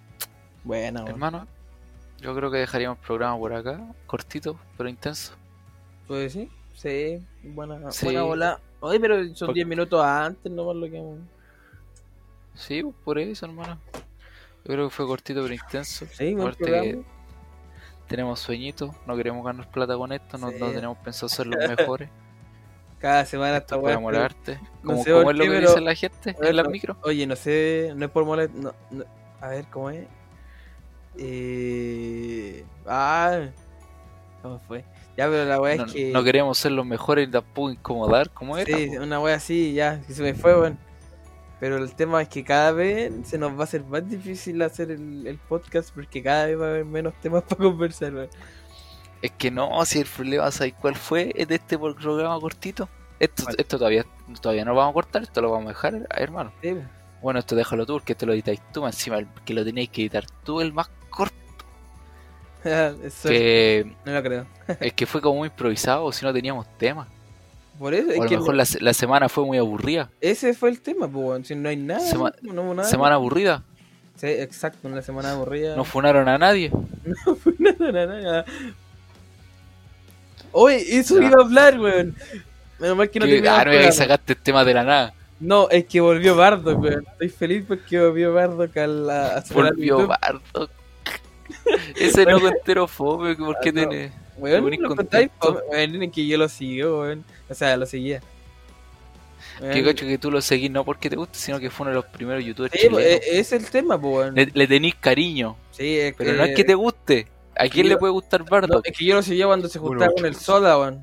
Buena, 0.64 1.00
weón. 1.00 1.10
Hermano, 1.10 1.46
yo 2.20 2.34
creo 2.34 2.50
que 2.50 2.58
dejaríamos 2.58 2.98
el 2.98 3.06
programa 3.06 3.38
por 3.38 3.52
acá, 3.52 3.80
cortito, 4.06 4.58
pero 4.76 4.88
intenso. 4.88 5.34
Pues 6.06 6.32
sí, 6.32 6.50
sí, 6.74 7.22
buena, 7.42 7.92
Sí. 7.92 8.06
buena 8.06 8.22
bola. 8.22 8.60
Oye, 8.80 9.00
pero 9.00 9.34
son 9.34 9.46
Por- 9.46 9.54
10 9.54 9.66
minutos 9.66 10.04
antes 10.04 10.50
nomás 10.52 10.76
lo 10.76 10.86
que... 10.86 11.02
Sí, 12.54 12.82
pues, 12.82 12.94
por 13.04 13.18
eso, 13.18 13.46
hermano. 13.46 13.78
Yo 14.64 14.72
creo 14.74 14.88
que 14.88 14.94
fue 14.94 15.06
cortito 15.06 15.42
pero 15.42 15.54
intenso. 15.54 16.06
Sí, 16.12 16.34
Aparte 16.38 16.64
que 16.64 17.02
tenemos 18.08 18.38
sueñitos, 18.40 18.90
no 19.06 19.16
queremos 19.16 19.44
ganar 19.44 19.70
plata 19.70 19.96
con 19.96 20.12
esto, 20.12 20.38
no, 20.38 20.50
Sí. 20.50 20.56
no 20.60 20.70
tenemos 20.70 20.98
pensado 20.98 21.28
ser 21.28 21.46
los 21.46 21.56
mejores. 21.76 22.08
Cada 22.98 23.24
semana 23.26 23.58
Esto 23.58 23.74
esta 23.74 23.76
es 23.76 23.82
weá. 23.82 23.94
para 23.94 24.00
molarte. 24.00 24.60
no 24.82 24.90
Como, 24.92 25.04
sé 25.04 25.10
como 25.10 25.22
por 25.24 25.32
es 25.34 25.38
lo 25.38 25.44
que 25.44 25.50
pero- 25.50 25.68
dice 25.70 25.80
la 25.80 25.94
gente 25.94 26.36
en 26.40 26.56
las 26.56 26.68
micros. 26.68 26.96
Oye, 27.02 27.26
no 27.26 27.36
sé, 27.36 27.92
no 27.96 28.04
es 28.06 28.10
por 28.10 28.24
molestar. 28.24 28.56
No, 28.60 28.74
no- 28.90 29.04
a 29.40 29.48
ver, 29.48 29.66
¿cómo 29.70 29.90
es? 29.90 30.06
Eh... 31.18 32.64
Ah, 32.86 33.48
¿cómo 34.46 34.61
fue? 34.61 34.85
Ya, 35.16 35.28
pero 35.28 35.44
la 35.44 35.61
weá 35.61 35.76
No, 35.76 35.85
es 35.85 35.92
que. 35.92 36.12
no 36.12 36.22
queremos 36.24 36.59
ser 36.59 36.72
los 36.72 36.87
mejores 36.87 37.28
y 37.28 37.30
tampoco 37.30 37.70
incomodar, 37.70 38.30
como 38.30 38.56
era. 38.56 38.76
Sí, 38.76 38.90
po. 38.96 39.02
una 39.02 39.20
wea 39.20 39.37
así, 39.37 39.72
ya, 39.72 40.00
que 40.06 40.12
se 40.12 40.22
me 40.22 40.35
fue, 40.35 40.59
weón. 40.59 40.78
Pero 41.59 41.78
el 41.78 41.94
tema 41.94 42.20
es 42.20 42.28
que 42.28 42.44
cada 42.44 42.72
vez 42.72 43.12
se 43.24 43.38
nos 43.38 43.52
va 43.52 43.62
a 43.62 43.64
hacer 43.64 43.82
más 43.85 44.09
difícil 44.09 44.61
hacer 44.61 44.90
el, 44.90 45.26
el 45.26 45.38
podcast 45.38 45.90
porque 45.94 46.22
cada 46.22 46.46
vez 46.46 46.61
va 46.61 46.66
a 46.66 46.70
haber 46.70 46.85
menos 46.85 47.14
temas 47.20 47.42
para 47.48 47.62
conversar, 47.62 48.14
weón. 48.14 48.28
Es 49.22 49.30
que 49.32 49.50
no, 49.50 49.85
si 49.85 50.00
el 50.00 50.06
problema, 50.06 50.50
¿sabes 50.50 50.74
cuál 50.80 50.94
fue 50.94 51.32
de 51.35 51.54
este 51.54 51.78
programa 51.78 52.38
cortito? 52.38 52.88
Esto, 53.18 53.44
esto 53.56 53.78
todavía, 53.78 54.04
todavía 54.42 54.64
no 54.64 54.72
lo 54.72 54.76
vamos 54.76 54.90
a 54.90 54.94
cortar, 54.94 55.22
esto 55.22 55.40
lo 55.40 55.50
vamos 55.50 55.66
a 55.66 55.68
dejar, 55.70 56.06
hermano. 56.11 56.52
Sí, 56.61 56.72
weón. 56.72 56.96
Bueno, 57.22 57.40
esto 57.40 57.56
déjalo 57.56 57.87
tú, 57.87 57.94
porque 57.94 58.12
esto 58.12 58.26
lo 58.26 58.34
editáis 58.34 58.61
tú, 58.72 58.86
encima 58.86 59.18
el 59.18 59.26
que 59.44 59.55
lo 59.55 59.64
tenéis 59.64 59.88
que 59.88 60.03
editar 60.03 60.26
tú, 60.44 60.61
el 60.61 60.72
más 60.72 60.90
corto. 61.09 61.34
Eso 63.04 63.28
Que 63.28 63.92
no 64.04 64.12
lo 64.12 64.22
creo. 64.22 64.46
es 64.80 64.92
que 64.92 65.06
fue 65.06 65.20
como 65.20 65.38
muy 65.38 65.48
improvisado, 65.48 66.10
si 66.12 66.24
no 66.24 66.32
teníamos 66.32 66.66
tema. 66.78 67.06
Por 67.78 67.92
eso, 67.92 68.08
O 68.08 68.12
es 68.12 68.18
a 68.20 68.22
lo 68.24 68.28
que 68.28 68.36
mejor 68.38 68.54
la, 68.54 68.64
se- 68.64 68.80
la 68.80 68.94
semana 68.94 69.28
fue 69.28 69.44
muy 69.44 69.58
aburrida. 69.58 70.10
ese 70.20 70.54
fue 70.54 70.70
el 70.70 70.80
tema, 70.80 71.08
pues. 71.08 71.46
Si 71.46 71.54
no 71.54 71.68
hay 71.68 71.76
nada, 71.76 72.00
Sema- 72.00 72.32
no, 72.42 72.52
no 72.54 72.62
hubo 72.62 72.74
nada. 72.74 72.88
Semana 72.88 73.16
aburrida, 73.16 73.62
Sí, 74.16 74.28
exacto, 74.28 74.88
una 74.88 75.02
semana 75.02 75.32
aburrida. 75.32 75.76
no 75.76 75.84
funaron 75.84 76.26
a 76.28 76.38
nadie. 76.38 76.70
No 77.26 77.36
fue 77.36 77.52
nada, 77.58 77.92
nada, 77.92 78.20
nada. 78.20 78.44
Oye, 80.52 80.98
eso 80.98 81.20
iba 81.20 81.36
a 81.38 81.44
hablar, 81.44 81.78
weón. 81.78 82.14
Menos 82.78 82.96
mal 82.96 83.10
que 83.10 83.20
no 83.20 83.26
Que- 83.26 83.32
terminamos 83.32 83.60
ah, 83.60 83.64
no 83.64 83.70
programa. 83.70 83.92
sacaste 83.92 84.32
el 84.32 84.38
tema 84.40 84.64
de 84.64 84.74
la 84.74 84.84
nada. 84.84 85.14
No, 85.38 85.68
es 85.68 85.84
que 85.84 86.00
volvió 86.00 86.34
Bardo, 86.34 86.76
weón. 86.76 87.04
Estoy 87.12 87.28
feliz 87.28 87.64
porque 87.68 88.00
volvió 88.00 88.32
Bardo 88.32 88.62
a 88.74 88.86
la 88.86 89.26
a 89.38 89.44
Volvió. 89.52 90.06
Bardo. 90.06 90.70
Ese 91.97 92.24
loco 92.24 92.49
entero 92.49 92.86
fome, 92.88 93.34
¿por 93.36 93.59
qué 93.61 93.70
Ah, 93.70 93.72
no. 93.72 93.88
tiene? 93.88 94.12
Weón, 94.38 94.70
Te 94.70 94.76
lo 95.88 96.11
que 96.12 96.26
yo 96.26 96.36
lo 96.38 96.49
sigo, 96.49 97.01
weón. 97.01 97.24
O 97.49 97.55
sea, 97.55 97.76
lo 97.76 97.86
seguía. 97.86 98.20
Que 99.61 99.82
cacho 99.82 100.05
que 100.07 100.18
tú 100.18 100.30
lo 100.30 100.42
seguís 100.42 100.70
no 100.70 100.84
porque 100.84 101.09
te 101.09 101.16
guste, 101.16 101.38
sino 101.38 101.59
que 101.59 101.70
fue 101.70 101.84
uno 101.84 101.90
de 101.90 101.97
los 101.97 102.05
primeros 102.07 102.44
youtubers 102.44 102.72
Sí, 102.72 102.78
chilenos. 102.80 103.01
e- 103.01 103.38
es 103.38 103.53
el 103.53 103.64
tema, 103.70 103.99
pues, 103.99 104.14
weón. 104.14 104.34
Le, 104.34 104.51
le 104.53 104.66
tenís 104.66 104.94
cariño, 104.97 105.57
Sí, 105.70 105.99
es 105.99 106.14
pero 106.16 106.34
no 106.34 106.44
es 106.44 106.55
que 106.55 106.64
te 106.64 106.74
guste. 106.74 107.26
¿A 107.59 107.66
quién 107.68 107.86
yo- 107.86 107.92
le 107.94 107.97
puede 107.97 108.12
gustar 108.12 108.40
no, 108.40 108.47
Bardock? 108.47 108.86
es 108.86 108.99
que 108.99 109.05
yo 109.07 109.14
lo 109.14 109.22
seguía 109.22 109.47
cuando 109.47 109.66
se 109.68 109.78
juntaba 109.78 110.12
con 110.12 110.26
el 110.26 110.34
soda, 110.34 110.78
weón. 110.78 111.03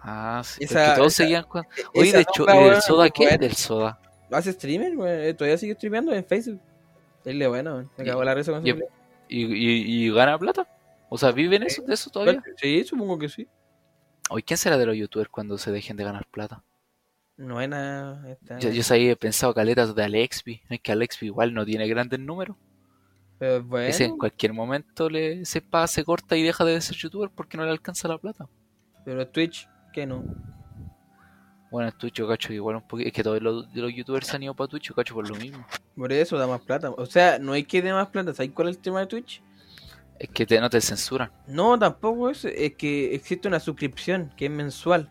Ah, 0.00 0.42
sí. 0.44 0.62
Esa- 0.62 0.84
es 0.84 0.90
que 0.90 0.96
todos 0.98 1.12
esa- 1.12 1.22
seguían 1.24 1.42
con... 1.44 1.66
Oye, 1.94 2.12
de 2.12 2.20
hecho, 2.20 2.42
dupla, 2.44 2.54
¿y 2.54 2.58
del 2.58 2.68
weón, 2.68 2.82
soda 2.82 3.10
qué 3.10 3.38
del 3.38 3.54
soda? 3.56 3.98
Hace 4.30 4.52
streamer, 4.52 4.96
weón. 4.96 5.20
eh, 5.20 5.34
Todavía 5.34 5.58
sigue 5.58 5.74
streameando 5.74 6.12
en 6.12 6.24
Facebook. 6.24 6.60
Él 7.26 7.42
es 7.42 7.48
bueno. 7.48 7.90
Me 7.98 8.04
Y- 8.04 8.06
cago 8.06 8.22
en 8.22 8.26
la 8.26 8.34
risa 8.34 8.52
con 8.52 8.66
y- 8.66 8.70
¿Y, 9.28 9.44
y, 9.44 10.04
y 10.06 10.10
gana 10.12 10.38
plata? 10.38 10.66
O 11.10 11.18
sea, 11.18 11.32
¿viven 11.32 11.62
eso, 11.64 11.82
de 11.82 11.94
eso 11.94 12.08
todavía? 12.10 12.42
Sí, 12.56 12.84
supongo 12.84 13.18
que 13.18 13.28
sí. 13.28 13.46
Oye, 14.30 14.42
¿quién 14.44 14.56
será 14.56 14.78
de 14.78 14.86
los 14.86 14.96
youtubers 14.96 15.28
cuando 15.28 15.58
se 15.58 15.70
dejen 15.70 15.96
de 15.96 16.04
ganar 16.04 16.26
plata? 16.26 16.64
No 17.36 17.60
es 17.60 17.68
nada. 17.68 18.28
está- 18.30 18.58
Yo, 18.60 18.70
yo 18.70 18.82
sabía, 18.82 19.12
he 19.12 19.16
pensado 19.16 19.52
caletas 19.52 19.94
de 19.94 20.02
Alexby. 20.04 20.62
Es 20.70 20.80
que 20.80 20.92
Alexby 20.92 21.26
igual 21.26 21.52
no 21.52 21.64
tiene 21.66 21.86
grandes 21.86 22.18
números. 22.18 22.56
Pero 23.38 23.62
bueno. 23.64 23.86
Ese 23.88 24.04
en 24.04 24.16
cualquier 24.16 24.52
momento 24.54 25.10
le 25.10 25.44
se, 25.44 25.60
pa- 25.60 25.86
se 25.86 26.02
corta 26.04 26.36
y 26.36 26.42
deja 26.42 26.64
de 26.64 26.80
ser 26.80 26.96
youtuber 26.96 27.28
porque 27.34 27.56
no 27.58 27.64
le 27.64 27.70
alcanza 27.70 28.08
la 28.08 28.16
plata. 28.18 28.48
Pero 29.04 29.28
Twitch, 29.28 29.68
¿qué 29.92 30.06
no? 30.06 30.24
Bueno, 31.70 31.88
en 31.88 31.98
Twitch 31.98 32.14
yo 32.14 32.28
cacho 32.28 32.52
igual 32.52 32.76
un 32.76 32.82
poquito. 32.82 33.08
Es 33.08 33.12
que 33.12 33.22
todos 33.22 33.42
los, 33.42 33.66
los 33.74 33.94
youtubers 33.94 34.32
han 34.34 34.42
ido 34.42 34.54
para 34.54 34.68
Twitch, 34.68 34.88
yo 34.88 34.94
cacho 34.94 35.14
por 35.14 35.28
lo 35.28 35.34
mismo. 35.34 35.66
Por 35.96 36.12
eso 36.12 36.38
da 36.38 36.46
más 36.46 36.60
plata. 36.60 36.90
O 36.90 37.06
sea, 37.06 37.38
no 37.38 37.52
hay 37.52 37.64
que 37.64 37.82
dar 37.82 37.94
más 37.94 38.08
plata. 38.08 38.32
¿Sabes 38.34 38.52
cuál 38.52 38.68
es 38.68 38.76
el 38.76 38.82
tema 38.82 39.00
de 39.00 39.06
Twitch? 39.06 39.42
Es 40.18 40.28
que 40.30 40.46
te, 40.46 40.60
no 40.60 40.70
te 40.70 40.80
censuran. 40.80 41.30
No, 41.46 41.78
tampoco 41.78 42.30
es. 42.30 42.44
Es 42.44 42.74
que 42.74 43.14
existe 43.14 43.48
una 43.48 43.60
suscripción 43.60 44.32
que 44.36 44.46
es 44.46 44.50
mensual. 44.50 45.10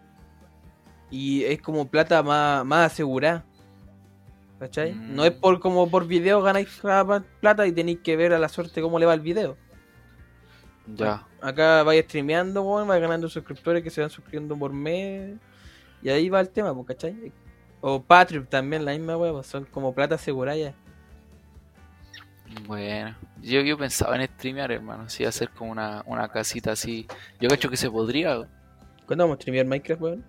Y 1.12 1.44
es 1.44 1.62
como 1.62 1.88
plata 1.88 2.24
más, 2.24 2.66
más 2.66 2.92
asegurada. 2.92 3.46
¿Cachai? 4.60 4.94
Mm. 4.94 5.16
No 5.16 5.26
es 5.26 5.32
por 5.32 5.60
como 5.60 5.90
por 5.90 6.08
video 6.08 6.42
ganáis 6.42 6.82
plata 7.42 7.68
y 7.68 7.72
tenéis 7.72 8.00
que 8.00 8.16
ver 8.16 8.34
a 8.34 8.40
la 8.40 8.50
suerte 8.50 8.82
cómo 8.82 8.98
le 9.00 9.06
va 9.06 9.14
el 9.14 9.20
video. 9.20 9.58
Ya. 10.88 11.28
Acá 11.42 11.84
vais 11.84 12.06
streameando, 12.06 12.62
weón, 12.62 12.88
vais 12.88 13.02
ganando 13.02 13.28
suscriptores 13.28 13.84
que 13.84 13.90
se 13.90 14.02
van 14.02 14.10
suscribiendo 14.10 14.58
por 14.58 14.72
mes. 14.72 15.38
Y 16.02 16.10
ahí 16.10 16.30
va 16.30 16.40
el 16.40 16.50
tema, 16.50 16.74
pues, 16.74 16.88
¿cachai? 16.88 17.32
O 17.82 18.02
Patreon 18.02 18.46
también, 18.48 18.86
la 18.86 18.92
misma 18.94 19.18
weón, 19.18 19.44
son 19.44 19.66
como 19.66 19.94
plata 19.94 20.16
asegurada 20.16 20.58
ya. 20.58 20.74
Bueno. 22.68 23.16
Yo, 23.42 23.62
yo 23.62 23.78
pensaba 23.78 24.16
en 24.16 24.28
streamear, 24.28 24.72
hermano. 24.72 25.10
Sí, 25.10 25.26
hacer 25.26 25.50
como 25.50 25.72
una, 25.72 26.04
una 26.08 26.28
casita 26.30 26.72
así. 26.72 27.06
Yo 27.40 27.50
cacho 27.50 27.70
que 27.70 27.78
se 27.78 27.90
podría. 27.90 28.48
¿Cuándo 29.06 29.24
vamos 29.26 29.38
a 29.38 29.42
streamear 29.42 29.66
Minecraft, 29.66 30.02
weón? 30.02 30.26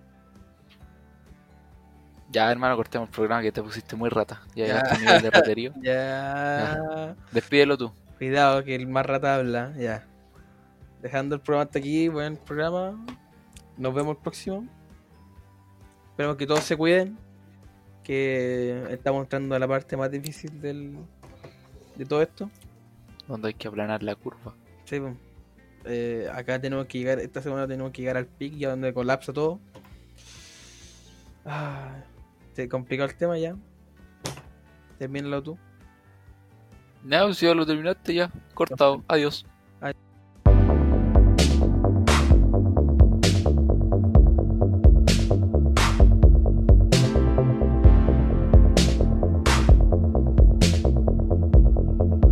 Ya, 2.29 2.51
hermano, 2.51 2.75
cortemos 2.75 3.07
el 3.07 3.15
programa 3.15 3.41
que 3.41 3.51
te 3.51 3.63
pusiste 3.63 3.95
muy 3.95 4.09
rata. 4.09 4.41
Ya 4.53 4.67
Ya. 4.67 4.97
nivel 4.99 5.21
de 5.21 5.29
raterío. 5.31 5.73
Ya. 5.81 7.15
Despídelo 7.31 7.77
tú. 7.77 7.91
Cuidado 8.17 8.63
que 8.63 8.75
el 8.75 8.87
más 8.87 9.05
rata 9.05 9.35
habla, 9.35 9.73
ya. 9.77 10.03
Dejando 11.01 11.35
el 11.35 11.41
programa 11.41 11.65
hasta 11.65 11.79
aquí, 11.79 12.07
buen 12.09 12.35
programa. 12.35 13.03
Nos 13.77 13.93
vemos 13.93 14.17
el 14.17 14.21
próximo. 14.21 14.67
Esperemos 16.17 16.37
que 16.37 16.47
todos 16.47 16.63
se 16.63 16.75
cuiden. 16.75 17.15
Que 18.03 18.87
estamos 18.89 19.21
entrando 19.21 19.53
a 19.53 19.59
la 19.59 19.67
parte 19.67 19.95
más 19.95 20.09
difícil 20.09 20.59
del, 20.59 20.97
de 21.95 22.05
todo 22.05 22.23
esto. 22.23 22.49
Donde 23.27 23.49
hay 23.49 23.53
que 23.53 23.67
aplanar 23.67 24.01
la 24.01 24.15
curva. 24.15 24.55
Sí, 24.85 24.99
pues. 24.99 25.13
Eh, 25.85 26.27
acá 26.33 26.59
tenemos 26.59 26.87
que 26.87 26.97
llegar, 26.97 27.19
esta 27.19 27.39
semana 27.39 27.67
tenemos 27.67 27.91
que 27.91 28.01
llegar 28.01 28.17
al 28.17 28.25
pic, 28.25 28.55
ya 28.55 28.71
donde 28.71 28.95
colapsa 28.95 29.31
todo. 29.31 29.59
Ah, 31.45 32.03
se 32.53 32.67
complicó 32.67 33.03
el 33.03 33.13
tema 33.13 33.37
ya. 33.37 33.55
Termínalo 34.97 35.43
tú. 35.43 35.59
Ya, 37.05 37.31
si 37.31 37.45
ya 37.45 37.53
lo 37.53 37.63
terminaste, 37.63 38.15
ya. 38.15 38.31
Cortado. 38.55 39.03
Adiós. 39.07 39.45